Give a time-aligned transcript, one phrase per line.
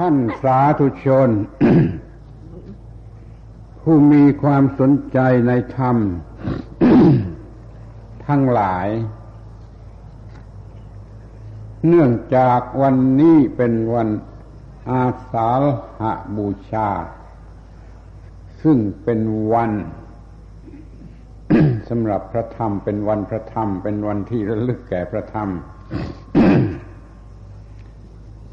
[0.00, 1.30] ท่านสาธุชน
[3.82, 5.18] ผู้มีความสนใจ
[5.48, 5.96] ในธรรม
[8.26, 8.88] ทั้งหลาย
[11.88, 14.08] เนื่องจากวันนี้เป็นวัน
[14.90, 15.62] อาสาฬ
[16.00, 16.02] ห
[16.36, 16.90] บูชา
[18.62, 19.20] ซึ่งเป็น
[19.52, 19.72] วัน
[21.88, 25.48] สำหรับพระธรรมเป็นวันพระธรรม เป็นวันที่ระลึกแก่พระธรรม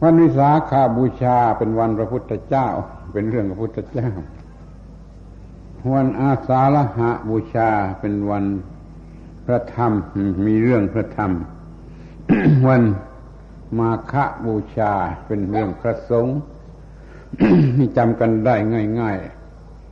[0.04, 2.68] วันวิสาขาบูชาเป็นวันพระพุทธเจ้า
[3.14, 4.10] เป็นเรื่องพระพุทธเจ้า
[5.94, 7.70] วันอาสาฬหะบูชา
[8.00, 8.46] เป็นวัน
[9.46, 9.92] พระธรรม
[10.46, 11.32] มีเรื่องพระธรรม
[12.68, 12.84] วัน
[13.80, 14.14] มาฆ
[14.46, 14.94] บูชา
[15.26, 16.38] เป็นเรื่องพระสงฆ์
[17.98, 18.56] จำกันได้
[19.00, 19.18] ง่าย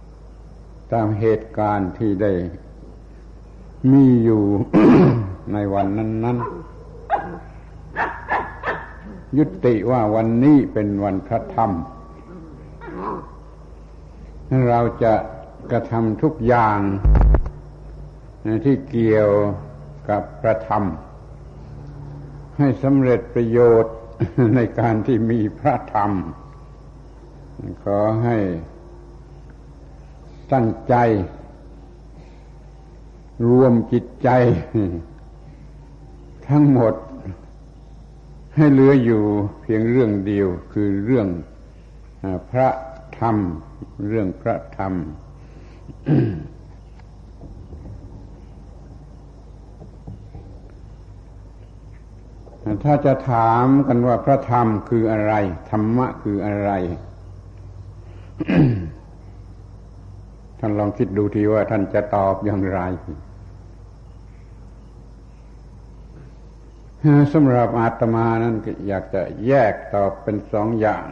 [0.10, 2.32] ๆ ตามเหตุการณ์ที่ได้
[3.92, 4.44] มีอยู่
[5.54, 6.71] ในวันนั้น ๆ
[9.38, 11.72] ยุติว่าวันนี้เป็นวันพระธรรม
[14.70, 15.14] เราจะ
[15.72, 16.80] กระทำทุกอย่าง
[18.66, 19.30] ที่เกี่ยว
[20.10, 20.84] กับพระธรรม
[22.58, 23.96] ให้สำเร็จประโยชน์
[24.56, 26.12] ในการที่มีพระธรรม
[27.84, 28.38] ขอให้
[30.54, 30.96] ตั้งใจ
[33.50, 34.30] รวมจิตใจ
[36.50, 36.94] ทั้งหมด
[38.56, 39.24] ให้เหลืออยู่
[39.62, 41.28] เพียงเรื่องเดียวคือเรื่อง
[42.52, 42.68] พระ
[43.20, 43.38] ธรรม
[44.08, 44.94] เรื่องพระธรรม
[52.84, 55.34] ถ้าจะถามกันว่าพระธรรมคืออะไร
[55.70, 56.72] ธรรมะคืออะไร
[60.60, 62.82] ท่านลองคิดดูทีว่าท่านจะตอบอย่างไร
[67.34, 68.56] สำหรับอาตมานั้น
[68.88, 71.06] อยากจะแยกตอบเป็นสองอย่าง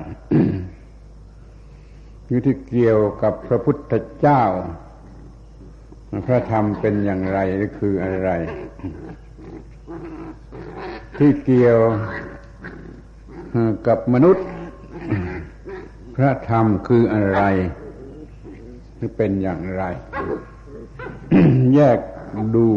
[2.27, 4.43] อยู่ที่เกี่ยวกับพระพุทธเจ้า
[6.25, 8.29] พระธรรมเป็นอย่างไรหรือคืออะไร
[11.17, 11.79] ที่เกี่ยว
[13.87, 14.47] กับมนุษย์
[16.15, 17.41] พระธรรมคืออะไร
[18.95, 19.83] หรือเป็นอย่างไร
[21.75, 21.99] แยก
[22.55, 22.67] ดู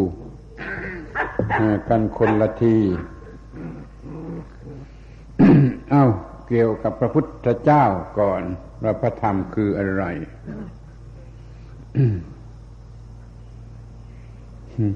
[1.88, 2.76] กันคนละที
[5.90, 6.04] เอ้า
[6.48, 7.84] เกี่ยวกับพระพุทธเจ้า
[8.20, 8.42] ก่อน
[8.82, 10.04] ว่าพระธรรมคืออะไร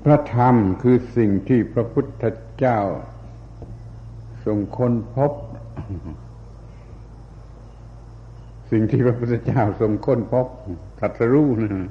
[0.04, 2.25] พระธรรมคือสิ่งที่พระพุทธ
[2.58, 2.81] เจ้า
[4.44, 5.32] ทรงค้นพบ
[8.70, 10.47] สิ่งที่พระพุทธเจ้าทรงค้นพบ
[10.98, 11.88] ตรัสรู้นะ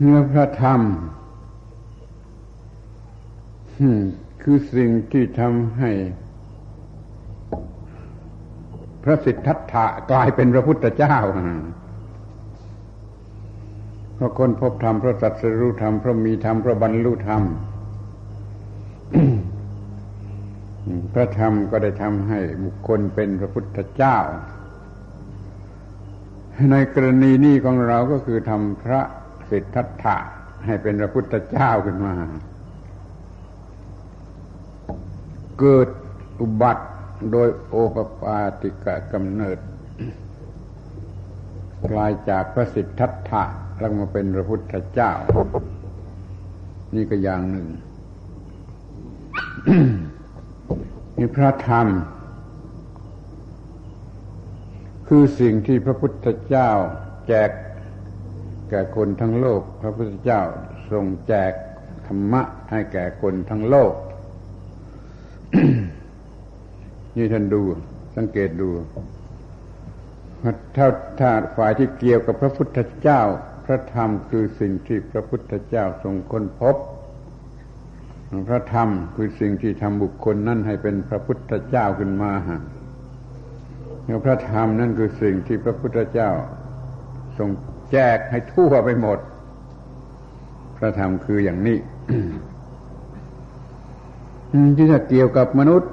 [0.00, 0.80] เนื้อพระธรรม
[4.42, 5.90] คือสิ่งที่ทำให้
[9.02, 11.16] พระสิทธัตถะกลายเป็นพระพุทธเจ้า
[14.14, 17.42] เพราะคนพบธรรมพระสัตรู้ธรรมพระมีธรรมพระบรรลุธรรม
[21.12, 24.18] พระธรรมก็ได้ทำให้บุคคลเป็นพระพุทธเจ้า
[26.70, 29.00] ในกรณีนี้ของเราก็คือทำพระ
[29.50, 30.16] สิทธัตถะ
[30.64, 32.14] ให้เป็นพระพุทธเจ้าขึ้นมา
[35.60, 35.88] เกิด
[36.40, 36.86] อุบัติ
[37.32, 39.58] โดยโอปปาติกะกำเนิด
[41.90, 43.44] กลายจากพระสิทธัตถะ
[43.78, 45.12] แล้วมาเป็นพระพุทธเจ้า
[46.94, 47.66] นี่ก็อย่างหนึ่ง
[51.16, 51.86] นี่พระธรรม
[55.08, 56.70] คือสิ่งที่พระพุทธเจ้า
[57.28, 57.50] แจก
[58.70, 60.42] แก่คนทั้งโลก พระพุทธเจ้า
[60.92, 61.52] ทรงแจก
[62.06, 63.92] ธรรมะให้แก่คนทั้งโลก
[67.16, 67.62] นี่ท่านดู
[68.16, 68.68] สังเกตดู
[70.76, 70.86] ถ้า
[71.20, 73.20] ถ้าฝ่ายที่เกี่ยวกับพระพุทธเจ้า
[73.64, 76.76] พระธรรมคือสิ่งที่พระพุทธเจ้าทรงค้นพบ
[78.48, 82.32] พระธรรมคือสิ่งที่ทำบุคคลนั่นให้เป็นพระพุทธเจ้าขึ้นมา
[84.04, 86.30] แล้วพระธรรมนั่นคือสิ่งที่พระพุทธเจ้า
[87.38, 87.48] ทรง
[87.92, 89.18] แจกให้ทั่วไปหมด
[90.76, 91.78] พระธรรมคืออย่างนี้
[94.76, 95.90] ที่จะเกี่ยวกับมนุษย์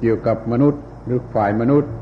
[0.00, 1.92] เกี่ยวกับมนุษย์หรือฝ่ายมนุษย์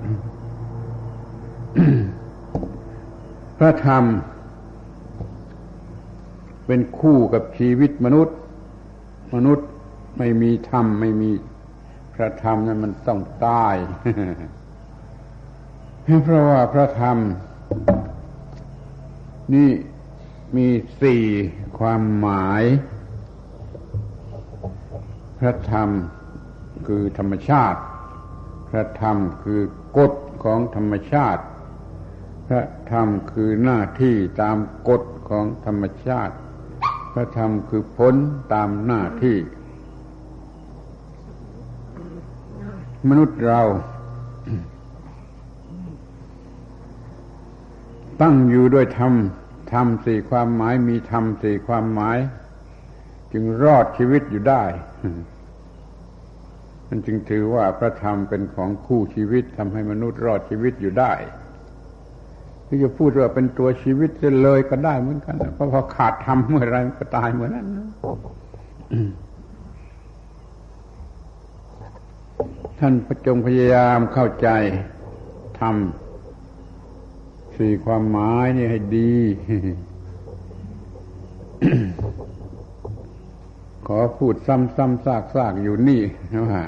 [3.58, 4.04] พระธรรม
[6.66, 8.36] เป็นคู่กับชีวิตมนุษย์
[9.34, 9.66] มนุษย์
[10.18, 11.30] ไม่มีธรรมไม่มี
[12.14, 13.74] พระธรรมนั้นมันต้องตาย
[16.08, 17.19] เพราะว่าพระธรรม
[19.55, 19.70] นี่
[20.56, 20.69] มี
[21.02, 21.22] สี่
[21.78, 22.62] ความหมาย
[25.38, 25.88] พระธรรม
[26.87, 27.81] คือธรรมชาติ
[28.69, 29.60] พระธรรมคือ
[29.99, 30.12] กฎ
[30.44, 31.43] ของธรรมชาติ
[32.46, 32.62] พระ
[32.93, 34.56] ธรรมคือหน้าที่ตาม
[34.88, 36.34] กฎของธรรมชาติ
[37.12, 38.14] พระธรรมคือผล
[38.52, 39.37] ตามหน้าที่
[43.08, 43.62] มนุษย์เรา
[48.23, 49.12] ตั้งอยู่ด้วยธรรม
[49.73, 52.19] ธรรมสี่ความหมายมีธรรมสี่ความหมาย
[53.32, 54.62] จึงรอดชีวิตอยู่ได้
[56.88, 61.12] มันจึงถือว่าพระธรรมเป็นของคู่ชีวิตทำให้มนุษย์รอดชีวิตอยู่ได้
[62.67, 64.11] ที่จะพูดว่าเป็นตัวชีวิต
[64.43, 67.67] เลยก็ได้เหมือนกันเพราะพอขาดธรรมเมื่อไรก็ตายเหมือนนั้น
[72.79, 74.49] ท่านประจงพยายามเข้าใจ
[75.61, 76.07] ทำ
[77.58, 79.12] สี่ความหมายนี่ให้ดี
[83.87, 86.02] ขอพูดซ้ำๆซากๆอยู่นี่
[86.32, 86.64] นะว่า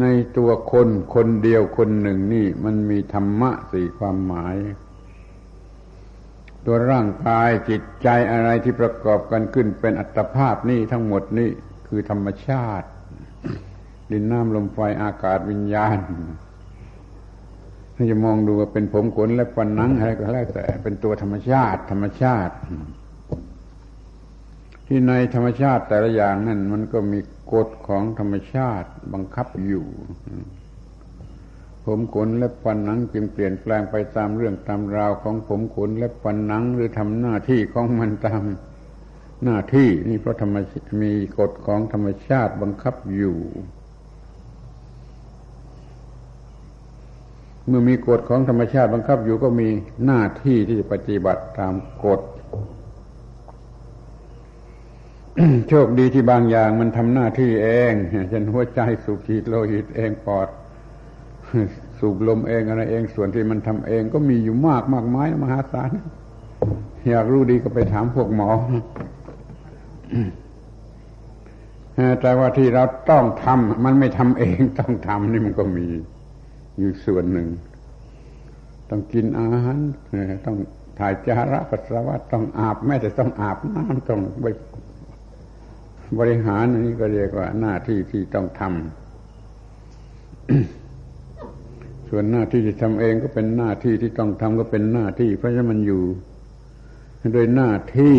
[0.00, 0.04] ใน
[0.36, 4.56] ตัวคนคนเดียวคนหนึ่งนี่ มันมีธรรมะสี่ความหมาย
[6.64, 11.50] ตัวร่างกายจิตใจอะไรที่ประกอบกันขึ้นเป็นอัตภาพนี่ทั้งหมดนี่
[11.88, 12.88] คือธรรมชาติ
[14.10, 15.98] ดินน้ำลมไฟอากาศวิญญาณ
[18.10, 22.54] จะมองดูว่าเป็นผมขนและฟันนังอะไรก็แล้วแต่เป็นตัวธรรมชาติ ธรรมชาติ
[24.86, 27.20] ที่ในธรรมชาติแต่ละอย่างนั่นมันก็มี
[27.52, 29.86] กฎของธรรมชาติบังคับอยู่
[31.84, 38.42] ผมขนและฟันหนังจึงเปลี่ยนแปลงไปตามเรื่องตามราวของผมขนและฟันหนังหรือทำหน้าที่ของมันตาม
[39.44, 40.56] หน้าที่นี่เพราะธรรม
[41.02, 43.38] มีกฎของธรรมชาติบังคับอยู่
[47.68, 49.68] เมื่อมีกฎของธรรมชาติบังคับอยู่ก็มี
[50.04, 51.74] หน้าที่ที่จะปฏิบัติตาม
[52.04, 52.20] กฎ
[55.68, 57.92] โชคดีที่บางอย่างมันทำหน้าที่เอง
[58.28, 60.48] เช่นหัวใจสูบฉีดโลหิตเองปอด
[61.98, 65.90] สูบลมเองอะไรเองส่วนที่มันทำเองก็มีอยู่มากมากมายมหาศาล
[67.10, 68.50] อยากรู้ดีก็ไปถามพวกหมอ
[72.20, 75.86] แต่ว่าที่เราต้องทำมันไม่ทำเองต้องทำนี่มันก็มี
[76.82, 77.48] อยู่ส่วนหนึ่ง
[78.90, 79.78] ต้องกินอาหาร
[80.46, 80.56] ต้อง
[80.98, 84.46] ถ่ายจาระปัสสาวะต้องอาบแม้แต่ต้องอาบน้ำต้องไป
[86.18, 88.70] บริหารนี้ก็เรียกว่าหน้าที่ที่ต้องทำ
[92.08, 96.02] ส่วนหน้าที่ที่ทำเองก็เป็นหน้าที่ที่ต้องทำก็เป็นหน้าที่ เพราะฉะนั้นมันอยู่
[97.32, 98.16] โดยหน้าที่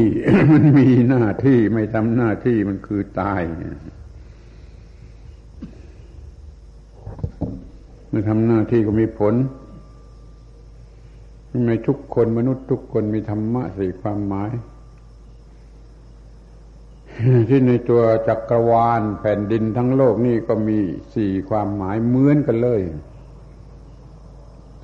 [0.53, 3.41] มันมีหน้าที่ไม่ทำหน้าที่มันคือตาย
[8.15, 9.33] มื่อทำหน้าที่ก็มีผล
[11.67, 14.51] ในทุกคนมนุษย์ทุกคนมีธรรมะสี่ความหมาย
[17.49, 20.77] ที่ในตัวจักรวาลแผ่นดินทั้งโลกนี่ก็มี
[21.15, 22.81] สี่ความหมายเหมือนกันเลย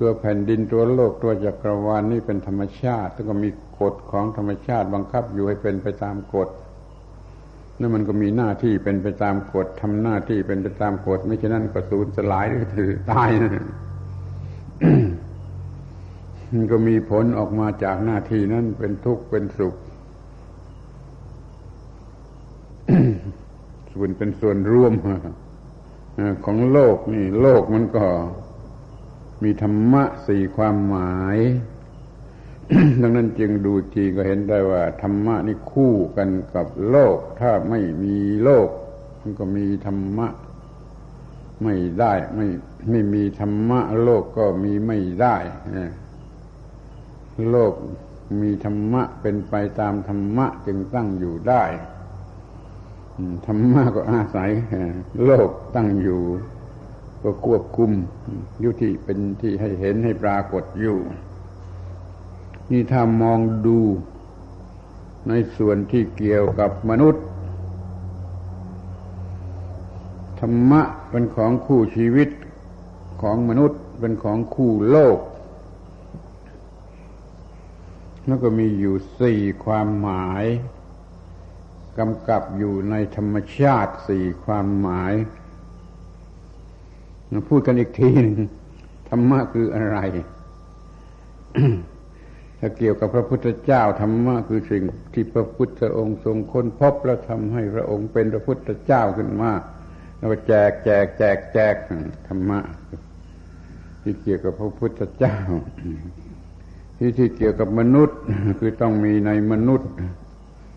[0.02, 3.48] ัวแผ่นดินตัวโลกตัวจักรวาลนี่เป็นธรรมชาติแล้วก็มี
[3.80, 6.48] กฎของธรรมชาติบังคับอยู่ให้เป็นไปตามกฎ
[7.80, 13.50] นั่นมันก็มีหน้าที่เป็นไปตามกฎทำหน้าที่เป็นไปตามกฎไม่ฉะนั้นก็สูญสลายหรือถือตายนะ
[16.52, 19.74] มันก็มีผลออกมาจากหน้าที่นั้นเป็นทุกข์เป็นสุข
[23.92, 24.92] ส่วนเป็นส่วนร่วม
[26.44, 28.04] ของโลกนี่ โลกมันก็
[29.42, 31.38] มีธรรมะสี่ความหมาย
[33.00, 38.68] ดังนั้นจึงดูทีก็เห็นได้ว่า ธรรมะนี่คู่กันกับโลก ถ้าไม่มีโลก
[39.20, 40.28] มันก็มีธรรมะ
[41.62, 42.46] ไม่ได้ไม่
[42.90, 45.36] ไม่มีธรรมะ โลกก็มีไม่ได้
[47.50, 47.72] โลก
[48.42, 51.64] มีธรรมะเป็นไปตามธรรมะจึงตั้งอยู่ได้
[53.46, 54.50] ธรรมะก็อาศัย
[55.24, 56.22] โลกตั้งอยู่
[57.22, 57.90] ก็ควบคุม
[58.64, 60.98] ยุติเป็นที่ให้เห็นให้ปรากฏอยู่
[62.70, 63.78] นี่ถ้ามองดู
[65.28, 67.24] ในส่วนที่เกี่ยวกับมนุษย์
[70.40, 72.28] ธรรมะเป็นของคู่ชีวิต
[73.22, 75.18] ของมนุษย์เป็นของคู่โลก
[78.26, 80.44] แล้วก็มีอยู่สี่ความหมาย
[81.98, 85.12] กำกับอยู่ในธรรมชาติสี่ความหมาย
[87.30, 88.36] มาพูดกันอีกทีหนึ่ง
[89.08, 89.98] ธรรมะคืออะไร
[92.62, 94.82] ถ้าเกี่ยวกับพระพุทธเจ้าธรรมะคือสิ่ง
[95.14, 99.52] ที่พระพุทธองค์ทรงค้นพบแล้วทำให้พระองค์เป็นพระพุทธเจ้าขึ้นมา
[100.16, 101.74] แล้วแจกแจกแจกแจก
[102.26, 102.60] ธรรมะ
[104.02, 105.36] ที่เกี่ยวกับพระพุทธเจ้า
[106.96, 108.18] ที่ที่เกี่ยวกับมนุษย์
[108.58, 109.90] คือต้องมีในมนุษย์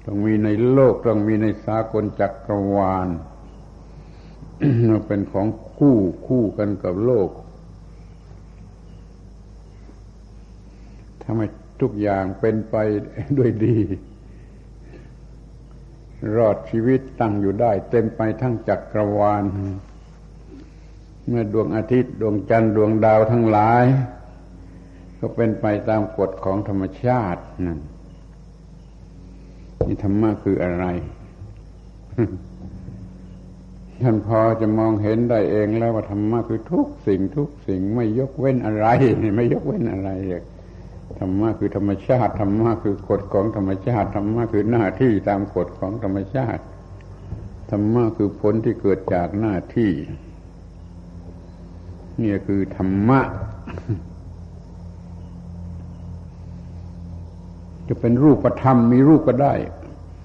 [0.06, 3.08] ต้องมีในโลกต้องมีในสากลจักรวาล
[5.08, 5.48] เป็นของ
[5.78, 5.98] คู่
[6.28, 7.30] คู่กันกับโลก
[11.24, 11.48] ทำให้
[11.84, 12.76] ทุกอย่างเป็นไป
[13.38, 13.78] ด้วยดี
[16.36, 19.44] รอดชีวิตตั้งอยู่ได้ เต็มไปทั้งจักรวาล
[21.28, 23.84] เมื่อดวงอาทิตย์ดวงจันทร์ดวงดาวทั้งหลาย
[25.20, 27.80] ก็เป็นไปตามกฎของธรรมชาตินั่น
[29.88, 30.86] นี่ธรรมะคืออะไร
[34.04, 38.88] ท่านพอจะมองเห็นได้เองแล้วว่าธรรมะคือทุกสิ่งทุกสิ่งไม่ยกเว้นอะไร
[39.38, 40.10] ไม่ยกเว้นอะไร
[40.42, 40.53] ธ
[41.26, 46.64] รรมะคือธรรมชาติธรรมะคือกฎของธรรมชาติธรรมะคือหน้าที่ตามกฎของธรรมชาติ
[47.72, 49.92] ธรรมะคือผลที่เกิดจากหน้าที่
[52.22, 53.20] นี่คือธรรมะ
[57.88, 59.54] จะเป็นรูปธรรมมีรูปก็ได้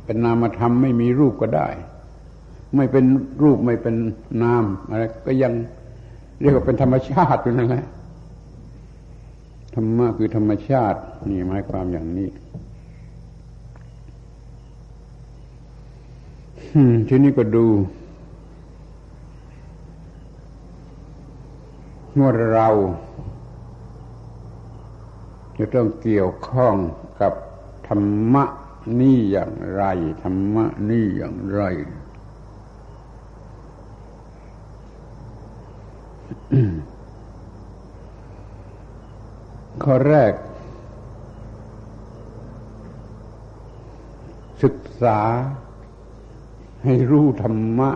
[0.04, 1.68] เป็นนามธรรมไม่มีรูปก็ได้
[2.76, 3.04] ไม่เป็น
[3.42, 3.94] รูปไม่เป็น
[4.42, 5.52] นามอะไรก็ยัง
[6.40, 7.84] เรียกว่าเป็นธรรมชาติอยู่นั่นแหละ
[9.80, 12.28] รรมะคือธรรมชาติ นี่หมายความอย่างนี้
[17.08, 17.66] ทีนี้ก็ดู
[22.18, 22.68] ว่าเรา
[25.58, 26.75] จะต้องเกี่ยวข้อง
[27.20, 27.32] กับ
[27.88, 28.02] ธรร
[28.35, 28.44] มะ
[29.00, 29.82] นี่อย่างไร
[30.23, 31.62] ธรรมะนี่อย่างไร
[39.90, 40.33] ข้อแรก
[44.62, 45.21] ศึกษา
[46.85, 47.90] ให้รู้ธรรมะ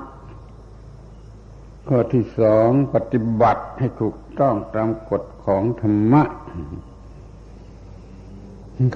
[1.88, 6.22] ข้อที่สองปฏิบัติให้ถูกต้องตามกฎของธรรมะ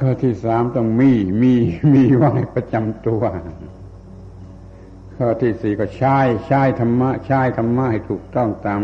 [0.01, 1.13] ข้อที่สามต้องมี
[1.43, 1.55] มี
[1.93, 3.23] มีไว้ประจำตัว
[5.17, 8.83] ข้อที่สี่ก็ใช้ใช้ธรรมะ ใช้ธรรมะให้ถูกต้องตาม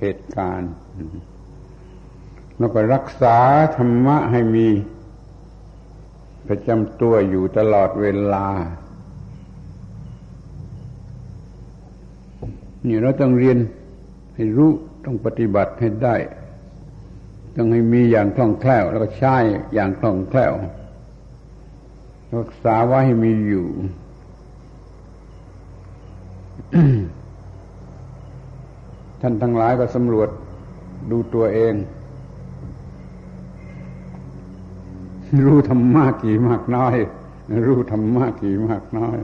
[0.00, 0.72] เหตุการณ์
[2.58, 3.36] แล้วก็รักษา
[3.76, 4.68] ธรรมะให้มี
[6.48, 8.46] ประจำตัวอยู่ตลอดเวลา
[12.86, 13.58] นี่เราต้องเรียน
[14.34, 14.70] ให้รู้
[15.04, 16.16] ต้องปฏิบัติให้ได้
[17.56, 19.36] ต้องให้มีอย่างคล่องแคล่ว แล้วก็ใช้
[19.74, 20.52] อย่างคล่องแคล่ว
[22.36, 23.66] รักษาไว้ให้มีอยู่
[29.20, 30.28] ท่านทั้งหลายก็สำรวจ
[31.10, 31.74] ดูตัวเอง
[35.44, 36.96] รู้ธรรมะกี่มากน้อย
[37.66, 39.16] รู้ธรรมะกี่มากน้อย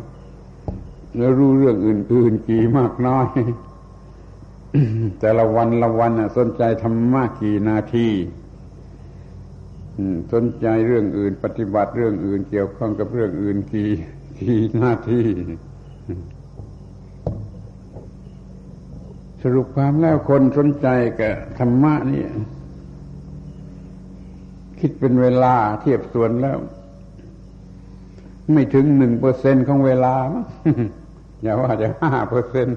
[1.17, 3.27] แล้วรู้เรื่องอื่น ๆ กี่มากน้อย
[5.21, 8.09] แต่ละวันละวันสนใจธรรมะกี่นาที
[10.33, 13.91] สนใจเรื่องอื่น ปฏิบัติเรื่องอื่น เกี่ยวข้องกับเรื่องอื่นกี่
[14.41, 15.23] กี่นาที
[19.43, 20.89] สรุปความแล้วคนสนใจ
[21.21, 22.23] กับธรรมะนี่
[24.87, 26.59] คิดเป็นเวลาเทียบส่วนแล้ว
[28.53, 30.15] ไม่ถึงหนึ่งเปอร์เซ็นของเวลา
[31.43, 32.69] อย่าว่าจะห้าเปอร์เซ็น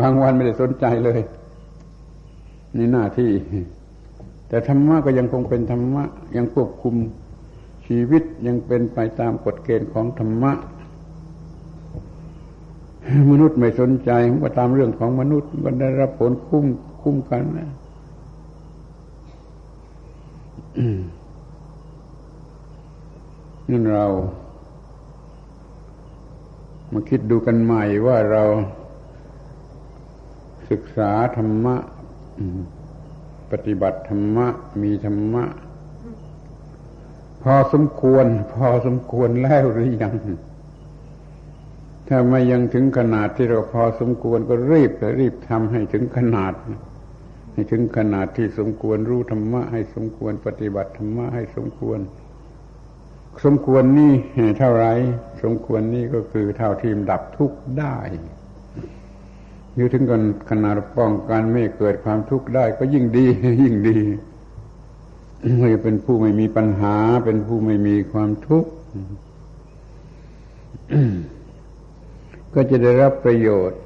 [0.00, 1.20] บางวันไม่ได้สนใจเลย
[2.76, 3.30] นี่หน้าที่
[4.48, 6.04] แต่ธรรมะก็ยังคงเป็นธรรมะ
[6.36, 6.94] ยังควบคุม
[7.86, 10.52] ชีวิตยังเป็นไปตามกฎเกณฑ์ของธรรมะ
[13.30, 14.10] มนุษย์ไม่สนใจ
[14.42, 16.66] ก็ตามเรื่องของมนุษย์ก็ได้รับผลคุ้ม
[17.02, 17.70] คุ้มกันนะ
[23.70, 24.06] นั่นเรา
[26.92, 28.42] มาคิดดูกันใหม่ว่าเรา
[30.70, 31.76] ศึกษาธรรมะ
[33.50, 34.46] ปฏิบัติธรรมะ
[34.82, 35.44] มีธรรมะ
[37.42, 40.14] พอสมควร พอสมควรแล้วหรือยัง
[42.08, 46.52] ถ้าไม่ยังถึงขนาดที่เราพอสมควรก็รีบรีบทำให้ถึงขนาด
[47.52, 51.98] ให้ถึงขนาดที่สมควรรู้ธรรมะให้สมควรปฏิบัติธรรมะให้สมควร
[53.44, 54.12] สมควรนี่
[54.58, 54.86] เท่าไร
[55.42, 57.96] สมควรนี่ก็คือเท่าที่ดับทุกข์ได้
[59.76, 63.26] อยู่ถึงกันขนาดป้องกันไม่เกิดความทุกข์ได้ก็ยิ่งดี
[63.62, 63.98] ยิ่งดี
[65.56, 68.70] เมื่อเป็นผู้ไม่มีปัญหา เป็นผู้ไม่มีความทุกข์
[72.54, 73.80] ก็จะได้รับประโยชน์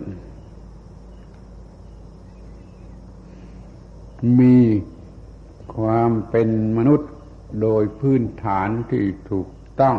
[4.41, 4.57] มี
[5.77, 7.11] ความเป็นมนุษย์
[7.63, 9.49] โดยพื้นฐานที่ถูก
[9.81, 9.97] ต้อง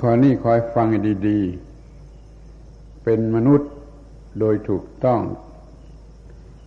[0.00, 0.88] ขอนี้คอยฟัง
[1.28, 3.70] ดีๆ เป็นมนุษย์
[4.40, 5.20] โดยถูกต้อง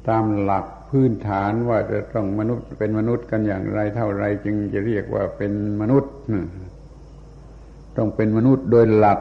[0.08, 6.14] ตามหลักพพื้นฐานว่าจะต้องมนุษย์เป็นมนุษย์กันอย่างไรเท่าไรจึงจะเรียกว่าเป็นมนุษย์
[7.98, 9.20] ต้องเป็นมนุษย์โดยหลัก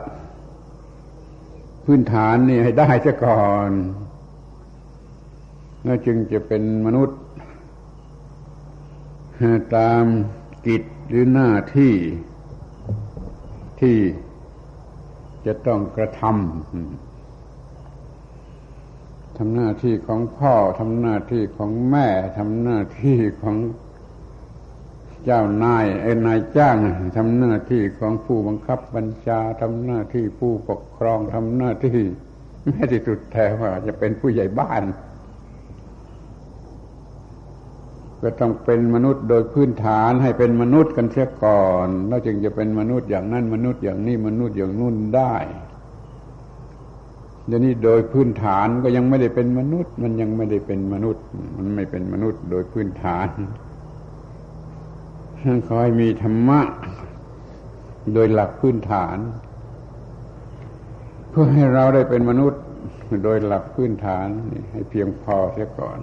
[1.84, 3.70] พื้นฐานนี่ให้ได้ซะก่อน
[5.84, 7.18] แล้วจึงจะเป็นมนุษย์
[9.76, 10.04] ตาม
[10.66, 11.94] กิจหรือหน้าที่
[13.80, 13.98] ที่
[15.46, 16.32] จะต้องกระทำ
[19.36, 22.08] ทำหน้าที่ของพ่อทำหน้าที่ของแม่
[22.38, 23.56] ทำหน้าที่ของ
[25.24, 26.76] เจ้านายไอ้นายจ้าง
[27.16, 32.00] ทำหน้าที่ของผู้บังคับบัญชาทำหน้าที่ผู้ปกครองทำหน้าที่
[32.66, 34.82] แม้ที่สุดแท้ว่าจะเป็นผู้ใหญ่บ้าน
[38.22, 45.34] ก็ต้องเป็นมนุษย์โดยพื้นฐานให้เป็นมนุษย์กันเสียก่อน แล้วจึงจะเป็นมนุษย์อย่างนั้นมนุษย์อย่างนี้มนุษย์อย่างนู่นได้
[47.46, 51.24] เดี๋ยวนี้โดยพื้นฐานก็ยังไม่ได้เป็นมนุษย์ มันยังไม่ได้เป็นมนุษย์
[51.56, 53.28] มันไม่เป็นมนุษย์โดยพื้นฐาน
[55.70, 56.60] คอยมีธรรมะ
[58.14, 59.18] โดยหลักพื้นฐาน
[61.30, 62.62] เพื่อให้เราได้เป็นมนุษย์
[63.24, 64.28] โดยหลักพื้นฐาน
[64.72, 65.98] ให้เพียงพอเสียก่อน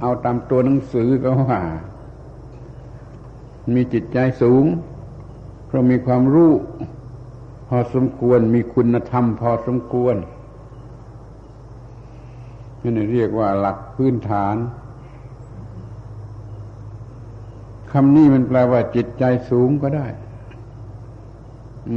[0.00, 1.60] เอาตามตัวหนังสือก็ว่า
[3.74, 4.64] มีจิตใจสูง
[5.66, 6.52] เพราะมีความรู้
[7.68, 10.16] พอสมควรมีคุณธรรม พอสมควร
[12.96, 14.56] นี่เรียกว่าหลักพื้นฐาน
[17.92, 20.06] คำนี้มันแปลว่า จิตใจสูงก็ได้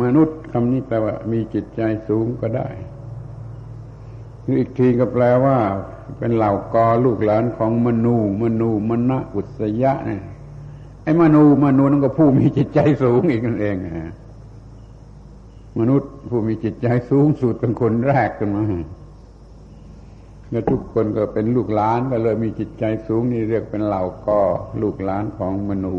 [0.02, 2.70] มนุษย์คำนี้แปลว่า มีจิตใจสูงก็ได้
[4.42, 5.58] หรืออีกทีก็แปลว่า
[6.18, 10.22] เป็นเหล่ากอลูกหลานของมนู มนูมณะอุสยะเนี่ย
[11.04, 13.76] ไอ้มนูมนูนั่นก็ผู้มีจิตใจสูงอีกนั่นเอง
[15.80, 18.64] มนุษย์ผู้มีจิตใจสูงสุดเป็นคนแรกกันมา
[20.52, 24.42] แล้วทุกคนก็เป็นลูกหลานก็เลยมีจิตใจสูงนี่เรียกเป็นเหล่ากอ
[24.82, 25.96] ลูกหลานของมนู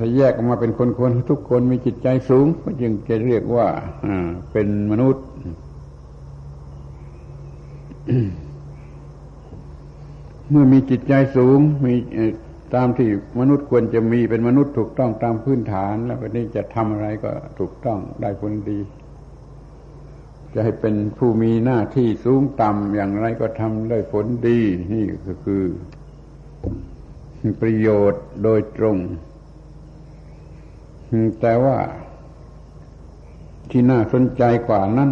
[0.00, 3.66] ถ้าแยกออกมาเป็นคนๆทุกคนมีจิตใจสูง ก็จึงจะเรียกว่า
[4.52, 5.24] เป็นมนุษย์
[10.50, 11.94] เมื่อมีจิตใจสูง มี
[12.74, 13.08] ตามที่
[13.40, 18.80] มนุษย์ควรจะมีเป็นมนุษย์ถูกต้องตามพื้นฐาน แล้ววันนี้จะทำอะไรก็ถูกต้องได้ผลดี
[20.54, 24.60] จะให้เป็นผู้มีหน้าที่สูงต่ำอย่างไรก็ทำได้ผลดี
[24.92, 25.62] นี่ก็คือ
[27.60, 28.96] ประโยชน์โดยตรง
[31.40, 31.76] แต่ว่า
[33.70, 35.10] ที่น่าสนใจกว่านั้น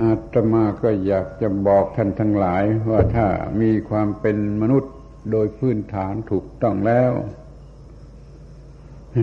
[0.00, 3.26] อาตมาก็อยากจะบอกท่านทั้งหลาย ว่าถ้า
[3.60, 4.92] มีความเป็นมนุษย์
[5.32, 7.12] โดยพื้นฐานถูกต้องแล้ว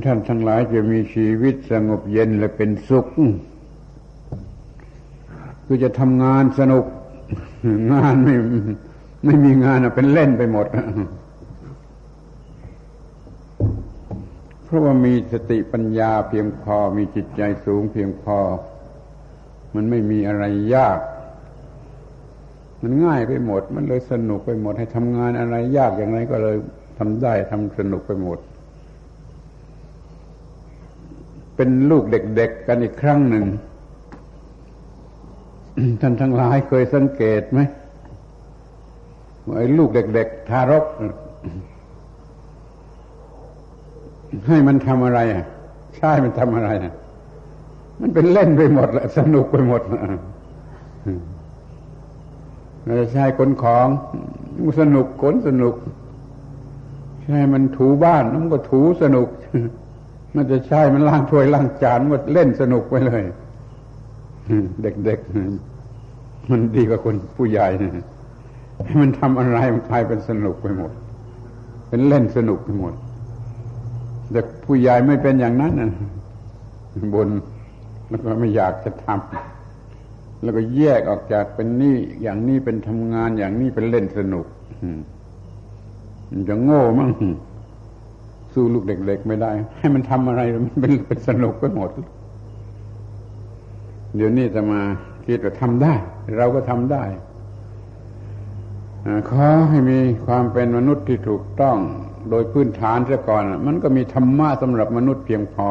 [0.05, 3.07] ท่านทั้งหลายจะมีชีวิตสงบเย็นและเป็นสุข
[5.65, 6.85] คือจะทำงานสนุก
[7.93, 8.35] งานไม่
[9.25, 10.67] ไม่มีงานเป็นเล่นไปหมด
[14.63, 18.39] เพราะว่ามีสติปัญญาเพียงพอมีจิตใจสูงเพียงพอ
[19.75, 20.43] มันไม่มีอะไร
[20.75, 20.99] ยาก
[22.83, 26.57] มันง่ายไปหมด มันเลยสนุกไปหมด ให้ทำงานอะไรยากอย่างไรก็เลย
[26.99, 28.39] ทำได้ทำสนุกไปหมด
[31.55, 33.45] เป็นลูกเด็กๆกันอีกครั้งหนึ่ง
[36.01, 37.59] ท่านทั้งหลายเคยสังเกตไหม
[39.45, 40.85] ว่าไอ้ลูกเด็ก ๆ ทารก
[44.47, 45.45] ให้มันทำอะไรอะ
[45.97, 46.93] ใช่มันทำอะไรอะ
[48.01, 49.81] มันเป็นเล่นไปหมดแหละสนุกไปหมด
[52.83, 53.87] เราจะใช้ขนของ
[54.79, 55.75] สนุกขนสนุก
[57.23, 59.27] ใช่มันถูบ้านมันก็ถูสนุก
[60.35, 63.23] มันจะใช่มันล้างถ้วยล้างจานมันเล่นสนุกไปเลย
[64.81, 67.91] เด็กๆมันดีกว่าคนผู้ใหญ่เนี่ย
[69.01, 70.91] มันทำอะไรมันกลายเป็นสนุกไปหมด
[71.89, 72.93] เป็นเล่นสนุกไปหมด
[74.31, 75.91] แต่ผู้ใหญ่ไม่เป็นอย่างนั้นนะ
[77.15, 77.27] บน
[78.09, 84.45] แล้วก็ไม่อยากจะทำแล้วก็แยกออกจากเป็นนี่อย่างนี้เป็นทำงานอย่างนี้เป็นเล่นสนุก
[86.31, 87.09] มันจะโง่มั้ง
[88.53, 91.89] สู้ลูกเด็ก ๆ ไม่ได้ ให้มันทำอะไรมันเป็นเป็นสนุกไปหมด
[94.15, 94.81] เดี๋ยวนี้จะมา
[95.25, 95.93] คิดว่าทำได้
[96.37, 97.03] เราก็ทำได้
[99.29, 101.77] ขอให้มีความเป็นมนุษย์ที่ถูกต้อง
[102.29, 105.69] โดยพื้นฐานเสียก่อน มันก็มีธรรมะสำหรับมนุษย์เพียงพอ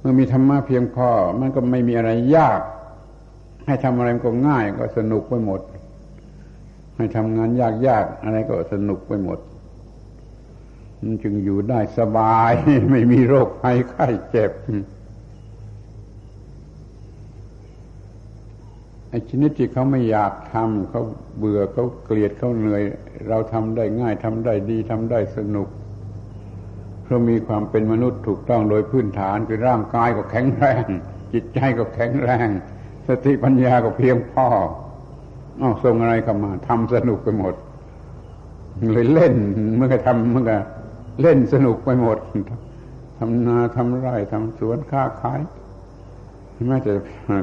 [0.00, 1.08] เมื่อมีธรรมะเพียงพอ
[1.40, 2.60] มันก็ไม่มีอะไรยาก
[3.66, 5.60] ให้ทำอะไรก็ง่ายก็สนุกไปหมด
[6.96, 9.38] ให้ทำงานยากๆอะไรก็สนุกไปหมด
[11.02, 12.52] มันจึงอยู่ได้สบาย
[12.90, 14.52] ไม่มีโรคภัยไข้เจ็บ
[19.10, 21.02] ไอ้ชนิดที่เขาไม่อยากทำเขา
[21.38, 22.82] เบื่อเขาเกลียดเขาเหนื่อย
[23.28, 25.68] เราทำได้ง่ายทำได้ดีทำได้สนุก
[27.08, 30.84] เพราะมีความเป็นมนุษย์ถูกต้องโดยพื้นฐานคือร่างกายก็แข็งแรง
[31.32, 32.48] จิตใจก็แข็งแรง
[33.08, 34.46] สติปัญญาก็เพียงพอ
[35.60, 37.54] อ้าวส่งอะไรเข้ามาทำสนุกไปหมด
[38.92, 39.34] เลยเล่น
[39.76, 40.58] เมื่อก็ทำเมื่อก็
[41.22, 42.18] เล่นสนุกไปหมด
[43.18, 45.40] ทำนาทำไร่ทำสวนค้าขาย
[46.68, 46.92] แม้จะ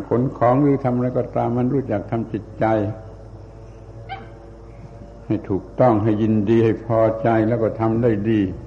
[0.09, 2.65] ขนของหรือทำอะไรก็ตามมันรู้จักทำจิตใจ
[5.25, 8.64] ให้ถูกต้องให้ยินดีให้พอใจแล้วก็ทำได้ดีเ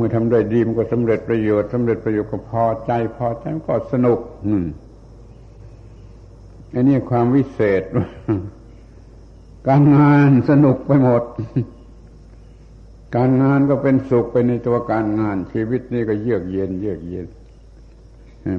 [0.00, 4.64] มื่อทำได้ดีมันก็สำเร็จประโยชน์สำเร็จประโยชน์ก็พอใจพอใจมันก็สนุกอืม
[6.74, 7.82] อันนี้ความวิเศษ
[9.68, 11.22] การงานสนุกไปหมด
[13.16, 17.26] การงานก็เป็นสุขไปในตัวการงาน ชีวิตนี่ก็เยือกเย็น เยือกเย็น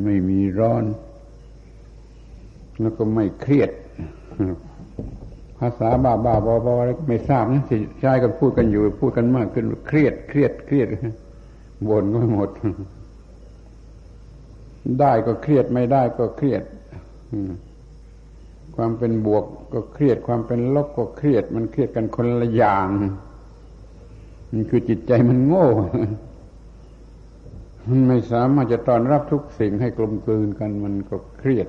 [0.06, 0.84] ไม่มีร้อน
[2.82, 3.72] แล้วก็ไม่เครียด
[5.60, 10.88] ภาษาบ้าบ้าบอบอะไรไม่ทราบนะที่ใช้กันพูดกันอยู่ พูดกันมากขึ้นเครียด เครียด เครียด
[11.88, 12.50] บ่นก็หมด
[15.00, 16.64] ได้ก็เครียดไม่ได้ก็เครียด
[18.76, 22.88] ความเป็นบวกก็เครียด ความเป็นลบก็เครียด มันเครียดกันคนละอย่าง
[24.52, 25.68] มันคือจิตใจมันโง่
[27.88, 31.68] มันไม่สามารถจะต้อนรับทุกสิ่งให้กลมกลืนกันมันก็เครียด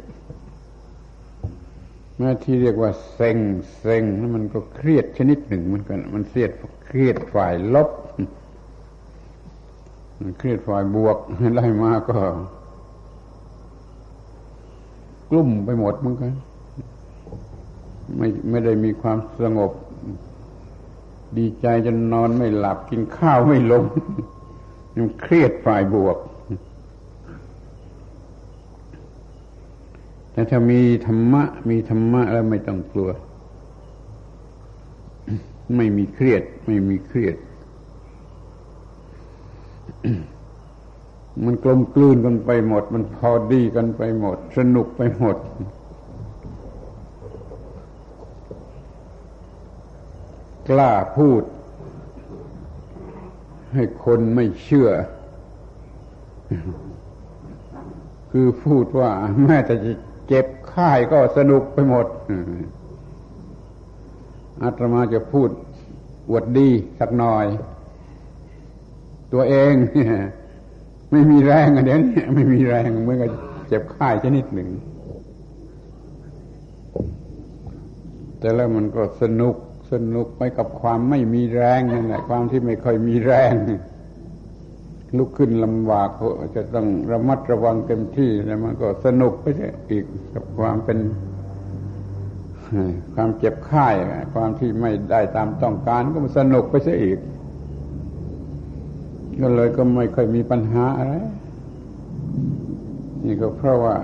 [2.18, 3.38] แม้ที่เรียกว่าเซ็ง
[3.78, 6.50] เซ็งนั่นมันก็เครียดชนิดหนึ่งมันกัน มันเครียด
[6.86, 7.90] เครียดฝ่ายลบ
[10.38, 11.16] เครียดฝ่ายบวก
[11.56, 12.16] ได้มาก็
[15.30, 16.32] กลุ่มไปหมดเหมือนกัน
[18.16, 19.72] ไม่ไม่ได้มีความสงบ
[21.38, 23.84] ดีใจจนนอนไม่หลับกินข้าวไม่ลง
[24.96, 26.18] มันเครียดฝ่ายบวก
[30.32, 33.10] แต่ถ้ามีธรรมะ มีธรรมะแล้วไม่ต้องกลัว
[35.76, 37.36] ไม่มีเครียด ไม่มีเครียด
[41.44, 45.36] มันกลมกลืนกันไปหมด มันพอดีกันไปหมด สนุกไปหมด
[50.68, 51.42] กล้าพูด
[53.74, 54.90] ให้คนไม่เชื่อ
[58.30, 59.10] คือพูดว่า
[59.44, 59.92] แม้แต่จะ
[60.28, 62.06] เจ็บค่ายก็สนุกไปหมด
[64.62, 65.50] อาตมาจะพูด
[66.30, 67.46] อวดดีสักหน่อย
[69.32, 69.72] ตัวเอง
[71.10, 73.30] ไม่มีแรงอะเดี๋ยวนี้ไม่มีแรงเมื่อกับ
[73.68, 74.68] เจ็บค่ายชนิดหนึ่ง
[78.38, 79.56] แต่แล้วมันก็สนุก
[79.92, 83.52] สนุกไปกับความไม่มีแรงนั่นแหละความที่ไม่ค่อยมีแรง
[85.18, 86.08] ลุกขึ้นลำบาก
[86.54, 89.46] จะต้องระมัดระวังเต็มที่แล้วมันก็สนุกไป
[89.90, 90.98] อีกกับความเป็น
[93.14, 93.88] ความเจ็บไข้
[94.34, 97.18] ความที่ไม่ได้ตามต้องการก็มันสนุกไปซะอีก
[99.42, 101.12] ก็เลยก็ไม่ค่อยมีปัญหาอะไร
[103.26, 103.96] นี่ก็เพราะว่า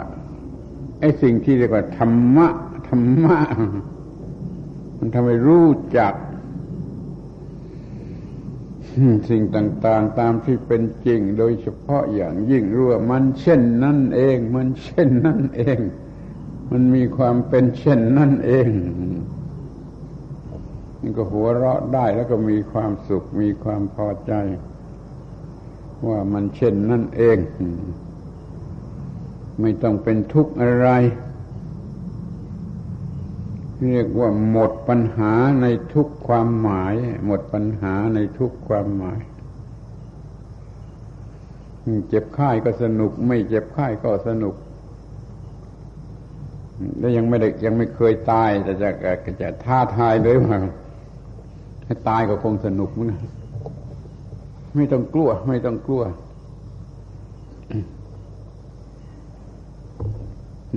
[1.00, 2.48] ไอ้สิ่งที่เรียกว่าธรรมะ
[2.88, 3.38] ธรรมะ
[4.98, 6.14] มันทำให้รู้จัก
[9.30, 15.78] สิ่งต่าง ๆ ตามที่เป็นจริง โดยเฉพาะอย่างยิ่งรู้ว่ามันเช่นนั่นเอง มันเช่นนั่นเอง
[16.70, 18.68] มันมีความเป็นเช่นนั่นเอง
[21.02, 24.32] นี่ก็หัวเราะได้แล้วก็มีความสุขมีความพอใจ
[26.06, 27.38] ว่ามันเช่นนั่นเอง
[29.60, 30.88] ไม่ต้องเป็นทุกข์อะไร
[33.84, 35.32] เรียกว่าหมดปัญหา
[35.62, 36.94] ในทุกความหมาย
[37.26, 39.18] หมดปัญหาในทุกความหมาย
[42.08, 44.54] เจ็บไข้ก็สนุก ไม่เจ็บไข้ก็สนุก
[46.98, 48.90] แล้วยังไม่ได้ยังไม่เคยตาย แต่จะ
[49.42, 50.56] จะท้าทายเลยว่า
[51.84, 53.08] ให้ตายก็คงสนุกมั้ง
[54.76, 56.04] ไม่ต้องกลัว ไม่ต้องกลัว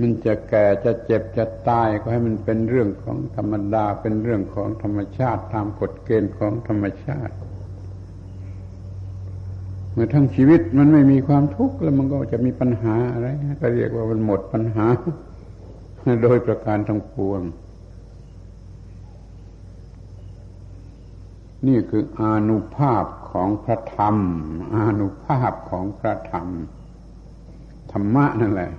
[0.00, 7.34] มันจะแก่จะเจ็บจะตายก็ให้มันเป็นเรื่องของธรรมดา เป็นเรื่องของธรรมชาติ ตามกฎเกณฑ์ของธรรมชาติ
[9.92, 13.26] เมื่อทั้งชีวิตมันไม่มีความทุกข์แล้วมันก็จะมีปัญหาอะไร
[13.62, 14.86] ก็เรียกว่ามันหมดปัญหา
[16.22, 17.40] โดยประการทั้งปวง
[21.66, 24.16] นี่คืออานุภาพของพระธรรม
[24.74, 26.48] อานุภาพของพระธรรม
[27.92, 28.70] ธรรมะนั่นแหละ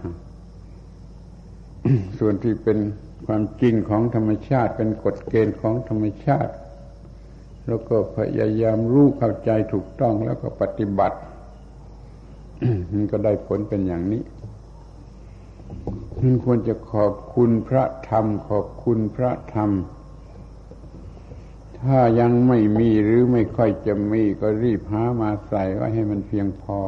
[2.19, 2.77] ส่วนที่เป็น
[3.25, 6.53] ความจริงของธรรมชาติ เป็นกฎเกณฑ์ของธรรมชาติ
[7.67, 11.17] แล้วก็พยายามรู้เข้าใจถูกต้องแล้วก็ปฏิบัติ
[12.91, 14.23] มันก็ได้ผลเป็นอย่างนี้
[16.19, 19.69] มันควรจะขอบคุณพระธรรม ขอบคุณพระธรรม
[21.85, 26.79] ถ้ายังไม่มีหรือไม่ค่อยจะมีก็รีบหามาใส่ไว้ให้มันเพียงพอ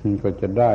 [0.00, 0.72] มันก็จะได้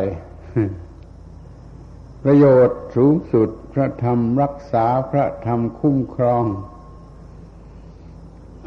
[2.24, 6.44] ประโยชน์สูงสุดพระธรรมรักษาพระธรรมคุ้มครอง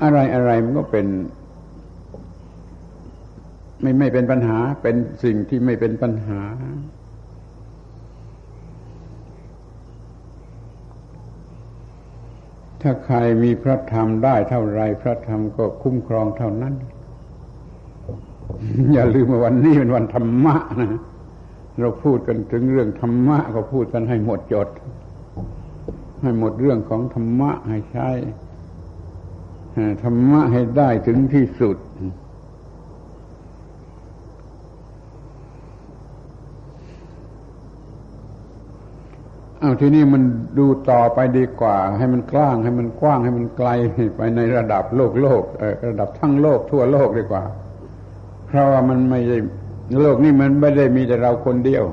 [0.02, 1.06] อะไรอะไรมันก็เป็น
[3.80, 6.40] ไม่ไม่เป็นปัญหา เป็นสิ่งที่ไม่เป็นปัญหา
[12.82, 16.74] ถ้าใครมีพระธรรมได้เท่าไรพระธรรมก็คุ้มครองเท่านั้น
[18.94, 21.00] อย่าลืมว่าวันนี้เป็นวันธรรมะนะ
[21.80, 24.68] เราพูดกันถึงเรื่องธรรมะก็พูดกันให้หมดจด
[26.22, 28.08] ให้หมดเรื่องของธรรมะให้ใช้
[30.02, 31.76] ธรรมะให้ได้ถึงที่สุด
[39.60, 40.22] เอาทีนี้มัน
[40.58, 43.68] ดูต่อไปดีกว่า ให้มันกว้าง ให้มันกว้างให้มันไกล
[44.16, 45.42] ไปในระดับโลกโลก
[45.86, 47.42] ระดับทั้งโลกทั่วโลกดีกว่า
[48.46, 49.38] เพราะว่ามันไม่ได้
[50.00, 51.84] โลกนี้มันไม่ได้มีแต่เราคนเดียว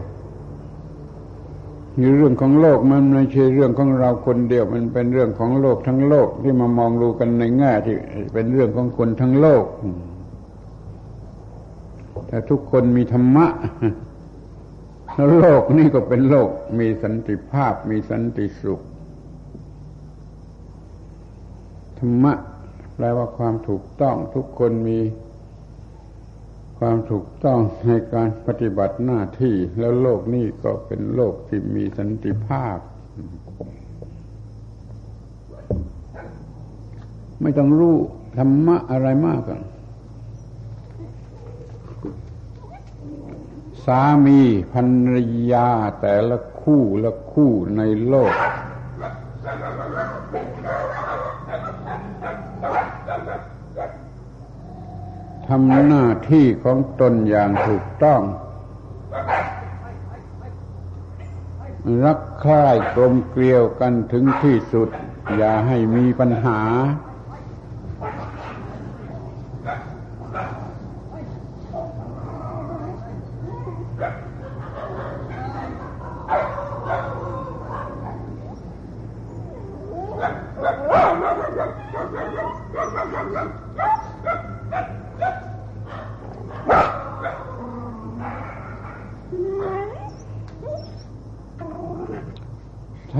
[2.17, 7.95] เรื่องของโลกมันไม่ใช่เรื่องของเราคนเดียว มันเป็นเรื่องของโลกทั้งโลกที่มามองดูกันในแง่ที่
[8.33, 9.65] เป็นเรื่องของคนทั้งโลก
[12.27, 13.45] แต่ทุกคนมีธรรมะ
[15.25, 16.49] โลกนี่ก็เป็นโลก
[16.79, 18.81] มีสันติภาพมีสันติสุข
[21.97, 22.33] ธรรมะ
[22.95, 24.99] แปลว่าความถูกต้องทุกคนมี
[26.79, 32.77] ความถูกต้องในการปฏิบัติหน้าที่แล้วโลกนี้ก็เป็นโลกที่มีสันติภาพ
[37.41, 37.95] ไม่ต้องรู้
[38.37, 39.61] ธรรมะอะไรมากกัน
[43.87, 44.41] สามี
[44.73, 44.81] ภร
[45.13, 45.15] ร
[45.53, 45.69] ยา
[46.01, 48.33] แต่ละคู่ละคู่ในโลก
[55.47, 58.21] ทำหน้าที่ของตนอย่างถูกต้อง
[62.03, 64.89] รักใคร่กลมเกลียวกันถึงที่สุด
[65.37, 66.59] อย่าให้มีปัญหา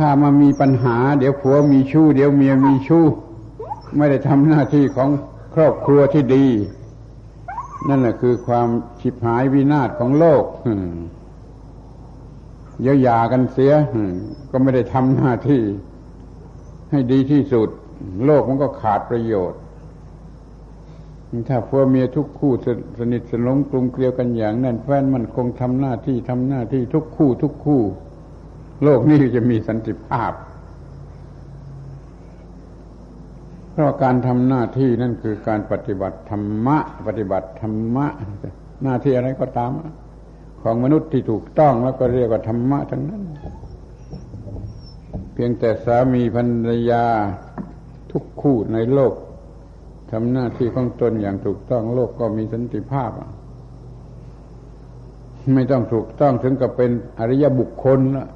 [0.08, 3.06] ามามีปัญหา เดี๋ยวผัวมีชู้เดี๋ยวเมียมีชู้
[3.98, 5.10] ไม่ได้ทำหน้าที่ของ
[5.54, 6.46] ครอบครัวที่ดี
[7.88, 8.68] นั่นแหละคือความ
[9.02, 10.44] ฉิบหายวินาศของโลก
[12.84, 13.74] เยอะยากันเสีย
[14.52, 15.62] ก็ไม่ได้ทำหน้าที่
[16.92, 17.70] ให้ดีที่สุด
[18.26, 19.60] โลกมันก็ขาดประโยชน์
[21.50, 22.52] ถ้าผัวเมียทุกคู่
[23.00, 27.82] สนิทสนมกลุ่มเกลียวกันอย่างนั้นแฟนมันคงทำหน้าที่ทำหน้าที่ทุกคู่ทุกคู่
[28.84, 30.34] โลกนี้จะมีสันติภาพ
[33.72, 38.08] เพราะการทำหน้าที่นั่นคือการปฏิบัติธรรมะ ปฏิบัติธรรมะ
[38.84, 39.72] หน้าที่อะไรก็ตาม
[40.62, 43.24] ของมนุษย์ที่ถูกต้องแล้วก็เรียกว่าธรรมะทั้งนั้น
[45.34, 47.04] เพียงแต่สามีภรรยา
[48.12, 49.14] ทุกคู่ในโลก
[50.12, 53.12] ทำหน้าที่ของตนอย่างถูกต้องโลกก็มีสันติภาพ
[55.54, 58.28] ไม่ต้องถูกต้องถึงกับเป็นอริยบุคคลละ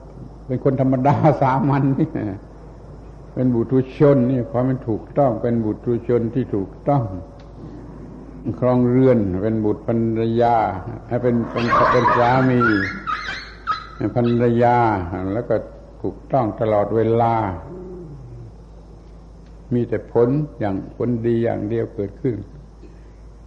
[0.51, 2.09] เป็นคนธรรมดาสามัญนี่
[3.33, 7.03] เป็นบุตรชนนี่ความเป็นถูกต้องเป็นบุตรชนที่ถูกต้อง
[8.59, 10.55] ครองเรือนเป็นบุตรภรรยา
[11.23, 12.59] เป็นเป็นเป็นสามี
[14.15, 14.77] ภรรยา
[15.33, 15.55] แล้วก็
[16.01, 17.33] ถูกต้องตลอดเวลา
[19.73, 22.35] มีแต่ผลอย่างผลดีอย่างเดียวเกิดขึ้น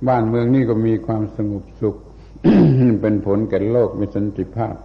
[0.08, 1.96] บ้านเมืองนี่ก็มีความสงบสุข
[3.02, 4.76] เป็นผลแก่โลกมีสันติภาพ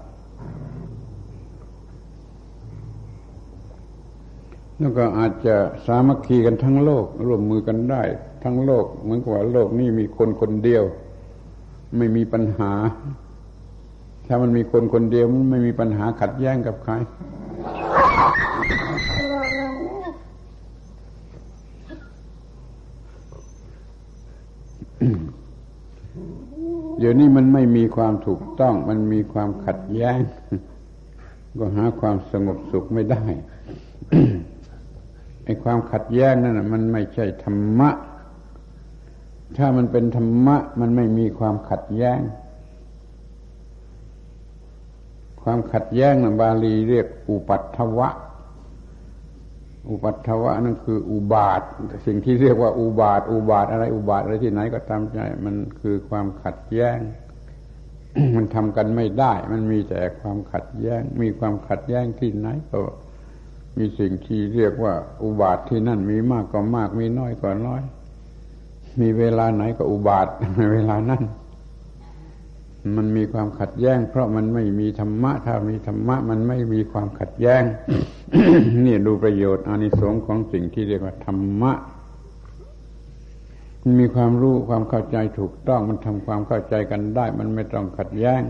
[4.80, 8.04] แล้วก็อาจจะสามัคคีกันทั้งโลก ร่วมมือกันได้
[8.44, 10.84] ทั้งโลกเหมือนกับว่าโลกนี้มีคนคนเดียว
[11.98, 12.72] ไม่มีปัญหา
[14.28, 16.94] ถ้ามันมีคนคนเดียวมันไม่มีปัญหาขัดแย้งกับใคร
[27.00, 30.20] เดี๋ยวนี้มันไม่มีความถูกต้อง มันมีความขัดแย้ง
[31.60, 33.24] ก็หาความสงบสุขไม่ได้
[35.50, 37.90] ไอ้ความขัดแย้งนั่นมันไม่ใช่ธรรมะ
[39.58, 42.20] ถ้ามันเป็นธรรมะ มันไม่มีความขัดแย้ง
[45.42, 48.10] ความขัดแย้งนะบาลีเรียกอุปัตถวะ
[49.90, 51.62] อุปัตถวะนั่นคือ อุบาท
[52.06, 57.00] สิ่งที่เรียกว่าอุบาท อุบาทอะไร อุบาทอะไรที่ไหนก็ตามใจ มันคือความขัดแย้ง
[58.36, 62.80] มันทำกันไม่ได้ มันมีแต่ความขัดแย้ง มีความขัดแย้งที่ไหนก็
[63.80, 67.82] มีสิ่งที่เรียกว่า อุบาทที่นั่นมีมากก็มาก มีน้อยก็น้อย
[69.00, 71.24] มีเวลาไหนก็อุบาทในเวลานั้น
[72.96, 77.64] มันมีความขัดแย้ง เพราะมันไม่มีธรรมะ ถ้ามีธรรมะ มันไม่มีความขัดแย้ง
[78.86, 81.74] นี่ดูประโยชน์อานิสงส์ของสิ่งที่เรียกว่าธรรมะ
[83.82, 88.42] มันมีความรู้ความเข้าใจถูกต้องมันทำความเข้าใจกันได้ มันไม่ต้องขัดแย้ง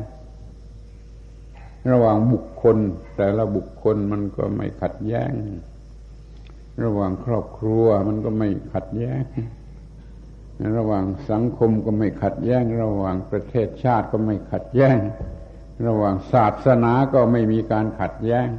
[1.91, 2.77] ระหว่างบุคคล
[3.17, 5.31] แต่ละบุคคลมันก็ไม่ขัดแย้ง
[6.83, 9.23] ระหว่างครอบครัวมันก็ไม่ขัดแย้ง
[10.77, 14.97] ระหว่างสังคมก็ไม่ขัดแย้ง ระหว่างประเทศชาติก็ไม่ขัดแย้ง
[15.87, 18.49] ระหว่างศาสนาก็ไม่มีการขัดแย้ง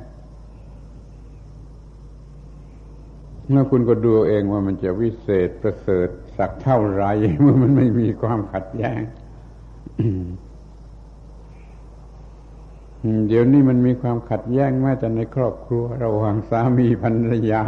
[3.52, 7.04] แล้วคุณก็ดูเองว่ามันจะวิเศษประเสริฐสักเท่าไร
[7.40, 9.00] เมื่อมันไม่มีความขัดแย้ง
[13.28, 17.62] เดี๋ยวนี้มันมีความขัดแย้งแม้แต่ในครอบครัว ระหว่างสามีภรรยา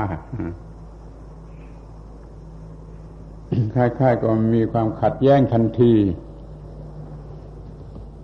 [3.74, 5.94] คล้ายๆก็มีความขัดแย้งทันที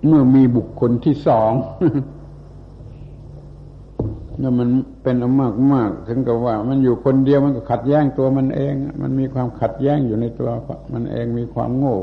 [0.07, 1.53] เมื่อมีบุคคลที่สอง
[4.41, 4.69] แล้วมัน
[5.03, 10.51] เป็นอมากมากถึงกับว่า มันอยู่คนเดียวมันก็ขัดแย้งตัวมันเอง มันมีความขัดแย้งอยู่ในตัว
[10.93, 11.99] มันเองมีความโง่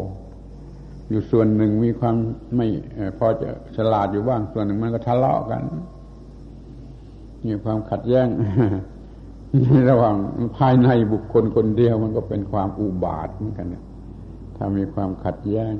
[1.09, 2.15] อยู่ส่วนหนึ่งมีความ
[2.55, 2.67] ไม่
[3.17, 5.63] พอจะฉลาดอยู่บ้าง ส่วนหนึ่งมันก็ทะเลาะกัน
[7.45, 8.27] มีความขัดแย้ง
[9.89, 10.15] ระหว่าง
[10.57, 13.67] ภายในบุคคลคนเดียวมันก็เป็นความอุบาทเหมือนกัน
[14.55, 15.73] ถ้ามีความขัดแย้ง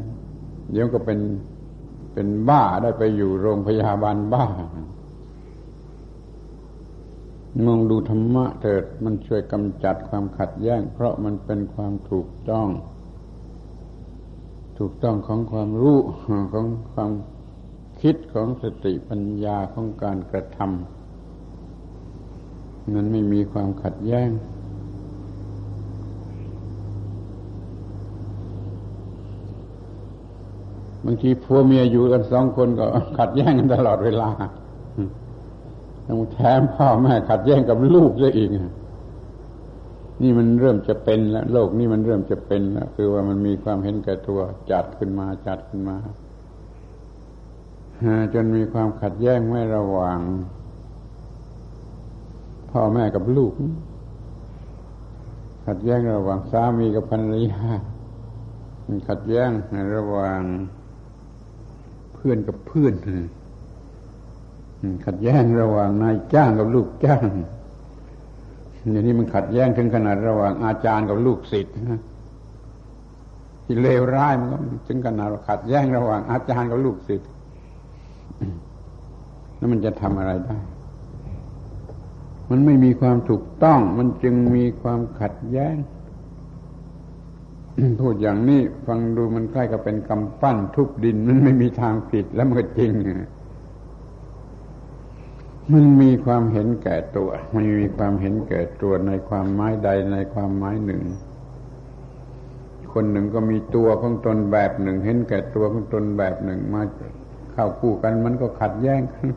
[0.71, 1.19] เดี๋ยวก็เป็น
[2.13, 4.45] เป็นบ้าได้ไปอยู่โรงพยาบาลบ้า
[7.65, 12.67] มองดูธรรมะเถิดมันช่วยกำจัดความขัดแย้ง เพราะมันเป็นความถูกต้อง
[14.77, 15.97] ถูกต้องของความรู้
[16.51, 17.11] ของความ
[18.01, 24.29] คิดของสติปัญญาของการกระทำมันไม่มีความขัดแย้ง
[31.05, 32.85] บางทีผัวเมียอยู่กันสองคนก็
[33.19, 34.29] ขัดแย้งกันตลอดเวลา
[36.07, 38.49] ต้องแถมพ่อแม่ขัดแย้งกับลูกซะอีก
[40.21, 44.39] นี่มันเริ่มจะเป็นแล้วโลกนี่มันเริ่มจะเป็นแล้วคือว่ามันมีความเห็นแก่ตัว
[44.71, 45.97] จัดขึ้นมาจัดขึ้นมา
[48.33, 50.19] จนมีความขัดแย้งไม่ระหว่าง
[52.71, 53.53] พ่อแม่กับลูก
[55.67, 57.63] ขัดแย้งระหว่างสามีกับภรรยา
[59.09, 60.41] ขัดแย้งในระหว่าง
[62.13, 62.93] เพื่อนกับเพื่อน
[65.05, 67.25] ขัดแย้งระหว่างนายจ้างกับลูกจ้าง
[68.91, 71.75] อย่างนี้มันขัดแย้งถึงขนาดระหว่างอาจารย์กับลูกศิษย์
[73.65, 77.29] ที่เลวร้ายมันก็ถึงขนาดขัดแย้งระหว่างอาจารย์กับลูกศิษย์
[79.57, 80.57] แล้วมันจะทำอะไรได้
[82.49, 85.75] มันไม่มีความถูกต้อง มันจึงมีความขัดแย้ง
[88.01, 92.91] พูดอย่างนี้ ฟังดูมันคล้กับเป็นกำปั้นทุบดิน มันไม่มีทางผิดแล้วมันก็จริง
[95.73, 101.01] มันมีความเห็นแก่ตัว มันมีความเห็นแก่ตัวในความหมายใดในความหมายหนึ่ง
[102.93, 106.81] คนหนึ่งก็มีตัวของตนแบบหนึ่ง เห็นแก่ตัวของตนแบบหนึ่งมา
[107.51, 109.27] เข้าคู่กัน มันก็ขัดแย้งกัน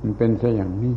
[0.00, 0.94] มันเป็นซะอย่างนี้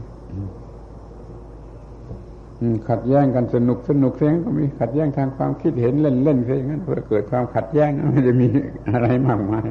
[2.89, 8.47] ขัดแย้งกันสนุกสนุกเสียงก็มีขัดแย้งทางความคิดเห็นเล่นเล่นเสียงนั้นเพื่อเกิดความขัดแย้งไม่ได้มี
[8.91, 9.67] อะไรมากมาย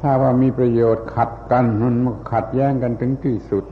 [0.00, 1.94] ถ้าว่ามีประโยชน์ขัดกันมัน
[2.32, 3.64] ขัดแย้งกันถึงที่สุด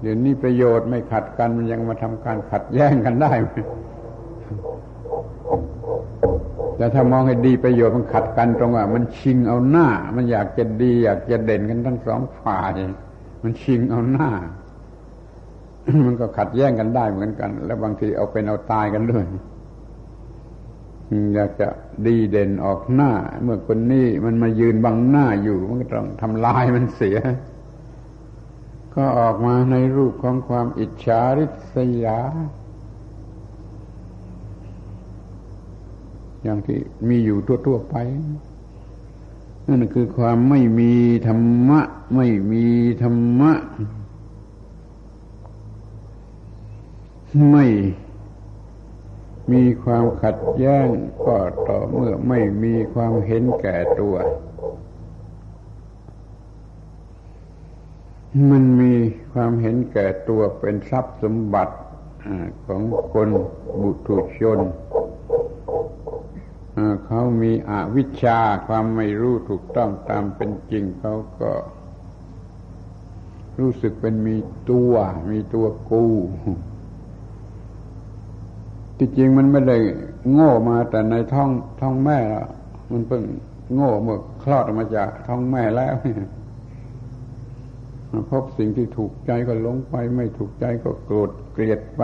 [0.00, 3.54] เดี๋ยวนี้ประโยชน์ไม่ขัดกันมันยังมาทำการขัดแย้งกันได้ไหม
[6.76, 12.72] แต่ถ้ามองให้ดีประโยชน์มันขัดกันตรงว่า มันชิงเอาหน้า มันอยากจะดี อยากจะเด่นกันทั้งสองฝ่าย
[13.42, 14.30] มันชิงเอาหน้า
[16.06, 19.24] มันก็ขัดแย้งกันได้เหมือนกัน แล้วบางทีเอาเป็นเอาตายกันด้วย
[21.34, 21.68] อยากจะ
[22.06, 27.18] ดีเด่นออกหน้า เมื่อคนนี้มันมายืนบังหน้าอยู่ มันก็ต้องทำลายมันเสีย
[28.94, 32.20] ก็ออกมาในรูปของความอิจฉาริษยา
[36.42, 36.78] อย่างที่
[37.08, 37.96] มีอยู่ทั่วๆไป
[39.68, 40.92] นั่นคือความไม่มี
[41.26, 41.80] ธรรมะ
[42.16, 42.64] ไม่มี
[43.02, 43.52] ธรรมะ
[47.50, 47.64] ไม่
[49.52, 50.88] มีความขัดแย้ง
[51.26, 51.36] ก็
[51.68, 54.16] ต่อเมื่อไม่มีความเห็นแก่ตัว
[58.50, 58.94] มันมี
[59.32, 61.76] ความเห็นแก่ตัวเป็นทรัพย์สมบัติ
[62.66, 62.82] ของ
[63.12, 63.28] คน
[63.80, 64.60] บุตุชน
[67.06, 71.52] เขามีอวิชชาความไม่รู้ถูกต้องตามเป็นจริงเขาก็
[73.58, 74.36] รู้สึกเป็นมี
[74.70, 74.92] ตัว
[75.30, 76.06] มีตัวกู
[78.98, 79.78] ที่จริงมันไม่ได้
[80.32, 82.44] โง่มาแต่ในท้องท้องแม่ละ
[82.90, 83.22] มันเพิ่ง
[83.74, 85.94] โง่เมื่อคลอดออกมาจากท้องแม่แล้ว
[88.30, 92.02] พบสิ่งที่ถูกใจก็ลงไป ไม่ถูกใจก็โกรธเกลียดไป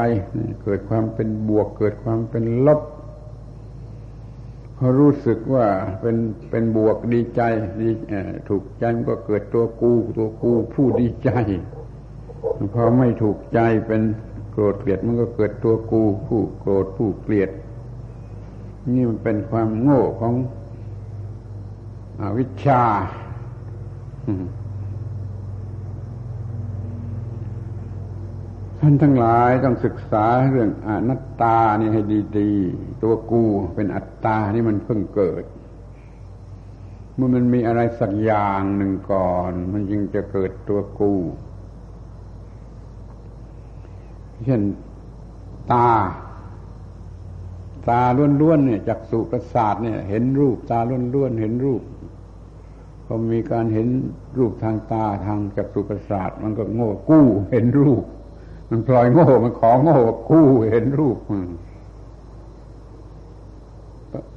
[0.62, 2.80] เกิดความเป็นบวก เกิดความเป็นลบ
[4.76, 5.66] พอรู้สึกว่า
[6.01, 6.16] เป็น
[6.51, 7.43] เป็นบวกดีใจ
[7.80, 7.91] ดี
[8.49, 11.30] ถูกใจมันก็เกิดตัวกู ตัวกูผู้ดีใจ
[12.74, 14.03] พอไม่ถูกใจเป็น
[14.51, 17.51] โกรธเกลียดมันก็เกิดตัวกูผู้โกรธผู้เกลียด
[18.94, 20.34] นี่มันเป็นความโง่ของ
[22.20, 22.82] อวิชชา
[28.80, 32.03] ท่านทั้งหลายต้องศึกษาเรื่องอนัตตานี่ให้
[32.38, 33.42] ดีๆ ตัวกู
[33.74, 35.44] เป็นอัตตานี่มันเพิ่งเกิด
[37.14, 41.12] เมื่อมันมีอะไรสักอย่างหนึ่งก่อน มันจึงจะเกิดตัวกู
[44.45, 44.62] เช่น
[45.72, 45.88] ตา
[47.88, 48.01] ตา
[48.41, 50.78] ล้วนๆเนี่ยจักสุประสาทเนี่ย เห็นรูปตา
[51.14, 51.82] ล้วนๆเห็นรูป
[53.07, 53.88] พอมีการเห็น
[54.38, 58.05] รูปทางตาทางจักสุประสาท มันก็โง่กู้เห็นรูป
[58.70, 59.99] มันพลอยโง่มันขอโง่
[60.30, 61.18] กู้เห็นรูป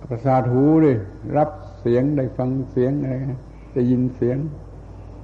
[0.10, 0.98] ประสาทหูเลย
[1.38, 1.50] รับ
[1.80, 3.16] เสียงได้ฟังเสียงอะไร
[3.74, 4.38] ได้ยินเสียง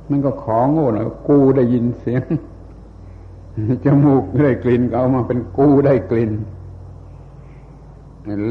[0.10, 2.22] มันก็ขอโง่หนะกู้ได้ยินเสียง
[3.86, 6.32] จมูกได้กลิ่นก็เอามาเป็นกูได้กลิ่น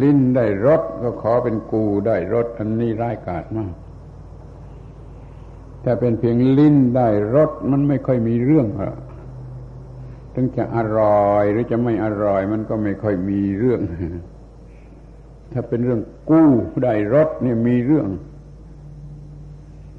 [0.02, 3.74] ลิ้นได้รสก็ขอเป็นกูได้รสอันนี้ร้ายกาจมาก
[5.82, 8.96] แต่เป็นเพียงลิ้นได้รสมันไม่ค่อยมีเรื่องหรอก
[10.34, 13.80] ถึงจะอร่อยหรือจะไม่อร่อยมันก็ไม่ค่อยมีเรื่อง
[15.52, 16.00] ถ้าเป็นเรื่อง
[16.30, 16.50] กู้
[16.84, 18.08] ได้รสเนี่ยมีเรื่อง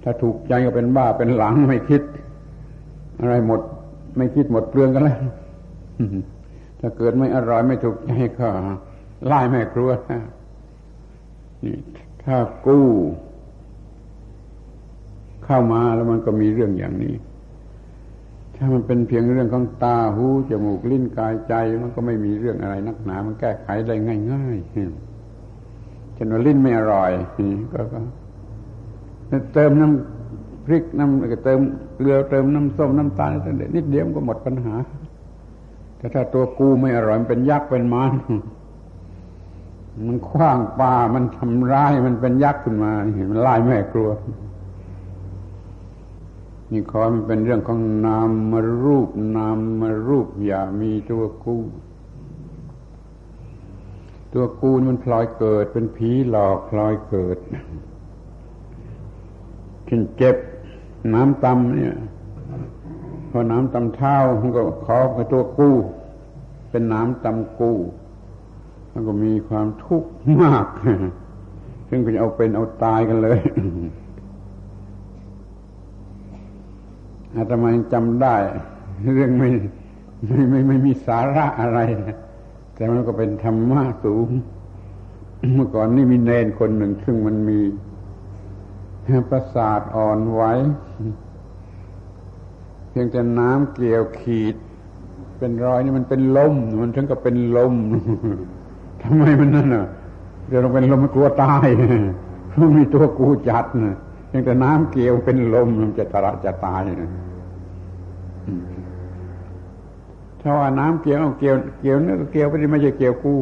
[0.03, 2.01] ถ้าถูกใจก็เป็นบ้าเป็นหลังไม่คิด
[3.19, 3.61] อะไรหมด
[4.19, 5.19] ไม่คิดหมดเปลืองกันแล้ว
[6.79, 8.47] ถ้าเกิดไม่อร่อยไม่ถูกใจก็
[9.25, 9.91] ไล่แม่ครัว
[11.63, 11.77] นี่
[12.23, 12.87] ถ้ากู้
[15.45, 17.15] เข้ามาแล้วมันก็มีเรื่องอย่างนี้
[18.55, 23.95] ถ้ามันเป็นเพียงเรื่องของตาหูจมูกลิ้นกายใจ มันก็ไม่มีเรื่องอะไรนักหนา มันแก้ไขได้
[24.31, 24.85] ง่ายๆเช่
[26.25, 27.11] นว่าลิ้นไม่อร่อย
[27.71, 31.59] ก็เติมน้ำพริกน้ำเติม
[31.99, 33.31] เกลือเติมน้ำส้มน้ำตาล
[33.75, 34.75] นิดเดียวก็หมดปัญหา
[35.97, 38.11] แต่ถ้าตัวกูไม่อร่อยมันเป็นยักษ์เป็นมาร
[40.07, 44.09] มันคว้างปลามันทำร้ายมันเป็นยักษ์ขึ้นมาเห็นมันไล่แม่กลัว
[46.71, 51.57] นี่ขอมันเป็นเรื่องของนามมารูปนามมารูปอย่ามีตัวกู
[54.33, 57.37] ตัวกูมันพลอยเกิด เป็นผีหลอกพลอยเกิด
[59.87, 60.37] ขึ้นเจ็บ
[61.13, 61.95] น้ำตำเนี่ย
[63.31, 65.75] พอน้ำตำเท้ามันก็ขอกับตัวกู้
[66.69, 67.77] เป็นน้ำตำกู้
[68.91, 70.09] มันก็มีความทุกข์
[70.41, 70.67] มาก
[71.89, 73.39] ซึ่งก็จะเอาเป็นเอาตายกันเลย
[77.35, 78.35] อาตมาจำได้
[79.13, 79.49] เรื่องไม่
[80.27, 81.79] ไม่ไม่ไม่มีสาระอะไร
[82.73, 84.29] แต่มันก็เป็นธรรมะสูง
[85.55, 87.59] เมื่อก่อนนี่มีเนนคนหนึ่ง ซึ่งมันมี
[89.29, 90.41] ประสาทอ่อนไหว
[92.89, 94.55] เพียงแต่น้ำเกลียวขีด
[95.37, 97.73] เป็นรอยนี่มันเป็นลม มันถึงกับเป็นลม
[99.01, 99.85] ทำไมมันนั่นอะ
[100.47, 101.67] เดี๋ยวเราเป็นลมมันกลัวตาย
[102.49, 103.97] เพราะมีตัวกูจัดนะ
[104.27, 107.11] เพียงแต่น้ำเกลียวเป็นลมมันจะตระจะตายนะ
[110.41, 113.35] ถ้าว่าน้ำเกลียวเกลียวเกลียวนี่ก็เกลียวไปไม่ใช่เกลียวกู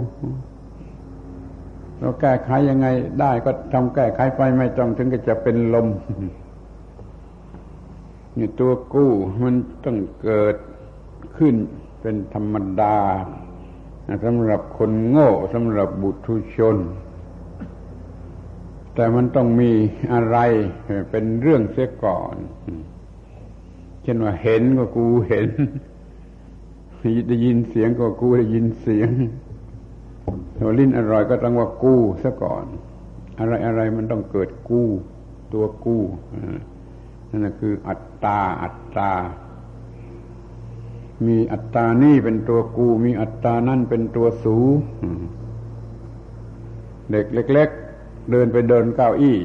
[1.99, 2.87] เราแก้ไขยังไง
[3.19, 5.87] ได้ก็ทำแก้ไขไปไม่ต้องถึงก็จะเป็นลม
[8.37, 10.55] นี่ตัวกู้มันต้องเกิด
[11.37, 11.55] ขึ้น
[12.01, 12.97] เป็นธรรมดา
[14.25, 16.19] สำหรับคนโง่สำหรับบุตร
[16.57, 16.77] ชน
[18.95, 19.71] แต่มันต้องมี
[20.13, 20.37] อะไร
[21.11, 22.35] เป็นเรื่องเสียก่อน
[24.03, 25.47] เช่นว่าเห็นก็กูเห็น
[27.27, 29.09] ได้ยินเสียงก็กูได้ยินเสียง
[30.55, 32.65] ถ้าลิ้นอร่อยก็ต้องว่ากู้ซะก่อน
[33.39, 34.87] อะไรอะไรมันต้องเกิดกู้
[35.53, 36.03] ตัวกู้
[37.29, 39.11] นั่นคืออัตตาอัตตา
[41.27, 44.57] มีอัตตานี่เป็นตัวกูมีอัตตานั่นเป็นตัวสู
[47.11, 47.69] เด็กเล็ก
[47.99, 49.37] ๆ เดินไปเดินเก้าอี้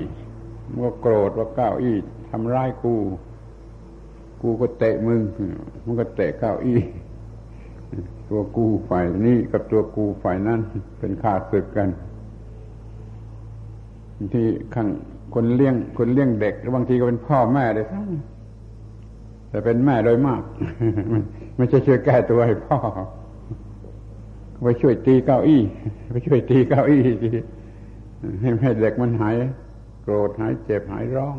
[0.71, 1.97] มันก็โกรธว่าเก้าอี้
[2.31, 2.95] ทำร้ายกู
[4.43, 5.21] กูก็เตะมึง
[5.85, 6.81] มันก็เตะเก้าอี้
[8.33, 10.61] ตัวกูฝ่ายนี้กับตัวกูฝ่ายนั้น
[10.99, 11.89] เป็นข้าศึกกัน
[14.33, 14.89] ที่ข้าง
[15.35, 18.07] คนเลี้ยงคนเลี้ยงเด็กบางทีก็เป็นพ่อแม่เลยทั้ง
[19.49, 20.43] แต่เป็นแม่โดยมาก
[21.57, 22.79] ไม่ใช่ช่วยแก้ตัวให้พ่อ
[24.65, 25.63] ไปช่วยตีเก้าอี้
[26.11, 27.03] ไปช่วยตีเก้าอี้
[28.41, 29.35] ให้ให้เด็กมันหาย
[30.03, 31.37] โกรธหายเจ็บหายร้อง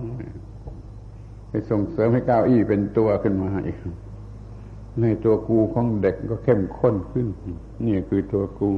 [1.50, 3.78] ไปส่งเสริมให้เก้าอี้เป็นตัวขึ้นมาอีก
[5.02, 7.28] ในตัวกูของเด็กก็เข้มข้นขึ้น
[7.86, 8.72] นี่คือตัวกู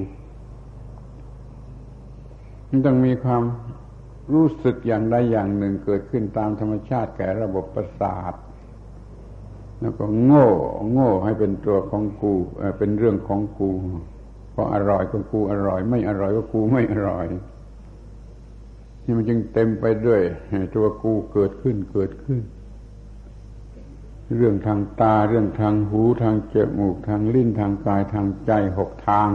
[2.68, 3.43] มันต้องมีความ
[4.34, 8.34] รู้สึกอย่างใดอย่างหนึ่งเกิดขึ้นตามธรรมชาติแก่ระบบประสาท
[9.82, 10.47] แล้วก็โง่
[10.91, 12.34] โง่ให้เป็นตัวของกู
[12.78, 13.70] เป็นเรื่องของกู
[14.53, 17.26] พออร่อยก็กูอร่อย ไม่อร่อยก็กูไม่อร่อย
[19.03, 20.22] นี่มันจึงเต็มไปด้วย
[20.76, 22.41] ตัวกูเกิดขึ้นเกิดขึ้น
[24.34, 29.30] เรื่องทางตาเรื่องทางหูทางจมูกทางลิ้นทางกายทางใจหกทาง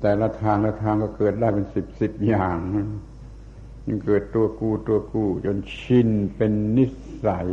[0.00, 2.58] แต่ละทางละทางก็เกิดได้เป็นสิบสิบอย่าง
[3.86, 6.84] ยังเกิดตัวกูตัวกูจนชินเป็นนิ
[7.24, 7.50] สัย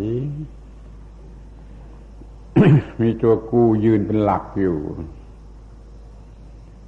[3.01, 4.77] มีตัวกูยืนเป็นหลักอยู่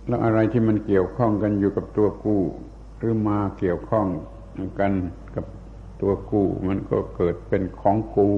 [0.07, 2.37] แล้วอะไรที่มันเกี่ยวข้องกันอยู่กับตัวกู
[2.97, 4.05] หรือมาเกี่ยวข้อง
[4.79, 4.91] กัน
[6.01, 8.29] ตัวกูมันก็เกิดเป็นของกู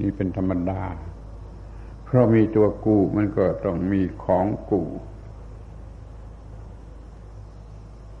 [0.00, 0.82] นี่เป็นธรรมดา
[2.04, 4.82] เพราะมีตัวกูมันก็ต้องมีของกู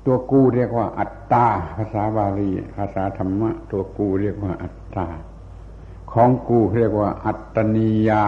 [0.06, 5.06] ตัวกูเรียกว่า อัตตา ภาษาบาลีภาษาธรรมะ ตัวกูเรียกว่า อัตตา
[6.12, 8.24] ของกูเรียกว่า อัตตนิยา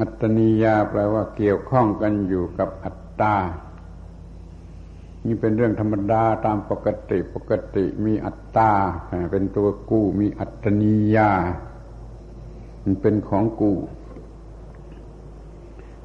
[0.00, 3.34] อัตตนิยาแปลว่าเกี่ยวข้องกันอยู่กับอัตตา
[5.26, 8.72] นี่เป็นเรื่องธรรมดาตามปกติปกติมีอัตตา
[9.32, 11.30] เป็นตัวกู้มีอัตนิยา
[12.82, 13.72] มันเป็นของกู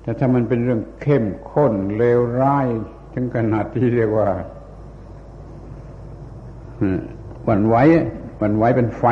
[0.01, 2.67] แต่ถ้ามันเป็นเรื่องเข้มข้นเลวร้าย
[3.13, 4.29] ถึงขนาดที่เรียกว่า
[7.47, 7.75] วันไหว
[8.41, 9.03] วันไหวเป็นไฟ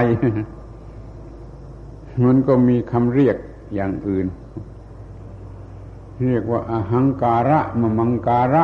[2.26, 3.38] มันก็มีคำเรียก
[3.76, 4.28] อย่างอื่น
[6.26, 8.64] เรียกว่าอาหังการะมมังการะ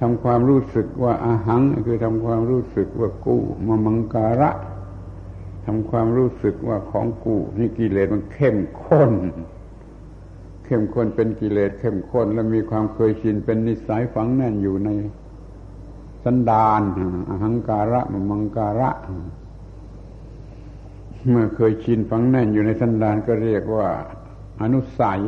[0.00, 4.50] ทำความรู้สึกว่าอาหัง คือทำความรู้สึกว่ากู้มมังการะ
[5.66, 9.12] ทำความรู้สึกว่าของกูนี่กิเลสมันเข้มข้น
[10.64, 14.90] เข้มข้นเป็นกิเลสเข้มข้น และมีความเคยชินเป็นนิสัยฝังแน่นอยู่ใน
[16.24, 16.82] สันดาน
[17.28, 18.90] อหังการะมังการะ
[21.28, 23.88] เมื่อเคยชินฝังแน่นอยู่ในสันดานก็เรียกว่า
[24.62, 25.20] อนุสัย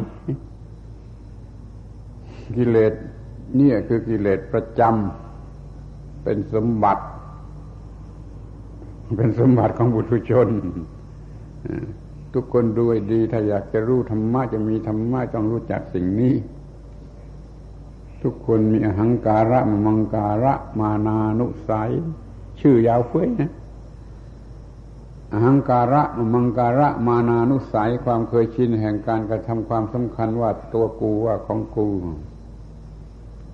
[2.56, 2.94] กิเลส
[3.56, 7.04] เนี่ยคือกิเลสประจำเป็นสมบัติ
[9.16, 10.48] เป็นสมบัติของบุตรชน
[12.34, 16.34] ทุกคนดูดี ถ้าอยากจะรู้ธรรมะจะมีธรรมะต้องรู้จักสิ่งนี้
[18.22, 21.90] ทุกคนมีอหังการะมังการะ มานานุสัย
[22.60, 23.52] ชื่อยาวเฟ้ยนะ
[25.32, 26.02] อหังการะ
[26.34, 31.88] มังการะมานานุสัยความเคยชินแห่งการกระทำความสำคัญว่าตัวกูว่าของกู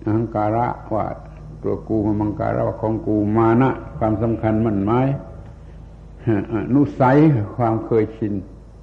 [0.09, 1.05] อังการะว่า
[1.63, 5.01] ตัวกูมังการะว่าของกูมานะ ความสำคัญมันไม้
[6.75, 7.17] นุสัย
[7.57, 8.33] ความเคยชิน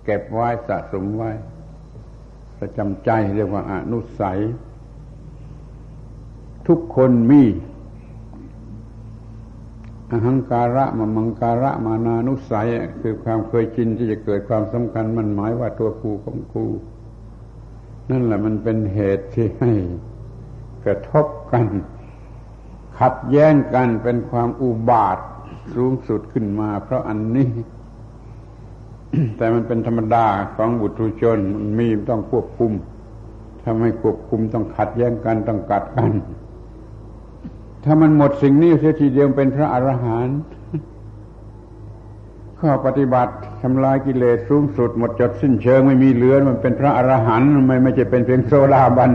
[0.04, 1.32] เก็บไว้สะสมไว้
[2.60, 4.40] ประจำใจเรียกว่าอนุสัย
[6.68, 7.44] ทุกคนมี
[10.10, 12.68] อหังการะมามังการะมานานุสัย
[13.02, 16.66] คือความเคยชินที่จะเกิดความสำคัญมันหมายว่าตัวกูของกู
[18.10, 19.72] นั่นแหละมันเป็นเหตุที่ให้
[20.86, 21.66] กระทบกัน
[23.00, 25.18] ขัดแย้งกันเป็นความอุบาท
[25.76, 27.50] สูงสุดขึ้นมา เพราะอันนี้
[29.38, 30.26] แต่มันเป็นธรรมดา
[30.56, 32.72] ของปุถุชนมันมีต้องควบคุม
[33.62, 36.12] ถ้าไม่ควบคุมต้องขัดแย้งกันต้องกัดกัน
[37.84, 40.40] ถ้ามันหมดสิ่งนี้เสียทีเดียวเป็นพระอรหันต์
[42.60, 49.12] ข้อปฏิบัติทำลายกิเลสสูงสุด หมดจดสิ้นเชิงไม่มีเหลือมันเป็นพระอรหันต์ไม่ไม่ใช่เป็นเพียงโสดาบัน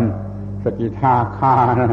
[0.65, 1.89] สกิทาคานะ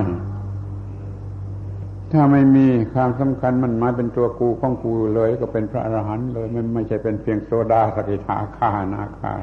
[2.11, 9.34] ถ้าไม่มีความสำคัญมันหมายเป็นตัวกูของกูเลย ก็เป็นพระอรหันต์เลยไม่ไม่ใช่เป็นเพียงโสดาสกิทาคาอนาคา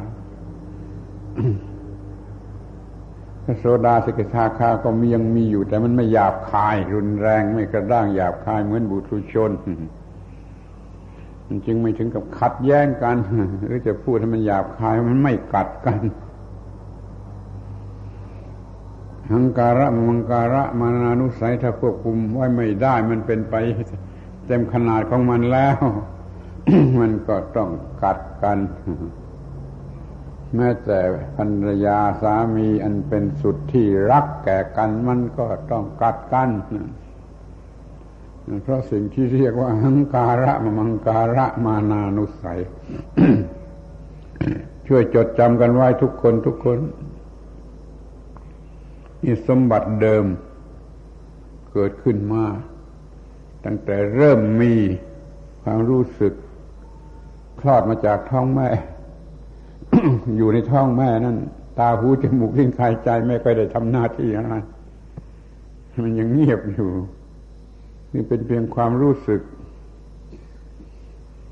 [3.58, 9.50] โซดาสกิทาคาก็มียังมีอยู่ แต่มันไม่หยาบคาย รุนแรงไม่กระด้างหยาบคายเหมือนบุตรชน
[11.46, 13.16] มันจึงไม่ถึงกับขัดแย้งกัน
[13.66, 15.98] หรือจะพูดให้มันหยาบคายมันไม่กัดกัน
[19.32, 23.54] หังการะมังการะมานานุสัยถ้าควบคุมไว้ไม่ได้มันเป็นไป
[24.46, 25.76] เต็มขนาดของมันแล้ว
[26.98, 27.70] มันก็ต้อง
[28.02, 28.58] กัดกัน
[30.56, 30.98] แม้แต่
[31.36, 36.48] ภรรยาสามีอันเป็นสุดที่รักแก่กันมันก็ต้องกัดกัน
[38.62, 42.58] เพราะสิ่งที่เรียกว่าหังการะมังการะมานานุสัย
[44.86, 46.78] ช่วยจดจำกันไว้ทุกคนทุกคน
[49.22, 50.24] นี่สมบัติเดิม
[51.72, 52.44] เกิดขึ้นมา
[53.64, 54.74] ตั้งแต่เริ่มมี
[55.62, 56.32] ความรู้สึก
[57.60, 58.68] คลอดมาจากท้องแม่
[60.36, 61.36] อยู่ในท้องแม่นั่น
[61.78, 64.54] ตาหูจมูกลิ้นกายใจไม่ค่อยได้ทำหน้าที่อะไร
[66.04, 66.90] มันยังเงียบอยู่
[68.12, 69.40] นี่เป็นเพียงความรู้สึก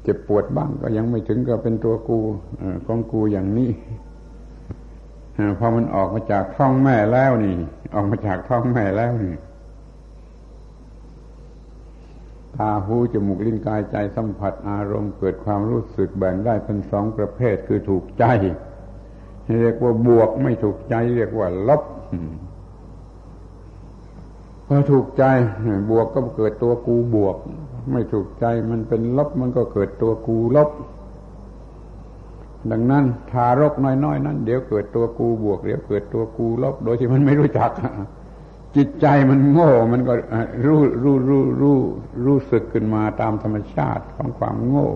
[0.03, 2.19] เจ็บปวดบ้างก็ยังไม่ถึงกับเป็นตัวกู
[2.87, 3.71] ของกูอย่างนี้
[5.59, 7.57] พอมันออกมาจากท้องแม่แล้วนี่
[7.95, 9.35] ออกมาจากท้องแม่แล้วนี่
[12.57, 18.25] ตาหูจมูกลิ้นกายใจสัมผัสอารมณ์เกิดความรู้สึกแบ่งได้เป็นสองประเภทคือถูกใจ
[19.61, 21.83] เรียกว่าบวกไม่ถูกใจ เรียกว่าลบ
[24.67, 25.25] พอถูกใจ
[25.91, 27.37] บวกก็เกิดตัวกูบวก
[27.93, 30.71] ไม่ถูกใจมันเป็นลบมันก็เกิดตัวกูลบ
[32.71, 37.71] ดังนั้นทารกน้อยๆนั้น เดี๋ยวเกิดตัวกูบวก เดี๋ยวเกิดตัวกูลบโดยที่มันไม่รู้จัก
[38.77, 40.15] จิตใจมันโง่มันก็
[40.65, 41.79] รู้รู้รู้รู้
[42.27, 44.91] รู้สึกขึ้นมาตามธรรมชาติของความโง่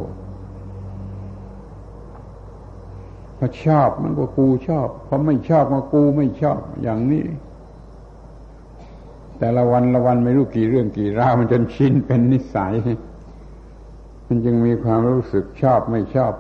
[3.39, 7.25] พอชอบมันก็กูชอบพอไม่ชอบก็กูไม่ชอบอย่างนี้
[9.39, 12.75] แต่ละวันละวันไม่รู้กี่เรื่องกี่ราวมันจนชินเป็นนิสัย
[14.27, 16.33] มันจึงมีความรู้สึกชอบไม่ชอบ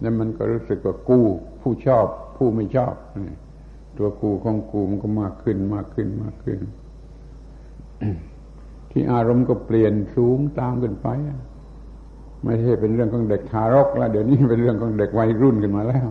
[0.00, 1.20] แล้วมันก็รู้สึกว่ากู
[1.60, 2.94] ผู้ชอบ ผู้ไม่ชอบ
[3.98, 6.60] ตัวกูของกูมันก็มากขึ้นมากขึ้นมากขึ้น
[8.90, 11.08] ที่อารมณ์ก็เปลี่ยนสูงตามขึ้นไป
[12.42, 16.08] ไม่ใช่เป็นเรื่องของเด็กทารกแล้วเดี๋ยวนี้เป็นเรื่องของเด็กวัยรุ่นขึ้นมาแล้ว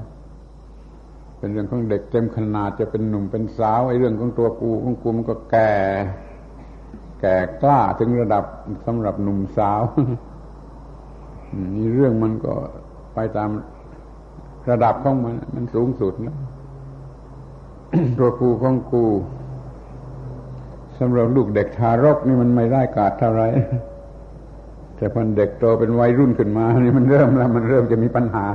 [1.40, 5.72] เป็นเรื่องของเด็กเต็มขนาดจะเป็นหนุ่มเป็นสาวไอ้เรื่องของตัวกูของกูมันก็แก่
[7.22, 8.44] แก่กล้าถึงระดับ
[8.86, 9.82] สำหรับหนุ่มสาว
[11.76, 12.54] นี่เรื่องมันก็
[13.16, 13.50] ไปตาม
[14.70, 16.38] ระดับของมัน มันสูงสุดแล้ว
[18.18, 19.06] ตัวกูของกู
[21.00, 23.44] สำหรับลูกเด็กทารกนี่มันไม่ได้กาดเท่าไร
[24.96, 28.46] แต่พอเด็กโตเป็นวัยรุ่นขึ้นมา นี่มันเริ่มแล้ว มันเริ่มจะมีปัญหา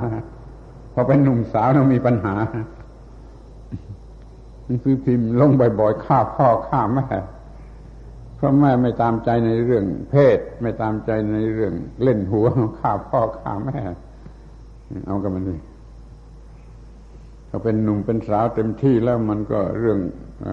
[0.92, 2.34] พอเป็นหนุ่มสาวแล้วมีปัญหา
[4.84, 7.06] ซื้อพิมพ์ลงบ่อยๆฆ่าพ่อฆ่าแม่
[8.36, 12.46] เพราะแม่ไม่ตามใจในเรื่อง เพศ ไม่ตามใจในเรื่อง เล่นหัว
[12.78, 13.80] ฆ่าพ่อฆ่าแม่
[15.07, 15.61] เอากันมันเลย
[17.49, 19.99] ถ้าเป็นหนุ่มเป็นสาวเต็มที่แล้วมันก็เรื่อง
[20.45, 20.49] อ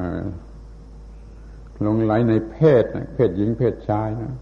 [1.86, 2.84] ลงไหลในเพศ
[3.14, 4.34] เพศหญิงเพศชายนะ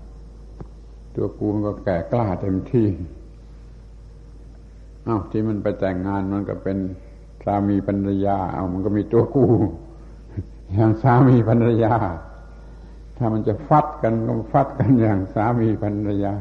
[1.15, 2.87] ตัวกูมันก็แก่กล้าเต็มที่
[5.07, 6.77] อา้าวที่มันไปแต่งงานมันก็เป็น
[7.45, 9.45] สามีภรรยา เอามันก็มีตัวกู
[10.73, 11.95] อย่างสามีภรรยา
[13.17, 16.33] ถ้ามันจะฟัดกันก็ฟัดกันอย่างสามีภรรยา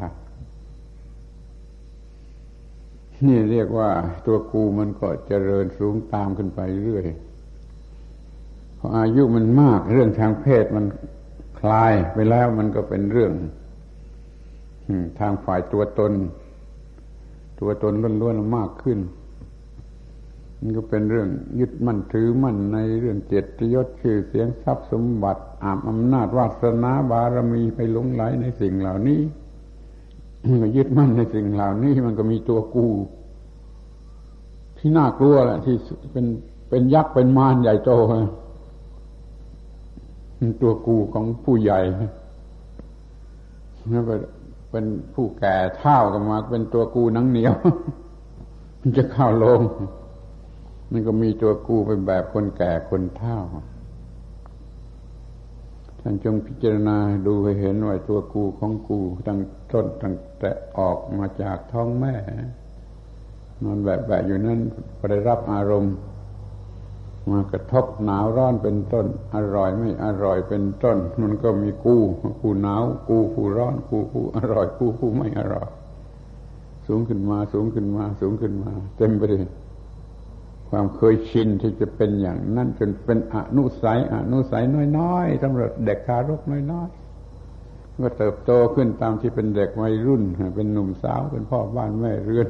[3.27, 3.91] นี่เรียกว่า
[4.27, 7.07] ตัวกูมันก็เจริญสูงตามขึ้นไปเรื่อย
[8.79, 10.85] พออายุมันมากเรื่องทางเพศมัน
[11.59, 13.33] คลายไปแล้วมันก็เป็นเรื่อง
[15.19, 16.13] ทางฝ่ายตัวตน
[17.61, 18.99] ตัวตนล้วนๆมากขึ้น
[20.61, 21.29] มันก็เป็นเรื่อง
[21.61, 29.21] ยึดมั่นถือมั่นในเรื่องเจตยศชื่อเสียงทรัพย์สมบัติอามอำนาจวาสนาบารมีไปหลงไหลในสิ่งเหล่านี้
[30.49, 32.87] มันก็ยึดมั่นในสิ่งเหล่านี้มันก็มีตัวกู
[34.79, 35.77] ที่น่ากลัวแหละที่
[36.13, 36.27] เป็น
[36.69, 37.91] เป็นยักษ์เป็นมารใหญ่โต
[40.63, 41.81] ตัวกูของผู้ใหญ่
[43.91, 44.05] แล้ว
[44.71, 44.85] เป็น
[45.15, 47.55] ผู้แก่เท่ากันมา เป็นตัวกูนังเหนียว
[48.81, 49.61] มันจะเข้าลง
[50.91, 53.39] มันก็มีตัวกูเป็นแบบคนแก่คนเท่า
[56.01, 59.39] ท่านจงพิจารณาดูให้เห็นว่าตัวกูของกูตั้ง
[59.75, 62.15] ต้นตั้งแต่ออกมาจากท้องแม่
[63.63, 64.61] นอนแบบแบบอยู่นั้น
[65.11, 65.95] ได้รับอารมณ์
[67.31, 72.03] มากระทบหนาวร้อนเป็นต้น อร่อยไม่อร่อยเป็นต้น มันก็มีกู้
[72.41, 75.69] กู้หนาวกูกูร้อนกูกูอร่อยกูกูไม่อร่อย
[76.87, 79.47] สูงขึ้นมาสูงขึ้นมาสูงขึ้นมา เต็มไปเลย
[80.69, 84.63] ความเคยชินที่จะเป็นอย่างนั้นจนเป็นอนุสัยอนุสัย
[84.99, 86.41] น้อยๆสำหรับเด็กทารก
[86.73, 87.04] น้อยๆ
[88.03, 90.23] ก็เติบโตขึ้นตามที่เป็นเด็กวัยรุ่น
[90.57, 92.49] เป็นหนุ่มสาวเป็นพ่อบ้านแม่เรือน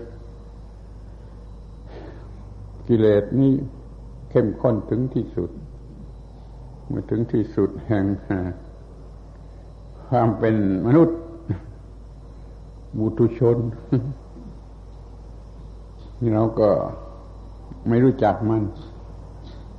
[2.89, 3.53] กิเลสนี้
[4.31, 5.51] เข้มข้นถึงที่สุด
[6.89, 8.05] เมื่อถึงที่สุดแห่ง
[10.09, 11.19] ความเป็นมนุษย์
[12.99, 13.59] บุตุชน
[16.21, 16.71] นี่เราก็
[17.89, 18.63] ไม่รู้จักมัน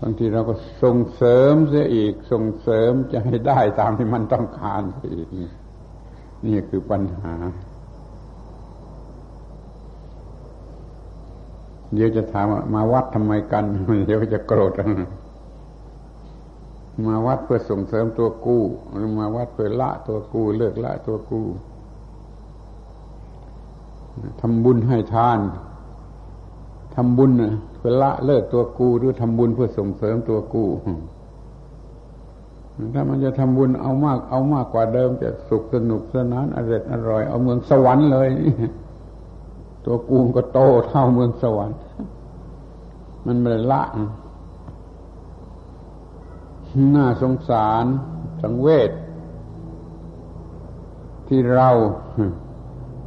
[0.02, 4.82] บางทีเราก็ส่งเสริมเสียอีกส่งเสริมจะให้ได้ตามที่มันต้องการ
[5.14, 5.28] อีก
[6.46, 7.36] นี่คือปัญหา
[11.94, 13.64] เดี๋ยวจะถามมาวัดทำไมกัน
[14.06, 14.72] เดี๋ยวจะโกรธ
[17.08, 21.48] มาวัดเพื่อส่งเสริมตัวกู้หรือมาวัดเพื่อละตัวกู้เลิกละตัวกู้
[24.40, 25.40] ทำบุญให้ทาน
[26.96, 27.32] ทำบุญ
[27.78, 30.66] เพื่อละเลิกตัวกูหรือทำบุญเพื่อส่งเสริมตัวกู
[32.94, 38.30] ถ้ามันจะทำบุญเอามากเอามากกว่าเดิมจะสุขสนุกสนานอร่อยอร่อย เอาเมืองสวรรค์เลย
[39.86, 41.80] ตัวกูก็โตเท่าเมืองสวรรค์
[43.26, 43.82] มันไม่ละ
[46.96, 47.86] น่าสงสาร
[48.42, 48.92] สังเวช
[51.28, 51.70] ที่เรา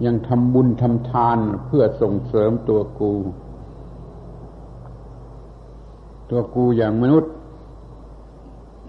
[0.05, 3.13] ยังทำบุญทำทานเพื่อส่งเสริมตัวกู
[6.31, 7.33] ตัวกูอย่างมนุษย์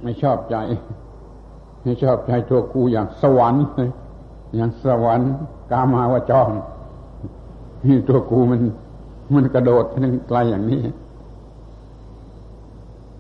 [0.04, 0.56] ไม่ชอบใจ
[1.84, 3.64] ไม่ชอบใจตัวกูอย่างสวรรค์
[4.56, 5.32] อย่างสวรรค์
[5.72, 6.52] กามาวจร
[7.86, 8.62] นี่ตัวกูมัน
[9.36, 10.82] มันกระโดดไปถึงไกลอย่างนี้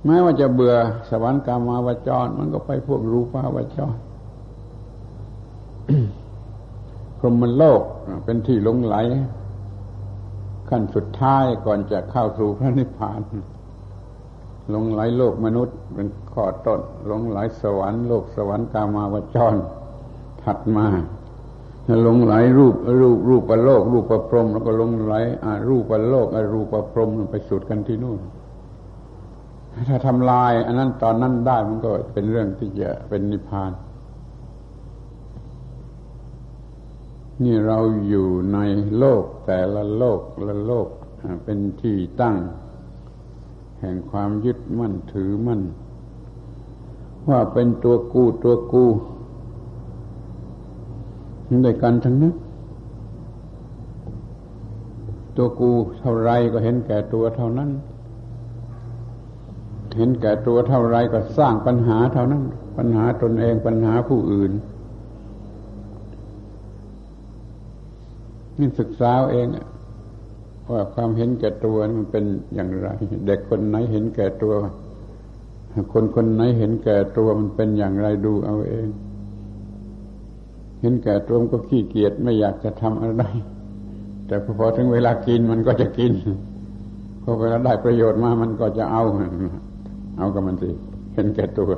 [0.05, 0.76] แม้ว่าจะเบื่อ
[1.09, 3.95] สวรรค์กามาวจร มันก็ไปพวกรูปาวจร
[7.17, 7.82] พรหมโลก
[8.24, 8.95] เป็นที่หลงไหล
[10.70, 13.20] ขั้นสุดท้ายก่อนจะเข้าสู่พระนิพพาน
[14.70, 19.55] หลงไหลโลกมนุษย์เป็นข้อต้นหลงไหลสวรรค์โลกสวรรค์กามาวจร
[20.43, 20.88] ถัดมา
[22.03, 25.13] หลงไหลรูปรูปรูปประโลก รูปประพรมแล้วก็หลงไหล
[25.45, 28.20] อรูปประโลกอรูปประพรมไปสุดกันที่นู่น
[29.89, 33.72] ถ้าทำลาย อันนั้นตอนนั้นได้มันก็เป็นเรื่องที่จะเป็นนิพพาน
[37.43, 38.59] นี่เราอยู่ใน
[38.97, 40.88] โลกแต่ละโลกละโลก
[41.43, 42.36] เป็นที่ตั้ง
[43.80, 45.61] แห่งความยึดมั่นถือมั่น
[47.30, 48.86] ว่าเป็นตัวกูตัวกู
[51.65, 52.34] ด้วยกันทั้งนั้น
[55.38, 57.69] ตัวกูเท่าไรก็เห็นแก่ตัวเท่านั้น
[59.97, 62.43] เห็นแก่ตัวเท่าไรก็สร้างปัญหาเท่านั้น
[62.77, 64.51] ปัญหาตนเองปัญหาผู้อื่น
[68.59, 69.65] นี่ศึกษาเองอะ
[70.72, 72.88] ว่าความเห็นแก่ตัวมันเป็นอย่างไร
[73.26, 74.53] เด็กคนไหนเห็นแก่ตัว
[75.93, 78.88] คนคนไหนเห็นแก่ตัวมันเป็นอย่างไรดูเอาเอง
[80.82, 83.24] เห็นแก่ตัวมันก็ขี้เกียจไม่อยากจะทำอะไร
[84.28, 86.13] แต่พอถึงเวลากินมันก็จะกิน
[87.24, 89.03] พอเวลาได้ประโยชน์มามันก็จะเอา
[90.17, 90.70] เอากับมันสิ
[91.13, 91.72] เห็นแก่ตัว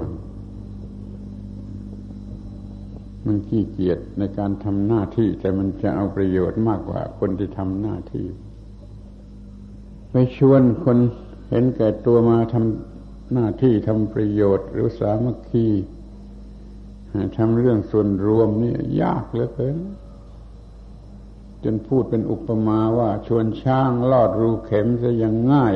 [3.26, 8.26] มันขี้เกียจในการทำหน้าที่ แต่มันจะเอาประโยชน์มากกว่าคนที่ทำหน้าที่
[10.12, 10.98] ไปชวนคน
[11.50, 15.68] เห็นแก่ตัวมาทำหน้าที่ทำประโยชน์ หรือสามัคคี
[17.38, 19.78] ทำเรื่องส่วนรวมนี่ยากเหลือเกิน
[21.64, 25.76] จนพูดเป็นอุปมาว่าชวนช้างลอดรูเข็มจะยังง่าย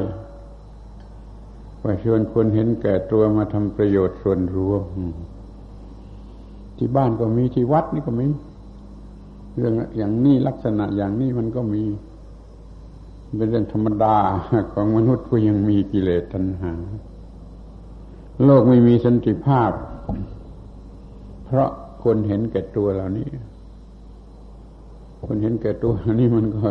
[1.81, 4.83] กว่าชวนคนเห็นแก่ตัวมาทำประโยชน์ส่วนรวม
[6.77, 8.27] ที่บ้านก็มีที่วัดนี่ก็มี
[9.55, 11.83] เรื่องอย่างนี้ลักษณะอย่างนี้มันก็มี
[13.37, 14.15] เป็นเรื่องธรรมดา
[14.73, 16.71] ของมนุษย์ผู้ยังมีกิเลสตัณหา
[18.43, 19.71] โลกไม่มีสันติภาพ
[21.45, 21.69] เพราะ
[22.03, 23.29] คนเห็นแก่ตัวเหล่านี้
[25.25, 26.67] คนเห็นแก่ตัวนี่มันก็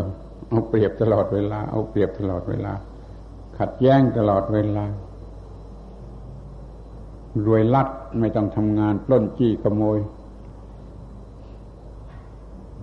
[0.49, 2.73] เอาเปรียบตลอดเวลา เอาเปรียบตลอดเวลา
[3.59, 4.85] ขัดแย้งตลอดเวลา
[7.47, 7.89] รวยลัด
[8.21, 9.99] ไม่ต้องทำงานปล้นจี้ขโมย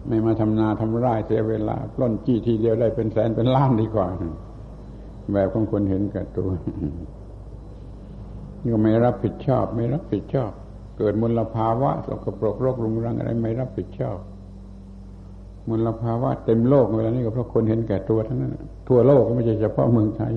[0.07, 4.07] ไม่มาทำนาทำไร่เสียเวลา ปล้นจี้ทีเดียวได้เป็นแสนเป็นล้านดีกว่า
[5.31, 6.49] แบบของคนเห็นกับตัว
[8.73, 10.51] ก็ไม่รับผิดชอบ ไม่รับผิดชอบ
[10.97, 14.17] เกิดมลภาวะสกปรกโรครุงรังอะไรไม่รับผิดชอบ
[15.69, 18.53] มลภาวะเต็มโลกเวลานี้ก็เพราะคนเห็นแก่ตัวทั้งนั้น
[18.87, 20.31] ทั่วโลกก็ไม่ใช่เฉพาะเมืองไทย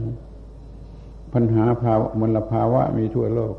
[1.34, 3.54] ปัญหาภาวะมลภาวะมีทั่วโลก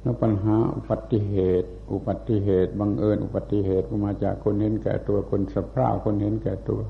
[0.00, 6.80] แล้วปัญหาอุบัติเหตุ อุบัติเหตุบังเอิญอุบัติเหตุมาจากคนเห็นแก่ตัวคนสะพร่าคนเห็นแก่ตัว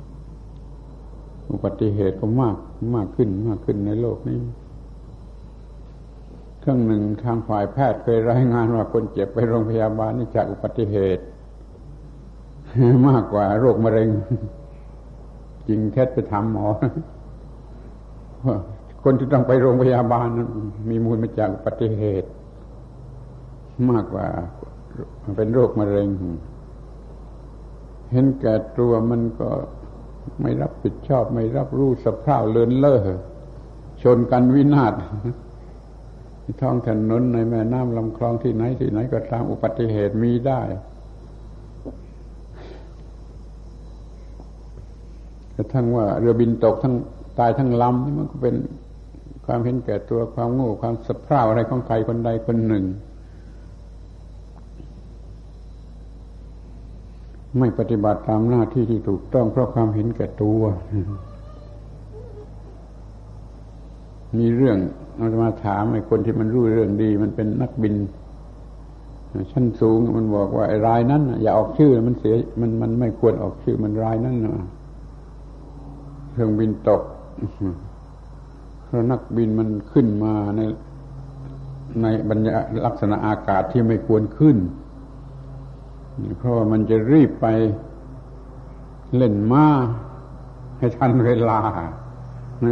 [1.50, 2.56] อุบัติเหตุก็มาก
[2.94, 4.38] มากขึ้นมากขึ้นในโลกนี้
[6.60, 11.24] เครื่องหนึ่งทางฝ่ายแพทย์เคยรายงานว่าคนเจ็บไปโรงพยาบาลนี่จากอุบัติเหตุ
[13.08, 14.10] มากกว่าโรคมะเร็ง
[15.68, 16.66] จริงแค่ไปทำหมอ
[19.02, 20.48] คนที่ต้องไปโรงพยาบาลนั้น
[20.90, 22.28] มีมูลมาจากอุบัติเหตุ
[23.90, 24.26] มากกว่า
[25.36, 26.08] เป็นโรคมะเร็ง
[28.12, 29.48] เห็นแก่ตัวมันก็
[30.42, 33.00] ไม่รับผิดชอบไม่รับรู้สภาพเลือนเล่อ
[34.02, 34.94] ชนกันวินาศ
[36.60, 40.60] ท้องถนนในแม่น้ำลำคลองที่ไหนที่ไหนก็ตามอุบัติเหตุมีได้
[45.54, 46.94] กระทั่งว่าเรือบินตกทั้ง
[47.38, 48.54] ตายทั้งลำนี่มันก็เป็น
[49.46, 52.84] ความเห็นแก่ตัวความโง่ความสะเพร่าอะไรของใครคนใดคนหนึ่ง
[57.58, 60.60] ไม่ปฏิบัติตามหน้าที่ที่ถูกต้องเพราะความเห็นแก่ตัว
[64.38, 64.78] มีเรื่อง
[65.16, 67.94] เราจะมาถามไอ้คนที่มันรู้เรื่องดี มันเป็นนักบิน
[69.52, 74.66] ชั้นสูงมันบอกว่าไอ้รายนั้นอย่าออกชื่อมันเสียมันมันไม่ควรออกชื่อมันรายนั้นนะ
[76.30, 77.02] เครื่องบินตก
[78.84, 80.60] เพราะนักบินมันขึ้นมาใน
[82.02, 84.56] ในบรรยาลักษณะอากาศที่ไม่ควรขึ้น
[86.38, 87.46] เพราะว่ามันจะรีบไป
[89.16, 89.66] เล่นม้า
[90.78, 91.60] ให้ทันเวลา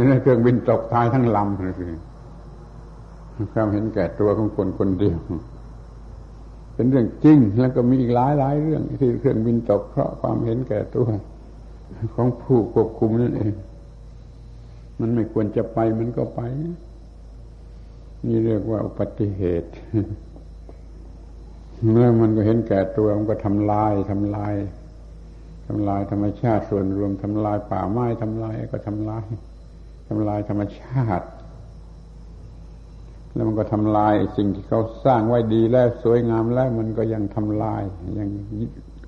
[0.07, 1.99] ในเครื่องบินตกตายทั้งลำเลย
[3.53, 5.17] ความเห็นแก่ตัวของคนคนเดียว
[6.73, 11.07] เป็นเรื่องจริง แล้วก็มีอีกหลายหลายเรื่องที่เครื่องบินตกเพราะความเห็นแก่ตัว
[12.15, 13.53] ของผู้ควบคุมนั่นเอง
[14.99, 16.41] มันไม่ควรจะไปมันก็ไป
[18.25, 19.69] นี่เรียกว่าอุบัติเหตุ
[21.89, 24.53] เมื่อมันก็เห็นแก่ตัวมันก็ทำลายทำลาย
[25.67, 29.25] ทำลายธรรมชาติส่วนรวมทำลายป่าไม้ทำลายก็ทำลาย
[30.07, 31.27] ทำลายธรรมชาติ
[33.33, 37.81] แล้วมันก็ทำลายสิ่งที่เขาสร้างไว้ดีแล้วสวยงามแล้วมันก็ยังทำลาย
[38.19, 38.29] ยัง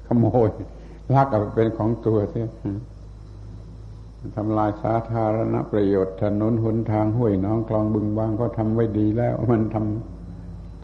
[0.07, 0.49] ขโมย
[1.15, 2.47] ลักเอาเป็นของตัวเสีย
[4.37, 10.12] ทำลายสาธารณประโยชน์ถนนหนทางห้วยน้องคลองบึงบางก็ทำไว้ดีแล้ว มันทำ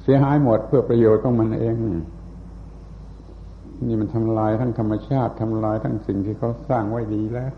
[0.04, 1.76] เสียหายหมดเพื่อประโยชน์ของมันเอง
[3.88, 7.54] นี่มันทำลายทั้งธรรมชาติทำลายทั้งสิ่งที่เขาสร้างไว้ดีแล้ว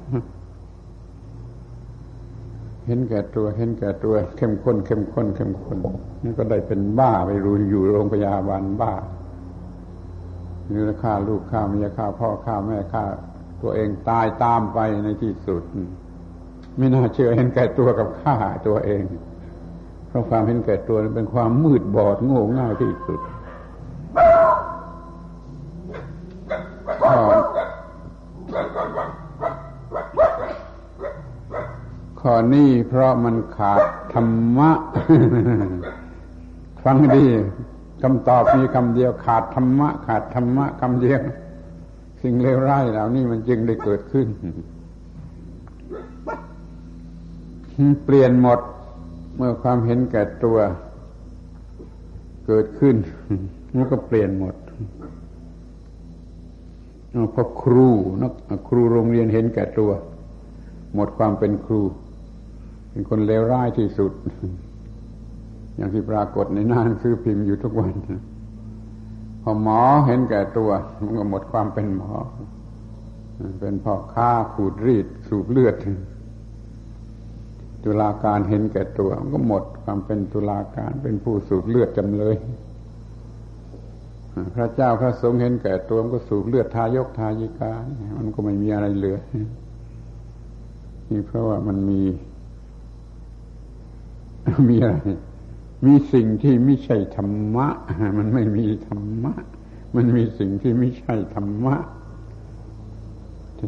[2.86, 5.78] เห็นแก่ตัว เห็นแก่ตัวเข้มข้นเข้มข้นเข้มข้น
[6.24, 8.94] นี่ก็ได้เป็นบ้าไปรูอยู่โรงพยาบาลบ้า
[10.70, 13.04] หรือฆ่าลูกฆ่าเมียฆ่าพ่อฆ่าแม่ฆ่า
[13.62, 15.64] ตัวเองตายตามไปในที่สุด
[16.78, 18.36] ไม่น่าเชื่อเห็นแก่ตัวกับฆ่า
[18.68, 19.04] ตัวเอง
[20.12, 23.20] เพราะความเห็นแก่ตัวเป็นความมืดบอดโง่เง่าที่สุด
[27.02, 27.16] ข้อ
[32.20, 33.82] ข้อนี้เพราะมันขาด
[34.14, 34.72] ธรรมะ
[36.84, 37.26] ฟังดี
[38.02, 41.22] คำตอบมีคำเดียวขาดธรรมะ ขาดธรรมะคำเดียว
[42.22, 44.28] สิ่งเลวร้ายเหล่านี้มันจึงได้เกิดขึ้น
[48.06, 48.60] เปลี่ยนหมด
[49.36, 50.58] เมื่อความเห็นแก่ตัว
[52.46, 52.96] เกิดขึ้น
[53.74, 54.56] มันก็เปลี่ยนหมด
[57.34, 57.90] พอครู
[58.22, 58.28] นั
[58.58, 59.92] กครูโรงเรียนเห็นแก่ตัว
[60.96, 61.82] หมดความเป็นครู
[62.90, 64.12] เป็นคนเลวร้ายที่สุด
[65.76, 67.94] อย่างที่ปรากฏในหน้าหนังสือพิมพ์อยู่ทุกวัน
[69.42, 70.70] พอหมอเห็นแก่ตัว
[71.04, 72.12] มันก็หมดความเป็นหมอ
[73.60, 75.76] เป็นพ่อค้าขูดรีดสูบเลือด
[77.84, 82.36] ตุลาการเห็นแก่ตัวมันก็หมดความเป็นตุลาการเป็นผู้สูบเลือดจำเลย
[84.56, 87.72] พระเจ้าพระสงฆ์เห็นแก่ตัวมันก็สูบเลือดทายกทายิกา
[88.20, 89.18] มันก็ไม่มีอะไรเหลือ
[91.12, 92.02] นี่เพราะว่ามันมี
[94.70, 94.96] มีอะไร
[95.86, 97.68] มีสิ่งที่ไม่ใช่ธรรมะ
[98.18, 99.34] มันไม่มีธรรมะ
[99.96, 101.76] มันมีสิ่งที่ไม่ใช่ธรรมะ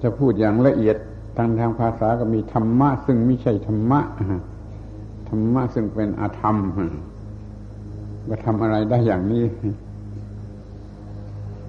[0.03, 0.97] ถ้าพูดอย่างละเอียด
[1.37, 3.99] ทางทางภาษาก็มีธรรมะ ซึ่งไม่ใช่ธรรมะ
[5.29, 6.57] ธรรมะซึ่งเป็นอาธรรม
[8.29, 9.43] ก็ทำอะไรได้อย่างนี้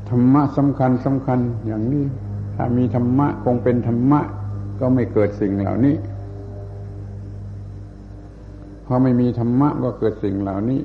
[0.08, 2.04] ธรรมะสำคัญสำคัญอย่างนี้
[2.56, 4.20] ถ้ามีธรรมะคงเป็นธรรมะ
[4.80, 5.96] ก็ไม่เกิดสิ่งเหล่านี้
[8.86, 10.80] พอไม่มีธรรมะก็เกิดสิ่งเหล่านี้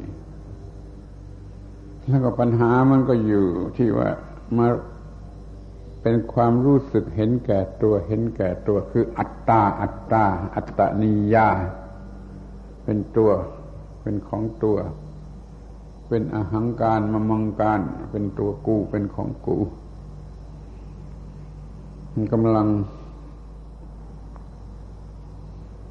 [2.08, 3.46] แล้วก็ปัญหามันก็อยู่
[3.78, 4.10] ที่ว่า
[4.58, 4.68] มา
[6.02, 10.26] เป็นความรู้สึกเห็นแก่ตัวเห็นแก่ตัวคืออัตตา อัตตา
[10.56, 11.50] อัตตนิยา
[12.84, 13.32] เป็นตัว
[14.02, 14.78] เป็นของตัว
[16.08, 17.80] เป็นอหังการมมังการ
[18.12, 19.58] เป็นตัวกูเป็นของกู
[22.14, 22.68] มันกำลัง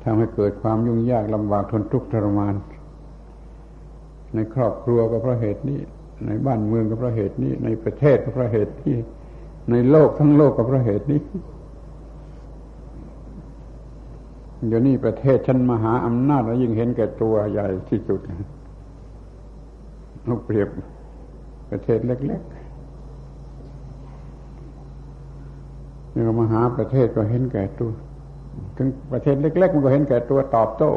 [0.03, 2.55] ทำให้เกิดความยุ่งยากลำบากทนทุกข์ทรมาน
[4.35, 5.81] ในครอบครัวก็เพราะเหตุนี้
[6.27, 8.97] ในบ้านเมืองก็เพราะเหตุนี้ ในประเทศก็เพราะเหตุนี้
[9.71, 11.21] ในโลกทั้งโลกก็เพราะเหตุนี้
[14.66, 18.21] เดี๋ยวนี้ประเทศชั้นมหาอำนาจแล้วยิ่งเห็นแก่ตัวใหญ่ที่สุด
[20.25, 20.69] เราเปรียบ
[21.71, 22.55] ประเทศเล็กๆ
[26.14, 27.91] นี่มหาประเทศก็เห็นแก่ตัว
[28.77, 30.91] ถึงประเทศเล็ก ๆ มันก็เห็นแก่ตัวตอบโต้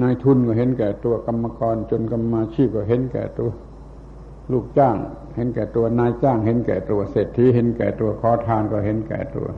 [0.00, 3.50] นายทุนก็เห็นแก่ตัวกรรมกรจนกรรมาชีพก็เห็นแก่ตัว
[4.52, 4.96] ลูกจ้าง
[5.36, 9.48] เห็นแก่ตัวนายจ้าง เห็นแก่ตัวเศรษฐีเห็นแก่ตัวขอทานก็เห็นแก่ตัว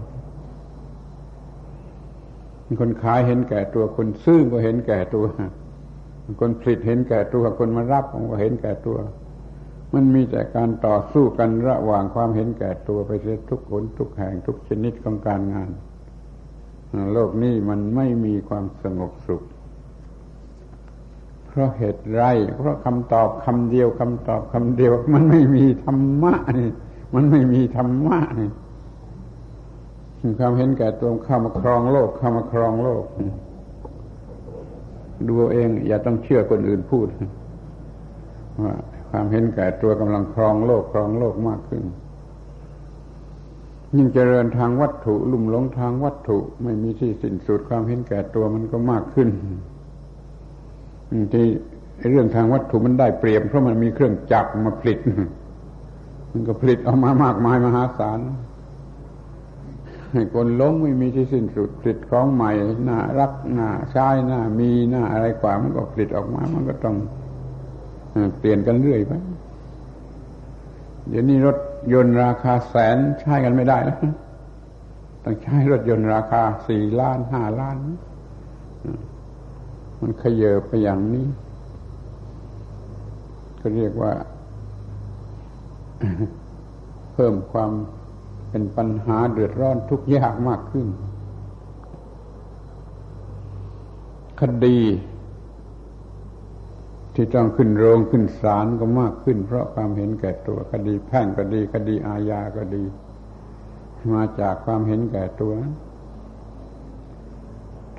[2.80, 5.26] คนขายเห็นแก่ตัวคนซื้อก็เห็นแก่ตัว
[6.40, 8.99] คนผลิตเห็นแก่ตัวคนมารับก็เห็นแก่ตัว
[9.95, 15.70] มันมีแต่การต่อสู้กันระหว่างความเห็นแก่ตัวไปเสียทุกคนทุกแห่งทุกชนิดของการงาน
[17.12, 19.43] โลกนี้มันไม่มีความสงบสุข
[21.53, 22.22] เพราะเหตุไร
[22.57, 26.70] เพราะคำตอบคำเดียวคำตอบคำเดียว มันไม่มีธรรมะนี่
[27.14, 28.50] มันไม่มีธรรมะนี่
[30.38, 33.05] ความเห็นแก่ตัวเข้ามาครองโลกเข้ามาครองโลก
[35.28, 37.07] ดูเอง อย่าต้องเชื่อคนอื่นพูด
[38.62, 38.74] ว่า
[39.11, 41.82] ความเห็นแก่ตัวกำลังครองโลกครองโลกมากขึ้น
[43.96, 49.28] ยิ่งเจริญทางวัตถุ ลุ่มหลงทางวัตถุ ไม่มีที่สิ้นสุดความเห็นแก่ตัวมันก็มากขึ้น
[51.32, 51.46] ที่
[52.10, 54.98] เรื่องทางวัตถุมันได้เปรียบเพราะมันมีเครื่องจักรมาผลิต
[56.32, 58.18] มันก็ผลิตออกมามากมายมหาศาล
[60.12, 62.50] ให้คนล้มไม่มีที่สิ้นสุดผลิตของใหม่
[62.88, 66.96] น่ารักน่าใช้น่ามีน่าอะไรกว่า มันก็ผลิตออกมา มันก็ต้อง
[68.38, 69.12] เปลี่ยนกันเรื่อยไป
[71.08, 71.56] เดี๋ยวนี้รถ
[71.92, 73.98] ยนต์ราคาแสนใช้กันไม่ได้แล้ว
[75.24, 77.76] ต้องใช้รถยนต์ราคาสี่ล้านห้าล้าน
[80.03, 81.26] มันขยเยไปอย่างนี้
[83.61, 84.12] ก็เรียกว่า
[87.12, 87.70] เพิ่มความ
[88.50, 90.86] เป็นปัญหาเดือดร้อนทุกข์ยากมากขึ้น
[94.40, 94.78] คดี
[97.14, 102.82] ที่ต้องขึ้นโรงขึ้นศาลก็มากขึ้น เพราะความเห็นแก่ตัวคดีแพ่งก็ดี คดีอาญาก็ดี
[104.14, 105.55] มาจากความเห็นแก่ตัว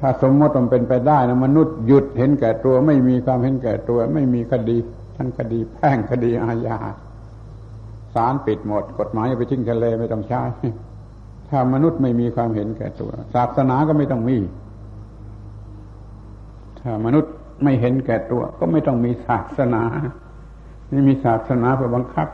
[0.06, 4.78] ถ้าสมมติมันเป็นไปได้นะมนุษย์หยุดเห็นแก่ตัวไม่มีความเห็นแก่ตัว ไม่มีคดี
[5.18, 6.78] ทั้งคดีแพ่งคดีอาญา
[8.14, 10.42] ศาลปิดหมด กฎหมายไปทิ้งทะเลไม่ต้องใช้
[11.50, 14.38] ถ้ามนุษย์ไม่มีความเห็นแก่ตัว ศาสนาก็ไม่ต้องมี
[16.80, 17.32] ถ้ามนุษย์
[17.64, 19.84] ไม่เห็นแก่ตัว ก็ไม่ต้องมีศาสนา
[20.90, 22.28] ไม่มีศาสนาเพื่อบังคับ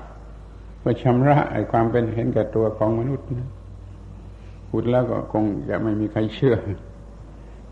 [0.80, 3.26] เพื่อชำระไอ้ความเป็นเห็นแก่ตัวของมนุษย์
[4.70, 6.58] พูดแล้วก็คงจะไม่มีใครเชื่อ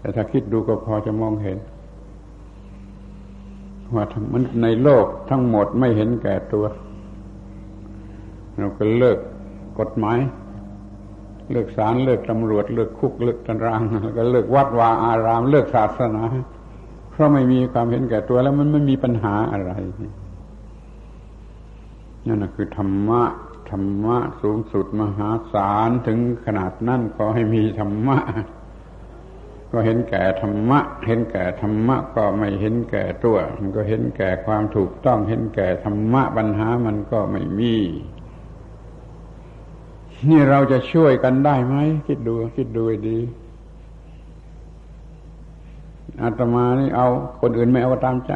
[0.08, 1.58] แต่ถ้าคิดดูก็พอจะมองเห็น
[3.96, 6.66] ว่ามันในโลกทั้งหมดไม่เห็นแก่ตัว
[8.58, 9.18] เราก็เลิก
[9.80, 10.18] กฎหมาย
[11.52, 16.22] เลิกศาลเลิกตำรวจ เลิกคุกเลิกตารางแล้วก็เลิกวัดวาอาราม เลิกศาสนา
[17.12, 19.72] เพราะไม่มีความเห็นแก่ตัวแล้วมันไม่มีปัญหาอะไร
[22.28, 23.24] นั่นคือธรรมะ
[23.70, 28.20] ธรรมะสูงสุดมหาศาลถึงขนาดนั้นขอให้มีธรรมะ
[29.72, 37.76] ก็เห็นแก่ธรรมะ เห็นแก่ธรรมะก็ไม่เห็นแก่ตัว มันก็เห็นแก่ความถูกต้อง เห็นแก่ธรรมะปัญหามันก็ไม่มี
[40.30, 41.76] นี่เราจะช่วยกันได้ไหม
[42.08, 43.20] คิดดู คิดดูดี
[46.22, 47.08] อาตมานี่เอา
[47.42, 48.34] คนอื่นไม่เอาตามใจ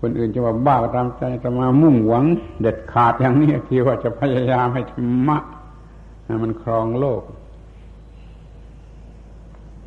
[0.00, 2.24] คนอื่นจะว่าบ้าก็ตามใจอาตมามุ่งหวัง
[2.60, 5.38] เด็ดขาดอย่างนี้ที่ว่าจะพยายามให้ธรรมะ
[6.42, 7.22] มันครองโลก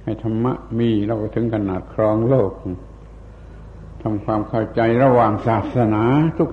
[0.03, 2.51] ให้ธรรมะมีเราก็ถึงขนาดครองโลก
[4.01, 6.03] ทำความเข้าใจระหว่างศาสนา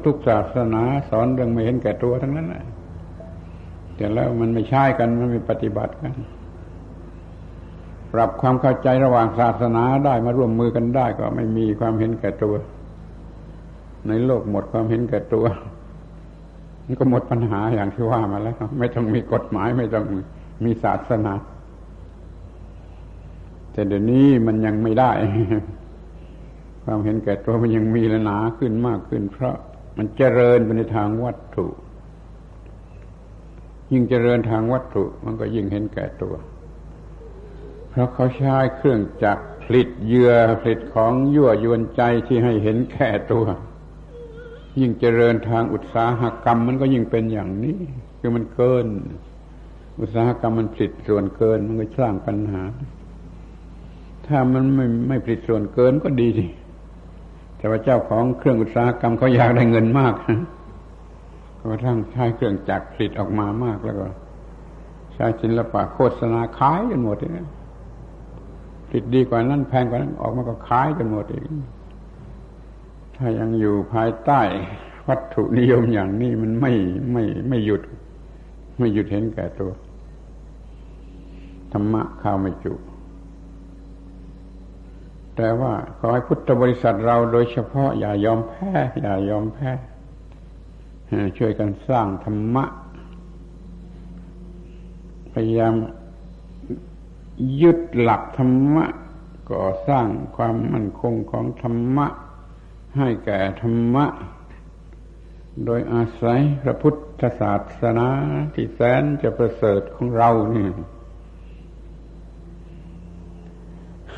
[0.07, 2.65] ทุกๆศาสนา สอนเรื่องไม่เห็นแก่ตัวทั้งนั้นแหละ
[3.97, 6.15] แต่แล้วมันไม่ใช่กันมันไม่ปฏิบัติกัน
[8.13, 12.55] ปรับความเข้าใจระหว่างศาสนาได้มาร่วมมือกันได้ก็ไม่มีความเห็นแก่ตัว
[14.09, 15.47] ในโลกหมดความเห็นแก่ตัว
[16.85, 20.05] มันก็หมดปัญหาอย่างที่ว่ามาแล้ว ไม่ต้องมีกฎหมายไม่ต้อง
[20.65, 21.33] มีศาสนา
[23.79, 25.13] แต่เดี๋ยวนี้มันยังไม่ได้
[26.85, 29.57] ความเห็นแก่ตัวมันยังมีละหนาขึ้นมากขึ้น เพราะ
[29.97, 31.67] มันเจริญไปในทางวัตถุ
[33.93, 36.35] ยิ่งเจริญทางวัตถุ มันก็ยิ่งเห็นแก่ตัว
[37.91, 43.47] เพราะเขาใช้เครื่องจักรผลิตเยื่อผลิตของยั่วยวนใจที่ให้เห็นแก่ตัว
[44.81, 47.79] ยิ่งเจริญทางอุตสาหกรรม มันก็ยิ่งเป็นอย่างนี้
[48.19, 48.87] คือมันเกิน
[50.01, 52.65] อุตสาหกรรมมันผลิตส่วนเกินมันก็สร้างปัญหา
[54.29, 56.47] ถ้ามันไม่ไม่ผลิตส่วนเกินก็ดีสิ
[57.57, 60.15] แต่ว่าเจ้าของเครื่องอุตสาหกรรมเขาอยากได้เงินมาก
[61.71, 64.07] ก็ทั้งใช้เครื่องจักรผลิตออกมามากแล้วก็
[65.15, 67.49] ใช้ศิลปะโฆษณาขายกันหมดเลย
[68.93, 71.51] ติดดีกว่านั้นแพงกว่านั้นออกมาก็ขายกันหมดเอง
[73.17, 74.41] ถ้ายังอยู่ภายใต้
[75.09, 76.73] วัตถุนิยมอย่างนี้มันไม่
[77.13, 77.83] ไม่ไม่หยุด
[78.79, 79.73] ไม่หยุดเห็นแก่ตัว
[81.73, 82.73] ธรรมะข้าวไม่จุ
[85.41, 88.71] แต่ว่าขอให้พุทธบริษัทเราโดยเฉพาะอย่ายอมแพ้
[89.03, 89.71] อย่ายอมแพ้
[91.39, 92.65] ช่วยกันสร้างธรรมะ
[95.33, 95.75] พยายาม
[97.63, 98.87] ยึดหลักธรรมะ
[99.53, 102.07] ก่อสร้างความมั่นคงของธรรมะ
[102.97, 104.07] ให้แก่ธรรมะ
[105.65, 108.09] โดยอาศัยพระพุทธศาสนา
[108.55, 110.69] ที่แสนจะประเสริฐของเรานี่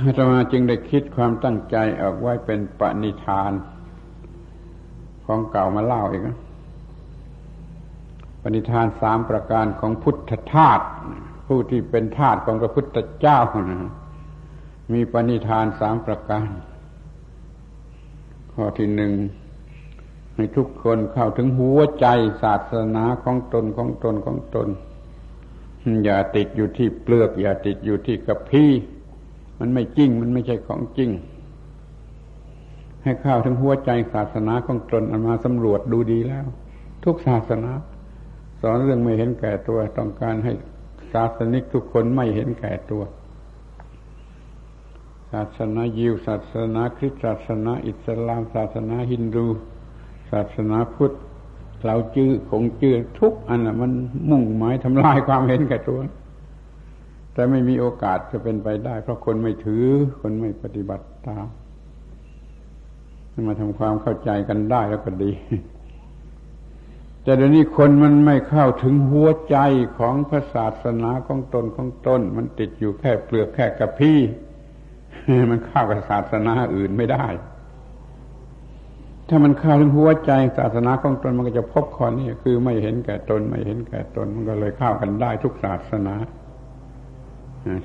[0.02, 3.52] อาตมาจึงได้คิดความตั้งใจออกไว้เป็นปณิธาน
[5.26, 6.38] ของเก่ามาเล่าอีกนะ
[8.42, 10.80] ปณิธานสามประการของพุทธทาส
[11.46, 13.38] ผู้ที่เป็นทาสของพระพุทธเจ้า
[13.70, 13.90] นะ
[14.92, 16.48] มีปณิธานสามประการ
[18.52, 19.12] ข้อที่หนึ่ง
[20.34, 22.06] ให้ทุกคนเข้าถึงหัวใจ
[22.42, 24.68] ศาสนาของตนของตนของตน
[26.04, 28.70] อย่าติดอยู่ที่เปลือก อย่าติดอยู่ที่กระพี้
[29.60, 31.10] มันไม่จริง มันไม่ใช่ของจริง
[33.02, 36.44] ให้เข้าถึงหัวใจศาสนาของตนมาสำรวจดูดีแล้ว
[37.04, 37.70] ทุกศาสนา
[38.60, 40.52] สอนเรื่องไม่เห็นแก่ตัว ต้องการให้
[41.12, 43.02] ศาสนิกทุกคนไม่เห็นแก่ตัว
[45.30, 49.46] ศาสนายิวศาสนาคริสต์ศาสนาอิสลาม ศาสนาฮินดู
[50.30, 51.14] ศาสนาพุทธ
[51.84, 53.92] เราจื้อคงจื้อทุกอันน่ะมัน
[54.30, 56.00] มุ่งหมายทำลายความเห็นแก่ตัว
[57.40, 59.86] แต่ไม่มีโอกาสจะเป็นไปได้ เพราะคนไม่ถือ
[60.20, 61.46] คนไม่ปฏิบัติตาม
[63.48, 65.32] มาทำความเข้าใจกันได้แล้วก็ดี
[67.22, 69.56] แต่เดี๋ยวนี้คนมันไม่เข้าถึงหัวใจ
[69.98, 74.18] ของพระศาสนาของตนของตนมันติดอยู่แค่เปลือกแค่กระพี้
[75.50, 77.26] มันเข้ากับศาสนาอื่นไม่ได้
[79.28, 86.16] ถ้ามันเข้าถึงหัวใจศาสนาของตนมันก็จะพบข้อนี้คือไม่เห็นแก่ตน ไม่เห็นแก่ตน มันก็เลยเข้ากันได้ทุกศาสนา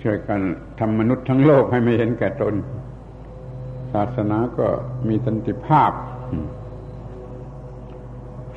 [0.04, 0.42] ช่วยกัน
[0.80, 2.54] ทำมนุษย์ทั้งโลกให้ไม่เห็นแก่ตน
[3.94, 4.68] ศาสนาก็
[5.08, 5.92] มีสันติภาพ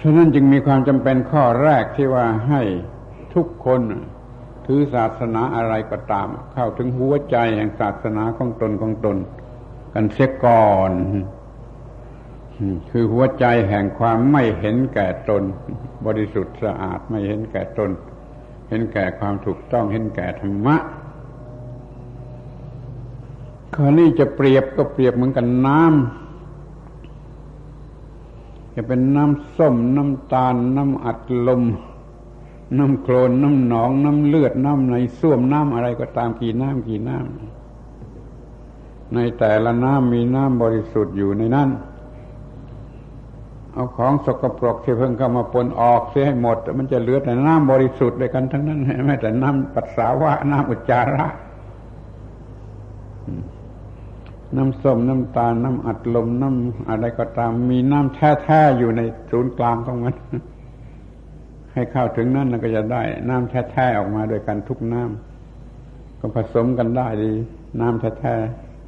[0.00, 2.62] ฉะนั้นจึงมีความจำเป็นข้อแรกที่ว่าให้
[3.34, 3.80] ทุกคน
[4.66, 9.16] ถือศาสนาอะไรก็ตาม เข้าถึงหัวใจแห่งศาสนาของตนของตน
[9.94, 10.92] กันเสียก่อน
[12.90, 15.42] คือหัวใจแห่งความไม่เห็นแก่ตน
[16.06, 17.90] บริสุทธิ์สะอาดไม่เห็นแก่ตน
[18.68, 20.76] เห็นแก่ความถูกต้องเห็นแก่ธรรมะ
[23.80, 31.62] ข้อนี้จะเปรียบก็เปรียบเหมือนกันน้ำจะเป็นน้ำส้ม น้ำตาล น้ำอัดลม
[32.78, 41.68] น้ำโคลน น้ำหนอง น้ำเลือด น้ำในส้วมน้ำอะไรก็ตามกี่น้ำกี่น้ำในแต่ละน้ำมีน้ำบริสุทธิ์อยู่ในนั้น
[43.72, 51.26] เอาของสกปรกที่เพิ่งเข้ามาปนออกเสียให้หมด มันจะเหลือแต่น้ำบริสุทธิ์ด้วยกันทั้งนั้นแม้แต่น้ำปัสสาวะน้ำอุจจาระ
[54.57, 60.14] น้ำส้มน้ำตาลน้ำอัดลมน้ำอะไรก็ตาม มีน้ำแท้ๆอยู่ในศูนย์กลางของมัน
[61.72, 67.32] ให้เข้าถึงนั่นก็จะได้ น้ำแท้ๆออกมาโดยกันทุกน้ำก็ผสมกันได้ดี
[67.80, 68.34] น้ำแท้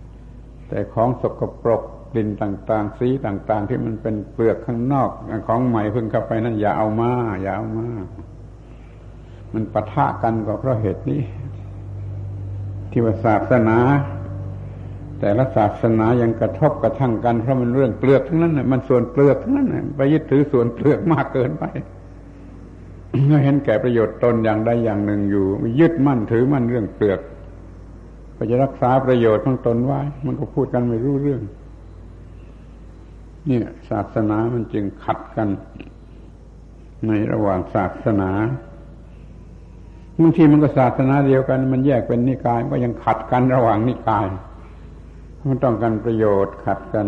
[0.09, 1.83] ๆแต่ของสกปรก
[2.13, 5.11] กลิ่นต่าง ๆ สีต่าง ๆ ที่มันเป็นเปลือกข้างนอก
[5.47, 7.11] ของใหม่เพิ่งเข้าไปนั่นอย่าเอามา
[7.43, 7.89] อย่าเอามา
[9.53, 11.23] มันปะทะกันก็เพราะเหตุนี้
[12.91, 13.79] ที่ว่าศาสนา
[15.21, 21.65] แต่ละศาสนายังกระทบกระทั่งกันเพราะมันเรื่องเปลือกทั้งนั้นมันส่วนเปลือกทั้งนั้นไปยึดถือส่วนเปลือกมากเกินไป
[23.31, 25.47] ก็เห็นแก่ประโยชน์ตนอย่างใดอย่างหนึ่งอยู่
[25.81, 27.21] ยึดมั่นถือมั่นเรื่องเปลือก
[28.37, 31.43] ก็จะรักษาประโยชน์ของตนไว้ มันก็พูดกันไม่รู้เรื่อง
[33.47, 35.49] เนี่ย ศาสนามันจึงขัดกัน
[37.07, 38.31] ในระหว่างศาสนา
[40.23, 44.27] บางทีมันก็ศาสนาเดียวกัน มันแยกเป็นนิกายก็ยังขัดกันระหว่างนิกาย
[45.47, 47.07] มันต้องการประโยชน์ขัดกัน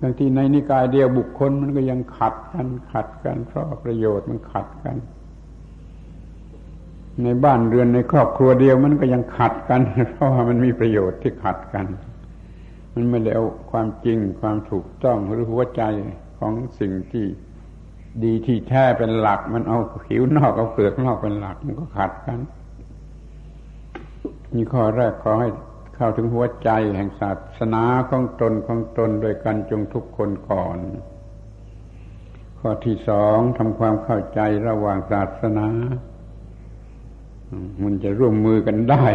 [0.00, 4.96] บางทีในนิกายเดียวบุคคลมันก็ยังขัดกันขัดกัน เพราะประโยชน์มันขัดกัน
[7.22, 9.80] ในบ้านเรือนในครอบครัวเดียวมันก็ยังขัดกัน
[10.12, 11.86] เพราะว่ามันมีประโยชน์ที่ขัดกัน
[12.94, 15.82] มันไม่ได้เอาความจริงความถูกต้องหรือหัวใจ
[16.38, 17.26] ของสิ่งที่
[18.24, 22.38] ดีที่แท้เป็นหลัก มันเอาผิวนอกเอาเปลือกนอกเป็นหลัก มันก็ขัดกัน
[24.54, 25.50] นี่ข้อแรกขอให้
[25.94, 30.78] เข้าถึงหัวใจแห่งศาสนาของตนของตนโดยกันจงทุกคนก่อน
[32.58, 35.68] ข้อที่สองทำความเข้าใจระหว่างศาสนา
[37.82, 39.06] มันจะร่วมมือกันได้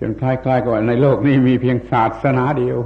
[0.00, 2.78] จนคล้ายๆกับในโลกนี้มีเพียงศาสนาเดียว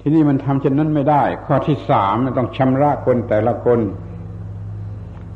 [0.00, 3.80] ที่นี่มันทำเช่นนั้นไม่ได้ ข้อที่สามมันต้องชำระคนแต่ละคน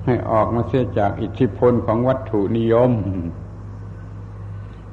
[0.07, 2.93] ให้ออกมาเสียจากอิทธิพลของวัตถุนิยม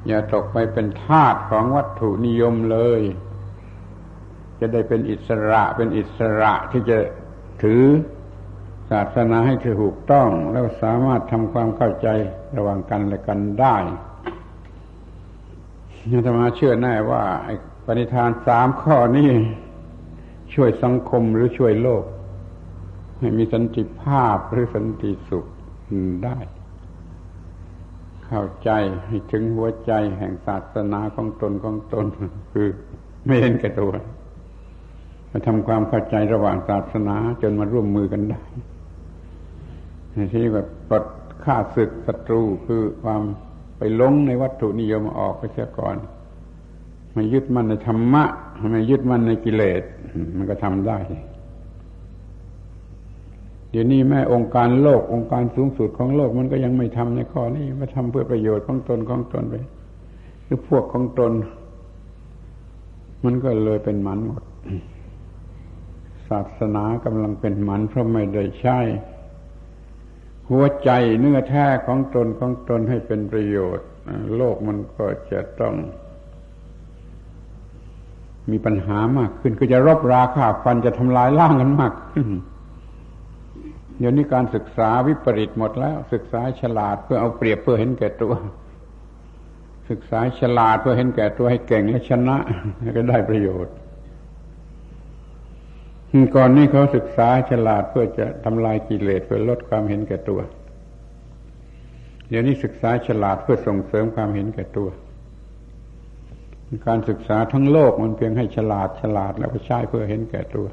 [0.06, 3.02] อย่าตกไปเป็นทาสของวัตถุนิยมเลย
[4.60, 6.98] จะได้เป็นอิสระเป็นอิสระที่จะ
[7.62, 7.84] ถือ
[8.90, 12.08] ศาสนาให้ถูกต้อง แล้วสามารถทำความเข้าใจ
[12.56, 13.76] ระหว่างกันและกันได้
[16.10, 17.22] อาตมาเชื่อแน่ว่า
[17.84, 19.30] ปณิธานสามข้อนี้
[20.54, 22.04] ช่วยสังคมหรือช่วยโลก
[23.18, 25.46] ให้มีสันติภาพหรือสันติสุข
[26.24, 26.36] ได้
[28.32, 28.70] เข้าใจ
[29.06, 32.06] ให้ถึงหัวใจแห่งศาสนาของตนของตน
[32.52, 32.68] คือ
[33.26, 33.92] ไม่เห็นแก่ตัว
[35.30, 38.40] มาทำความเข้าใจระหว่างศาสนาจนมาร่วมมือกันได้
[40.34, 41.04] ที่แบบปลด
[41.44, 43.22] ฆ่าศึกศัตรูคือความ
[43.78, 45.96] ไปลงในวัตถุนิยมออกไปเสียก่อน
[47.16, 48.24] มายึดมั่นในธรรมะ
[48.74, 49.82] มายึดมั่นในกิเลส
[50.36, 50.98] มันก็ทำได้
[53.72, 59.54] เดี๋ยวนี้แม่องค์การโลกองค์การสูงสุดของโลกมันก็ยังไม่ทำในข้อนี้มาทำเพื่อประโยชน์ของตนของตนไป
[60.44, 61.32] หรือพวกของตน
[63.24, 64.42] มันก็เลยเป็นหมันหมด
[66.28, 68.78] ศาสนากำลังเป็นหมันเพราะไม่ได้ใช้
[70.48, 73.86] หัวใจเนื้อแท้ของตนของตนให้เป็นประโยชน์
[74.36, 75.74] โลกมันก็จะต้อง
[78.50, 82.28] มีปัญหามากขึ้น ก็จะรบราคาฟันจะทำลายล่างกันมากขึ้น
[84.02, 88.34] เดี๋ยวนี้การศึกษาวิปริตหมดแล้ว ศึกษาฉลาดเพื่อเอาเปรียบเพื่อเห็นแก่ตัว
[89.90, 92.36] ศึกษาฉลาดเพื่อเห็นแก่ตัวให้เก่งและชนะ
[92.96, 93.74] ก็ได้ประโยชน์
[96.36, 100.40] ก่อนนี้เขาศึกษาฉลาดเพื่อจะทำลายกิเลสเพื่อลดความเห็นแก่ตัว
[102.28, 104.88] เดี๋ยวนี้ศึกษาฉลาดเพื่อส่งเสริมความเห็นแก่ตัว
[106.86, 110.68] การศึกษาทั้งโลกมันเพียงให้ฉลาดฉลาดแล้วก็ใช้เพื่อเห็นแก่ตัว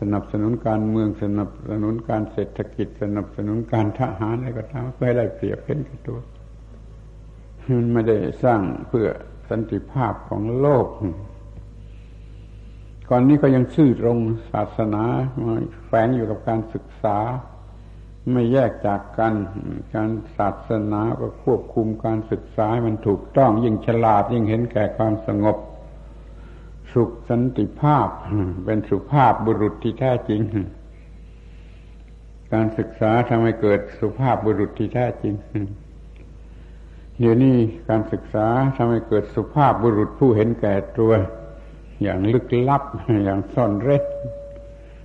[0.00, 6.18] สนับสนุนการเมืองสนับสนุนการเศรษฐกิจ สนับสนุนการทหารอะไรก็ตามเพื่อให้ได้เปรียบเห็นแก่ตัว
[7.68, 9.06] มันไม่ได้สร้างเพื่อ
[9.50, 10.86] สันติภาพของโลก
[13.10, 14.18] ก่อนนี้ก็ยังซื่อตรง
[14.52, 15.04] ศาสนา
[15.86, 17.18] แฝงอยู่กับการศึกษา
[18.32, 19.34] ไม่แยกจากกัน
[19.94, 25.56] การศาสนาก็ควบคุมการศึกษาให้มันถูกต้องยิ่งฉลาดยิ่งเห็นแก่ความสงบ
[26.92, 28.08] สุขสันติภาพ
[28.64, 30.40] เป็นสุภาพบุรุษที่แท้จริง
[32.52, 35.34] การศึกษาทำให้เกิดสุภาพบุรุษที่แท้จริง
[37.18, 37.56] เดี๋ยวนี้
[37.88, 38.46] การศึกษา
[38.76, 41.12] ทำให้เกิดสุภาพบุรุษผู้เห็นแก่ตัว
[42.02, 42.82] อย่างลึกลับ
[43.24, 44.04] อย่างซ่อนเร้น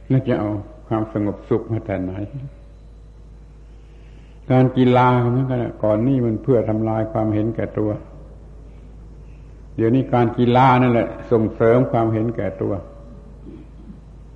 [0.07, 0.49] แล้วจะเอา
[0.87, 2.11] ความสงบสุขมาแต่ไหน
[4.51, 7.89] การกีฬาเหมือนกันก่อนนี่มันเพื่อทำลายความเห็นแก่ตัว
[9.75, 12.73] เดี๋ยวนี้การกีฬานั่นแหละส่งเสริมความเห็นแก่ตัว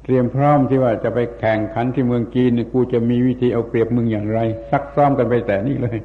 [0.04, 4.40] เตรียมพร้อมที่ว่าจะไปแข่งขันที่เมืองจีนกูจะมีวิธีเอาเปรียบมึงอย่างไร
[4.72, 5.98] ซักซ้อมกันไปแต่นี่เลย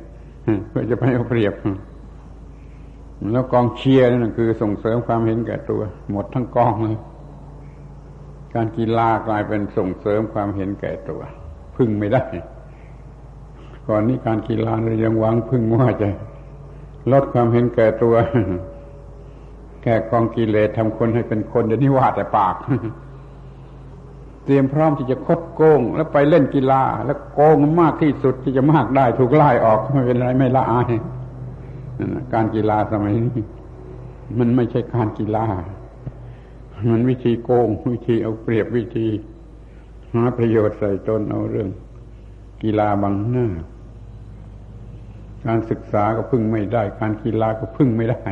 [0.69, 1.55] เพื่อจะไปเอาเปรียบ
[3.33, 6.99] แล้วกองเชียร์นั่นคือส่งเสริมความเห็นแก่ตัว หมดทั้งกองเลย
[8.55, 11.21] การกีฬากลายเป็นส่งเสริมความเห็นแก่ตัว
[11.77, 12.25] พึ่งไม่ได้
[13.89, 16.09] ก่อนนี้การกีฬาเรายังหวังพึ่งว่าจะ
[17.13, 18.15] ลดความเห็นแก่ตัว
[19.83, 22.57] แก่กองกิเลสทำคนให้เป็นคนเดี๋ยวนี้ว่าแต่ปาก
[24.45, 30.93] เตรียมพร้อมที่จะคดโกง แล้วไปเล่นกีฬา แล้วโกงมากที่สุดที่จะมากได้ถูกไล่ออกไม่เป็นไรไม่ละอาย
[32.33, 33.43] การกีฬาสมัยนี้
[34.39, 35.47] มันไม่ใช่การกีฬา
[36.91, 39.09] มันวิธีโกง วิธีเอาเปรียบวิธี
[40.13, 41.69] หาประโยชน์ใส่ตนเอาเรื่อง
[42.63, 43.49] กีฬาบังหน้า
[45.47, 48.25] การศึกษาก็พึ่งไม่ได้ การกีฬาก็พึ่งไม่ได้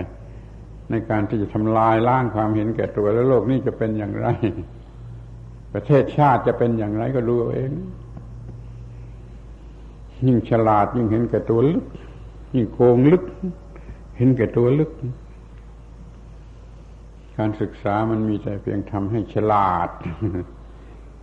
[0.91, 4.29] ในการที่จะทำลายล้างความเห็นแก่ตัวแล้วโลกนี้จะเป็นอย่างไร
[5.73, 7.73] ประเทศชาติจะเป็นอย่างไรก็รู้เอง
[10.27, 11.85] ยิ่งฉลาดยิ่งเห็นแก่ตัวลึก
[12.55, 13.25] ยิ่งโกงลึก
[14.17, 14.91] เห็นแก่ตัวลึก
[17.39, 19.89] การศึกษามันมีแต่เพียงทำให้ฉลาด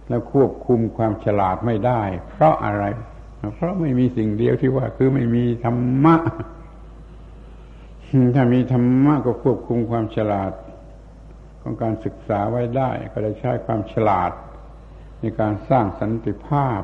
[0.10, 2.84] แล้วควบคุมความฉลาดไม่ได้ เพราะอะไร
[3.56, 6.16] เพราะไม่มีสิ่งเดียวที่ว่าคือไม่มีธรรมะ
[8.36, 10.52] ถ้ามีธรรมะก็ควบคุมความฉลาด
[11.62, 14.32] ของการศึกษาไว้ได้ ก็ได้ใช้ความฉลาด
[15.20, 16.82] ในการสร้างสันติภาพ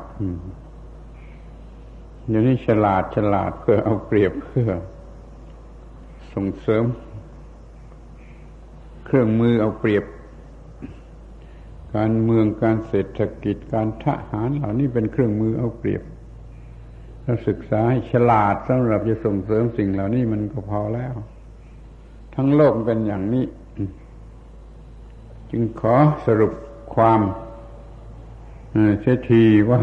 [2.28, 4.70] อย่างนี้ฉลาดฉลาดเพื่อเอาเปรียบเพื่อ
[6.32, 6.84] ส่งเสริม
[9.04, 10.04] เครื่องมือเอาเปรียบ
[11.96, 16.02] การเมืองการเศรษฐกิจการทหารเหล่านี้เป็นเครื่องมือเอาเปรียบ
[17.24, 21.14] เราศึกษาให้ฉลาดสำหรับจะส่งเสริมสิ่งเหล่านี้มันก็พอแล้ว
[22.34, 23.44] ทั้งโลกเป็นอย่างนี้
[25.50, 25.94] จึงขอ
[26.26, 26.52] สรุป
[26.94, 27.20] ความ
[29.00, 29.80] เสียทีว่า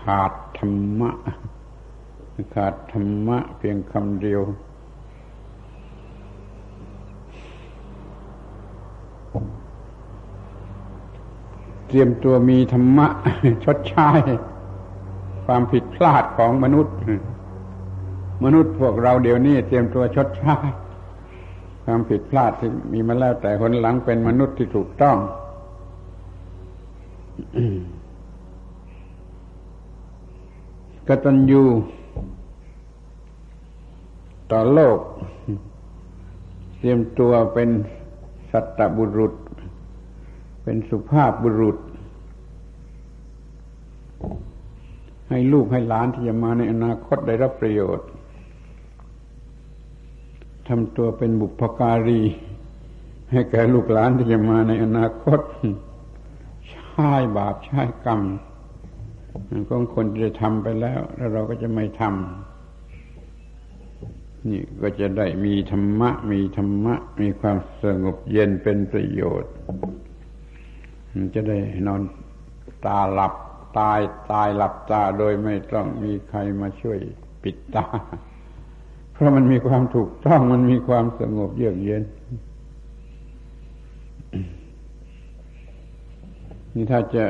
[0.00, 1.10] ขาดธรรมะ
[2.54, 4.40] ขาดธรรมะเพียงคำเดียว
[11.88, 13.06] เตรียมตัวมีธรรมะ
[13.64, 14.08] ชดใช้
[15.46, 16.96] ความผิดพลาดของมนุษย์
[18.44, 20.56] มนุษย์พวกเราเดี๋ยวนี้เตรียมตัวชดใช้
[21.84, 25.16] ความผิดพลาดที่มีมาแล้วแต่คนหลังเป็นมนุษย์ที่ถูกต้อง
[31.08, 31.62] กตัญญู
[34.52, 34.98] ต่อโลก
[36.78, 37.68] เตรียมตัวเป็น
[38.50, 39.32] สัตบุรุษ
[40.70, 41.78] เป็นสุภาพบุรุษ
[45.28, 48.08] ให้ลูกให้หลานที่จะมาในอนาคตได้รับประโยชน์
[50.68, 52.22] ทำตัวเป็นบุพการี
[53.30, 55.40] ให้แก่ลูกหลานที่จะมาในอนาคต
[56.70, 58.20] ใช่บาปใช่กรรม
[59.68, 69.52] ก็คนจะทำไปแล้ว แล้วเราก็จะไม่ทำนี่ก็จะได้มีธรรมะ มีธรรมะ มีความสงบเย็นเป็นประโยชน์
[71.34, 72.02] จะได้นอน
[72.86, 73.34] ตาหลับ
[73.78, 74.00] ตาย
[74.32, 76.98] ตายหลับตาโดยไม่ต้องมีใครมาช่วย
[77.42, 77.86] ปิดตา
[79.12, 82.02] เพราะมันมีความถูกต้องมันมีความสงบเยือกเย็น
[86.74, 87.24] นี่ถ้าจะ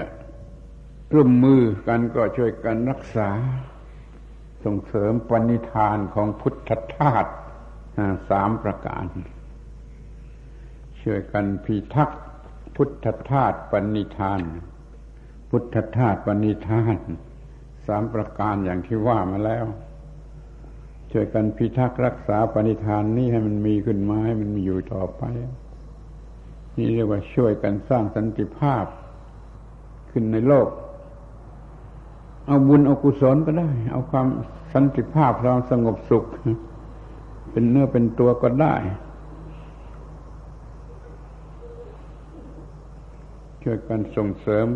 [1.15, 3.31] ร่วมมือกันก็ช่วยกันรักษา
[4.65, 7.27] ส่งเสริมปณิธานของพุทธทาส
[8.31, 9.05] สามประการ
[11.03, 12.21] ช่วยกันพิทักษ์
[12.81, 14.41] พุทธทาสปณิธาน
[15.51, 16.97] พุทธทาสปณิธาน
[17.87, 19.65] สามประการอย่างที่ว่ามาแล้ว
[21.11, 25.23] ช่วยกันพิทักษ์รักษาปณิธานนี้ให้มันมีขึ้นมาให้มันมีอยู่ต่อไป
[26.77, 28.85] นี่เรียกว่าช่วยกันสร้างสันติภาพ
[30.11, 30.69] ขึ้นในโลก
[32.47, 34.27] เอาบุญเอากุศลก็ได้ เอาความ
[34.75, 36.25] สันติภาพความสงบสุข
[37.51, 38.75] เป็นเนื้อเป็นตัวก็ได้
[43.71, 44.67] ช่วยกันส่งเสริม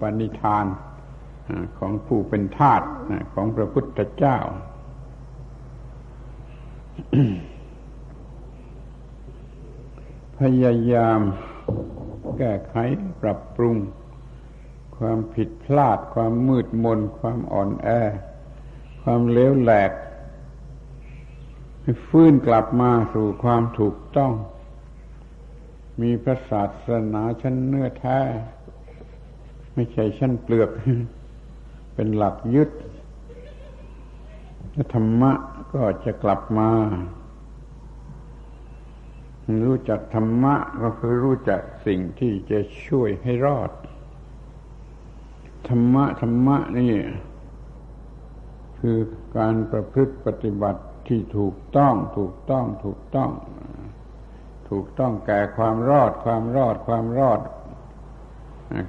[0.00, 0.66] ปณิธาน
[1.78, 2.82] ของผู้เป็นทาส
[3.32, 4.38] ของพระพุทธเจ้า
[10.38, 11.20] พยายาม
[12.38, 12.74] แก้ไข
[13.22, 13.76] ปรับปรุง
[14.96, 17.88] ความผิดพลาด ความมืดมน ความอ่อนแอ
[19.02, 19.92] ความเลวแหลก
[21.80, 24.32] ให้ฟื้นกลับมาสู่ความถูกต้อง
[26.00, 28.18] มีพระศาสนาชั้นเนื้อแท้
[29.74, 30.70] ไม่ใช่ชั้นเปลือก
[31.94, 32.70] เป็นหลักยึด
[34.94, 35.32] ธรรมะ
[35.74, 36.70] ก็จะกลับมา
[39.66, 42.58] รู้จักธรรมะก็คือรู้จักสิ่งที่จะ
[42.88, 43.70] ช่วยให้รอด
[45.68, 46.92] ธรรมะธรรมะนี่
[48.78, 48.98] คือ
[49.36, 53.30] การประพฤติปฏิบัติที่ถูกต้อง ถูกต้อง ถูกต้อง
[54.70, 57.40] ถูกต้องแก่ความรอด ความรอด ความรอด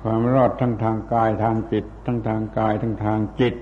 [0.03, 3.55] ความรอดทั้งทางกายทางจิต ทั้งทางกายทั้งทางจิต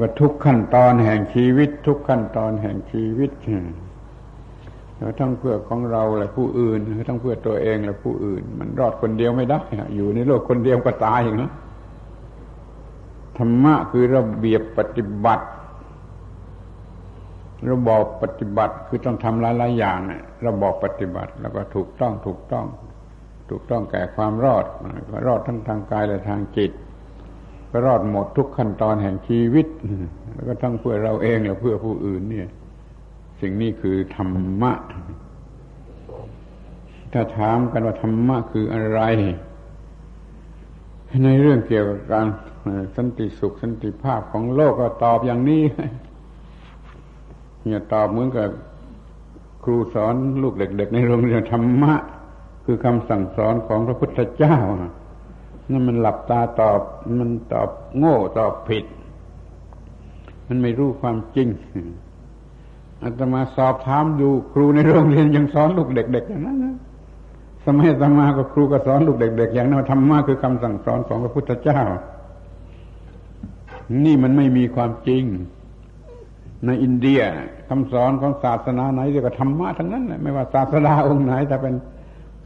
[0.00, 3.30] ว่าทุกขั้นตอนแห่งชีวิต ทุกขั้นตอนแห่งชีวิต
[4.98, 9.60] แล้วทั้งเพื่อของเราและผู้อื่นทั้งเพื่อตัวเองและผู้อื่น มันรอดคนเดียวไม่ได้
[9.96, 11.50] อยู่ในโลกคนเดียวก็ตายอย่างนี้
[13.36, 15.46] ธรรมะคือระเบียบปฏิบัติ
[17.70, 19.98] ระบอบปฏิบัติคือต้องทำหลายๆอย่าง
[20.46, 22.66] ระบอบปฏิบัติ แล้วก็ถูกต้องถูกต้อง
[23.50, 24.64] ถูกต้องแก่ความรอด
[25.10, 26.72] ก็รอดทั้งทางกายและทางจิต
[27.70, 29.66] ก็รอดหมดทุกขั้นตอนแห่งชีวิต
[30.34, 32.48] แล้วก็ทั้งเพื่อเราเองและเพื่อผู้อื่นเนี่ย
[33.40, 34.30] สิ่งนี้คือธรร
[34.62, 34.72] มะ
[37.12, 39.00] ถ้าถามกันว่าธรรมะคืออะไร
[41.24, 42.26] ในเรื่องเกี่ยวกับการ
[42.96, 45.62] สันติสุขสันติภาพของโลกก็ตอบอย่างนี้
[47.64, 48.48] เนี่ยตอบเหมือนกับ
[49.64, 51.94] ครูสอนลูกเด็ก ๆ ในโรงเรียนธรรมะ
[52.64, 54.56] คือคำสั่งสอนของพระพุทธเจ้า
[55.70, 56.80] นั่นมันหลับตาตอบ
[57.20, 57.68] มันตอบ
[57.98, 58.84] โง่ตอบผิด
[60.48, 61.48] มันไม่รู้ความจริง
[63.02, 66.76] อาตมาสอบถามดูครูในโรงเรียนยังสอนลูกเด็ก ๆ อย่างนั้นนะ
[67.64, 71.80] สมัยอาตมาก็ครูก็สอนลูกเด็ก ๆ อย่างนั้นธรรมะคือคำสั่งสอนของพระพุทธเจ้า
[74.04, 75.24] นี่มันไม่มีความจริง
[76.66, 77.20] ในอินเดีย
[77.68, 81.74] คำสอนของศาสนาไหนเรียกว่าธรรมะทั้งนั้นไม่ว่าศาสดาองค์ไหนแต่เป็น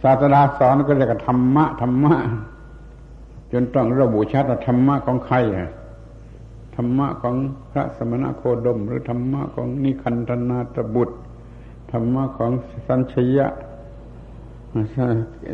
[0.02, 2.14] ศาสดาสอนก็เรียกว่าธรรมะธรรมะ
[3.52, 5.36] จนต้องระบุชัดว่าธรรมะของใคร
[6.76, 7.34] ธรรมะของ
[7.70, 11.16] พระสมณโคดม หรือธรรมะของนิคันธนาตบุตร
[11.92, 12.50] ธรรมะของ
[12.86, 13.46] สัญชยะ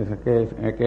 [0.08, 0.26] สเก
[0.78, 0.82] เก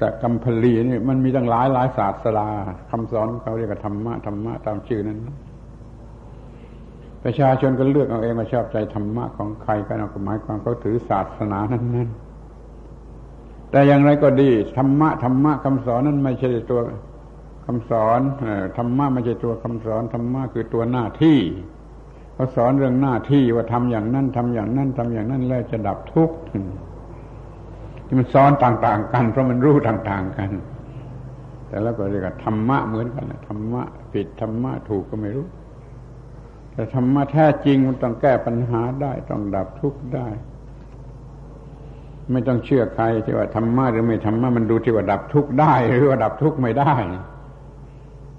[0.00, 2.48] สกัมพลีนี่มันมีตั้งหลายหลายศาสลา
[2.90, 5.18] คำสอนเขาเรียกว่าธรรมะธรรมะตามชื่อนั้น
[7.24, 16.80] ประชาชนก็เลือกเอาเองมาชอบใจธรรมะของใครกันเอาหมายความเขาถือศาสนานั้นๆแต่อย่างไรก็ดีธรรมะธรรมะคำสอนนั้นไม่ใช่ตัว
[17.66, 18.20] คำสอน
[18.78, 21.38] ธรรมะไม่ใช่ตัวคำสอนธรรมะคือตัวหน้าที่
[22.34, 26.36] เขาสอนเรื่องหน้าที่ว่าทำอย่างนั้นทำอย่างนั้นทำอย่างนั้นแล้วจะดับทุกข์
[28.06, 30.50] ที่มันซ้อนต่าง ๆ กัน เพราะมันรู้ต่าง ๆ กัน
[31.68, 33.82] แต่แล้วก็เรียกว่าธรรมะเหมือนกันธรรมะ
[34.12, 35.46] ผิดธรรมะถูกก็ไม่รู้
[36.74, 40.28] แต่ธรรมะแท้จริงมันต้องแก้ปัญหาได้ ต้องดับทุกข์ได้
[42.30, 46.94] ไม่ต้องเชื่อใครที่ว่าธรรมะหรือไม่ธรรมะมันดูที่ว่าดับทุกข์ได้ หรือว่าดับทุกข์ไม่ได้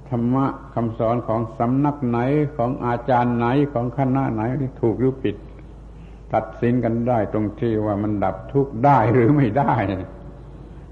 [0.09, 2.19] ธรรมะคำสอนของสำนักไหน
[2.57, 5.35] ของอาจารย์ไหนของคณะไหนที่ถูกหรือผิด
[6.33, 9.73] ตัดสินกันได้ตรงที่ว่ามันดับทุกข์ได้หรือไม่ได้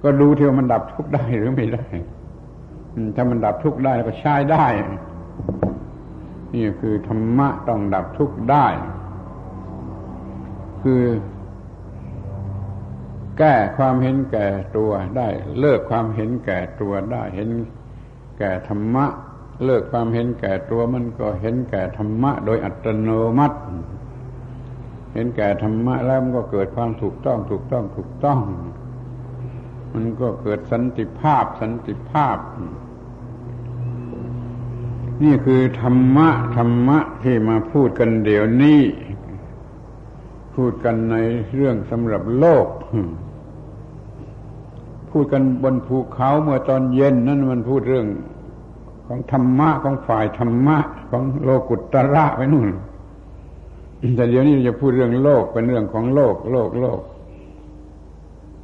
[0.04, 1.86] ก็ดูที่ว่ามันดับทุกข์ได้หรือไม่ได้
[3.16, 4.66] ถ้ามันดับทุกข์ได้ก็ใช้ได้
[6.56, 8.68] นี่คือธรรมะต้องดับทุกข์ได้
[10.84, 11.04] คือ
[13.38, 14.48] แก้ความเห็นแก่
[14.78, 15.28] ตัวได้
[15.60, 17.50] เลิกความเห็นแก่ตัวได้ เห็น
[18.38, 19.06] แก่ธรรมะ
[19.64, 23.58] เลิกความเห็นแก่ตัวมันก็เห็นแก่ธรรมะ โดยอัตโนมัติ
[25.14, 28.40] เห็นแก่ธรรมะแล้วมันก็เกิดความถูกต้องถูกต้องถูกต้อง
[29.94, 32.38] มันก็เกิดสันติภาพสันติภาพ
[35.22, 36.28] นี่คือธรรมะ
[36.58, 38.82] ธรรมะที่มาพูดกันเดี๋ยวนี้
[40.56, 41.16] พูดกันใน
[41.56, 42.68] เรื่องสำหรับโลก
[45.12, 48.08] พูดกันบนภูเขาเมื่อตอนเย็นนั่นมันพูดเรื่อง
[49.08, 50.78] ของธรรมะของฝ่ายธรรมะ
[51.10, 52.70] ของโลกุตตระไปนู่น
[54.16, 57.00] แต่เดี๋ยวนี้เราจะพูดเรื่องโลกเป็นเรื่องของโลก โลกโลก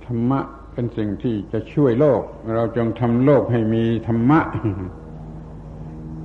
[0.05, 0.39] ธรรมะ
[0.73, 2.21] เป็นสิ่งที่จะช่วยโลก
[2.55, 4.39] เราจงทำโลกให้มีธรรมะ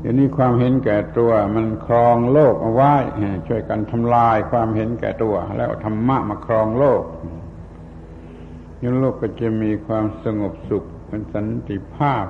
[0.04, 2.94] เดี๋ยวนี้ความเห็นแก่ตัว มันครองโลกเอาไว้
[3.48, 7.02] ช่วยกันทำลายความเห็นแก่ตัว แล้วธรรมะมาครองโลก
[8.82, 12.26] ยโลกก็จะมีความสงบสุขเป็นสันติภาพ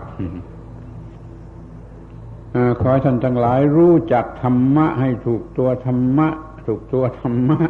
[2.81, 6.29] ขอให้ท่านทั้งหลายรู้จักธรรมะ ให้ถูกตัวธรรมะ
[6.67, 7.61] ถูกตัวธรรมะ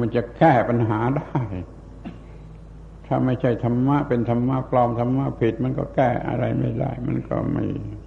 [0.00, 1.40] มันจะแก้ปัญหาได้
[3.06, 7.64] ถ้าไม่ใช่ธรรมะ เป็นธรรมะปลอมธรรมะผิด มันก็แก้อะไรไม่ได้ มันก็ไม่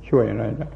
[0.10, 0.70] ช่วยอะไรได้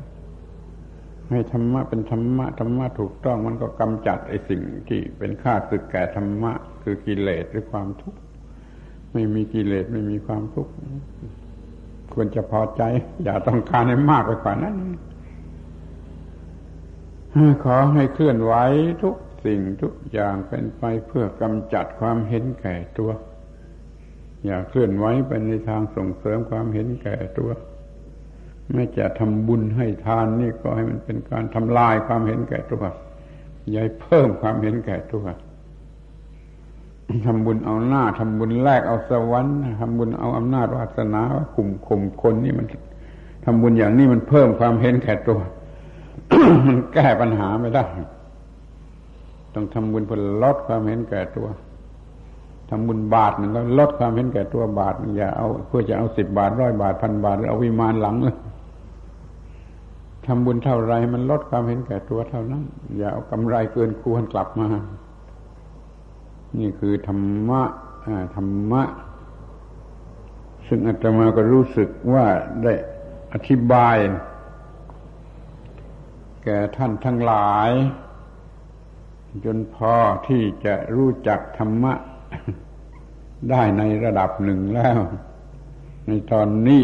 [1.29, 6.53] ให้ธรรมะเป็นธรรมะธรรมะถูกต้องมันก็กำจัดไอ้สิ่งที่เป็นค่าศึกแก่ธรรมะ
[6.83, 8.19] คือกิเลสหรือความทุกข์
[9.13, 10.73] ไม่มีกิเลสไม่มีความทุกข์
[12.13, 12.81] ควรจะพอใจ
[13.23, 14.75] อย่าต้องการให้มากไปกว่านั้น
[17.63, 18.53] ขอให้เคลื่อนไหว
[19.03, 19.15] ทุก
[19.45, 23.11] สิ่งทุกอย่างเป็นไปเพื่อกำจัดความเห็นแก่ตัว
[24.45, 27.51] อย่าเคลื่อนไหวไปในทางส่งเสริมความเห็นแก่ตัว
[28.73, 32.83] ไม่จะทำบุญให้ทานนี่ก็ให้มันเป็นการทำลายความเห็นแก่ตัว
[33.71, 35.25] อย่าเพิ่มความเห็นแก่ตัว
[37.25, 41.21] ทำบุญเอาหน้าทำบุญแลกเอาสวรรค์ทำบุญเอาอำนาจวาสนา
[41.55, 42.67] ข่มข่มคนนี่มัน
[43.45, 45.39] ทำบุญอย่างนี้มันเพิ่มความเห็นแก่ตัว
[46.67, 47.85] มันแก้ปัญหาไม่ได้
[49.53, 51.47] ต้องทำบุญเพื่อลดความเห็นแก่ตัว
[52.69, 58.35] ทำบุญบาทหนึ่งก็ลดความเห็นแก่ตัวบาทอย่าเอาเพื่อจะเอาสิบบาทร้อยบาทพันบาทหรือเอาวิมานหลังเลย
[60.29, 62.63] ทำบุญเท่าไรมันลดความเห็นแก่ตัวเท่านั้น
[62.97, 64.67] อย่าเอากำไรเกินควรกลับมา
[66.59, 67.61] นี่คือธรรมะ
[68.35, 68.83] ธรรมะ
[70.67, 72.25] ซึ่งอาตมาก็รู้สึกว่า
[72.63, 72.73] ได้
[73.33, 73.97] อธิบาย
[76.43, 77.71] แก่ท่านทั้งหลาย
[79.45, 79.93] จนพอ
[80.27, 81.93] ที่จะรู้จักธรรมะ
[83.49, 84.97] ได้ในระดับหนึ่งแล้ว
[86.07, 86.83] ในตอนนี้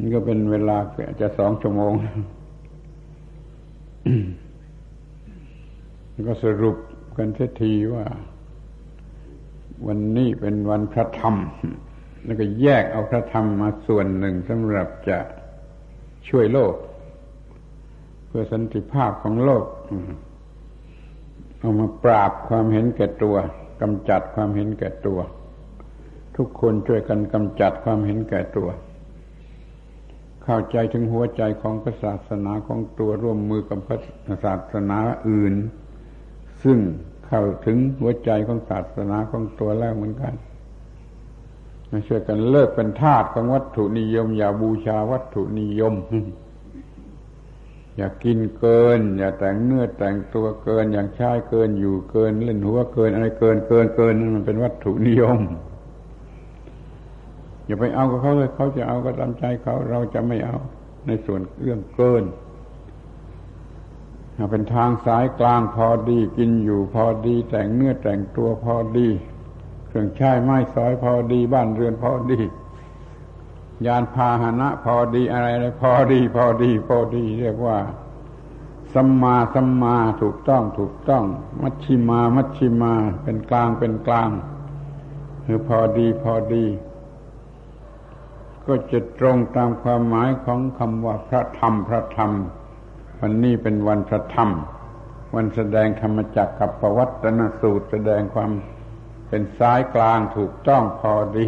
[0.00, 0.76] นี่ก็เป็นเวลา
[1.20, 1.92] จะสองชั่วโมง
[6.28, 6.76] ก็สรุป
[7.18, 8.04] กันเสียทีว่า
[9.86, 11.34] วันนี้เป็นวันพระธรรม
[12.24, 15.18] แล้วก็แยกเอาพระธรรมมาส่วนหนึ่งสำหรับจะ
[16.28, 16.74] ช่วยโลก
[18.26, 19.64] เพื่อสันติภาพของโลก
[21.58, 23.36] เอามาปราบความเห็นแก่ตัว
[23.80, 25.18] กำจัดความเห็นแก่ตัว
[26.36, 28.68] ทุกคนช่วยกันกำจัดความเห็นแก่ตัว
[30.44, 33.78] เข้าใจถึงหัวใจของศาสนาของตัวร่วมมือกับ
[34.44, 34.98] ศาสนา
[35.28, 35.54] อื่น
[36.62, 36.78] ซึ่ง
[37.26, 40.34] เข้าถึงหัวใจของศาสนาของตัวแล้วเหมือนกัน
[42.08, 45.94] ช่วยกันเลิกเป็นทาสของวัตถุนิยม อย่าบูชาวัตถุนิยม
[47.96, 55.38] อย่ากินเกิน อย่าแต่งเนื้อแต่งตัวเกิน อย่างชายเกินอยู่เกิน เล่นหัวเกินอะไรเกินเกินเกินนั่นมันเป็นวัตถุนิยม
[57.66, 60.58] อย่าไปเอากับเขาเลยเขาจะเอาก็ตามใจเขาเราจะไม่เอา
[61.06, 62.24] ในส่วนเรื่องเกิน
[64.50, 69.08] เป็นทางสายกลางพอดี กินอยู่พอดี แต่งเนื้อแต่งตัวพอดี
[69.88, 72.40] เครื่องใช้ไม้สอยพอดี บ้านเรือนพอดี
[73.86, 77.78] ยานพาหนะพอดีอะไรอะไรพอดี พอดี พอดี เรียกว่า
[78.94, 81.24] สัมมาสัมมาถูกต้องถูกต้อง
[81.62, 84.30] มัชชิมา มัชชิมา เป็นกลางเป็นกลาง
[85.44, 86.64] คือพอดีพอดี
[88.66, 92.30] ก็จะตรงตามความหมายของคำว่าพระธรรมพระธรรม
[93.20, 94.50] วันนี้เป็นวันพระธรรม
[95.34, 98.50] วันแสดงธรรมจักรกับประวัตนสูตรแสดงความ
[99.28, 101.46] เป็นซ้ายกลางถูกต้องพอดี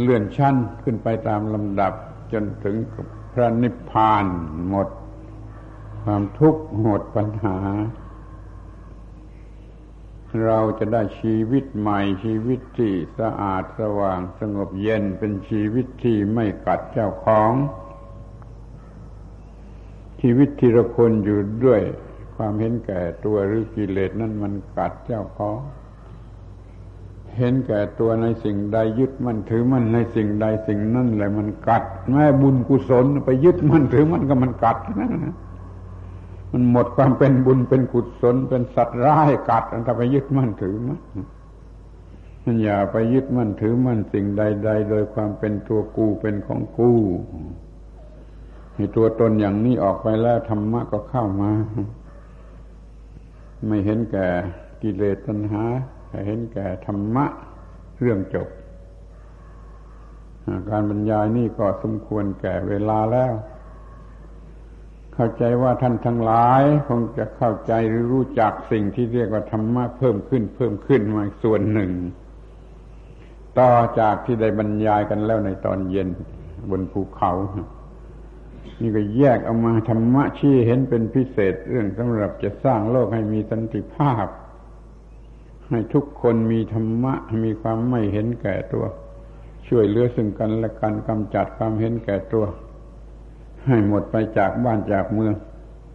[0.00, 1.92] เลื่อนชั้นขึ้นไปตามลำดับ
[2.32, 2.76] จนถึง
[3.32, 4.24] พระนิพพาน
[4.68, 4.88] หมด
[6.02, 7.58] ความทุกข์หมดปัญหา
[10.44, 17.52] เราจะได้ชีวิตใหม่ชีวิตที่สะอาดสว่างสงบเย็นเป็นชีวิตที่ไม่กัดเจ้าของ
[20.20, 21.80] ชีวิตที่เราคนอยู่ด้วย
[22.36, 25.56] ความเห็นแก่ตัวหรือกิเลสนั่นมันกัดเจ้าของ
[27.36, 35.08] เห็นแก่ตัวในสิ่งใดยึดมั่นถือมั่นในสิ่งใดสิ่งนั้นแหละมันกัด แม่บุญกุศลไปยึดมั่นถือมั่นก็มันกัดนะ
[36.58, 41.00] มันหมดความเป็นบุญเป็นกุศลเป็นสัตว์ร้ายกัดอันถ้าไปยึดมั่นถือมั่น
[42.44, 46.92] มันอย่าไปยึดมั่นถือมั่นสิ่งใด ๆ โดยความเป็นตัวกูเป็นของกู
[48.76, 51.52] มีตัวตนอย่างนี้ออกไปแล้วธรรมะก็เข้ามา
[53.66, 54.28] ไม่เห็นแก่
[54.82, 55.64] กิเลสตัณหา
[56.08, 57.26] แต่เห็นแก่ธรรมะ
[58.00, 58.48] เรื่องจบ
[60.70, 63.32] การบรรยายนี่ก็สมควรแก่เวลาแล้ว
[65.18, 71.92] เข้าใจว่าท่านทั้งหลาย คงจะเข้าใจหรือรู้จักสิ่งที่เรียกว่าธรรมะเพิ่มขึ้นเพิ่มขึ้นมาส่วนหนึ่ง
[73.58, 76.08] ต่อจากที่ได้บรรยายกันแล้วในตอนเย็น
[76.70, 77.32] บนภูเขา
[78.80, 84.26] นี่ก็แยกเอามาธรรมะชี้เห็นเป็นพิเศษเรื่องสำหรับจะสร้างโลกให้มีสันติภาพ
[85.70, 87.14] ให้ทุกคนมีธรรมะ
[87.44, 88.84] มีความไม่เห็นแก่ตัว
[89.68, 92.44] ช่วยเหลือซึ่งกันและกันกำจัดความเห็นแก่ตัว
[93.66, 95.34] ให้หมดไปจากบ้านจากเมือง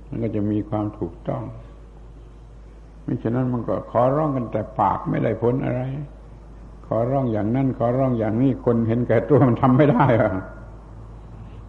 [0.07, 1.43] มันก็จะมีความถูกต้อง
[3.03, 5.81] ไม่ฉะนั้นมันก็ขอร้องกันแต่ปากไม่ได้ผลอะไร
[6.87, 10.31] ขอร้องอย่างนั้น ขอร้องอย่างนี้คนเห็นแก่ตัวมันทำไม่ได้อะ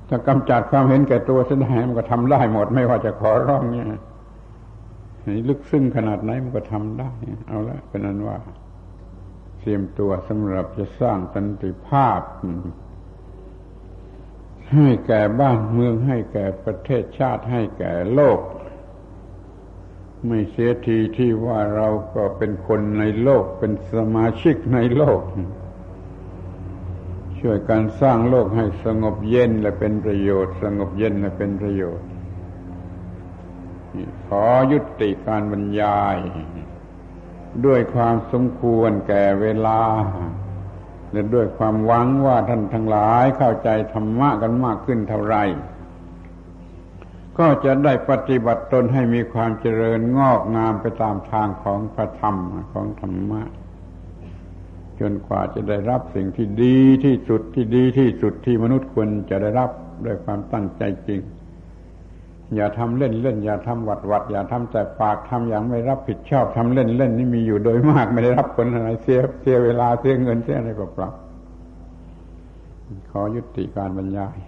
[0.08, 3.86] ถ้ากำจัดความเห็นแก่ตัวเสียได้มันก็ทำได้หมด ไม่ว่าจะขอร้องเนี่ย
[5.48, 7.10] ลึกซึ้งขนาดไหนมันก็ทำได้
[7.48, 8.38] เอาละเป็นนั้นว่า
[9.60, 12.20] เตรียมตัวสำหรับจะสร้างสันติภาพ
[14.74, 18.40] ให้แก่บ้านเมืองให้แก่ประเทศชาติให้แก่โลก
[20.26, 25.20] ไม่เสียทีที่ว่าเราก็เป็นคนในโลกเป็นสมาชิกในโลก
[27.40, 32.06] ช่วยการสร้างโลกให้สงบเย็นและเป็นประโยชน์ สงบเย็นและเป็นประโยชน์
[34.26, 36.16] ขอยุติการบรรยาย
[37.66, 39.80] ด้วยความสมควรแก่เวลา
[41.34, 45.36] ด้วยความหวังว่าท่านทั้งหลายเข้าใจธรรมะกันมากขึ้นเท่าไร
[47.38, 52.36] ก็จะได้ปฏิบัติตนให้มีความเจริญงอกงามไปตามทางของพระธรรม
[52.72, 53.42] ของธรรมะ
[55.00, 59.70] จนกว่าจะได้รับสิ่งที่ดีที่สุดที่ดีที่สุดที่มนุษย์ควรจะได้รับ
[60.04, 61.20] ด้วยความตั้งใจจริง
[62.54, 71.10] อย่าทำเล่นเล่นอย่าทำหวัดหวัดอย่าทำแต่ปากทำอย่างไม่รับผิดชอบทำเล่นเล่นนี่มีอยู่โดยมากไม่ได้รับผลอะไรเสียเสียเวลาเสียเงินเสียอะไรเปล่า
[73.10, 74.38] ขอยุติการบรรยาย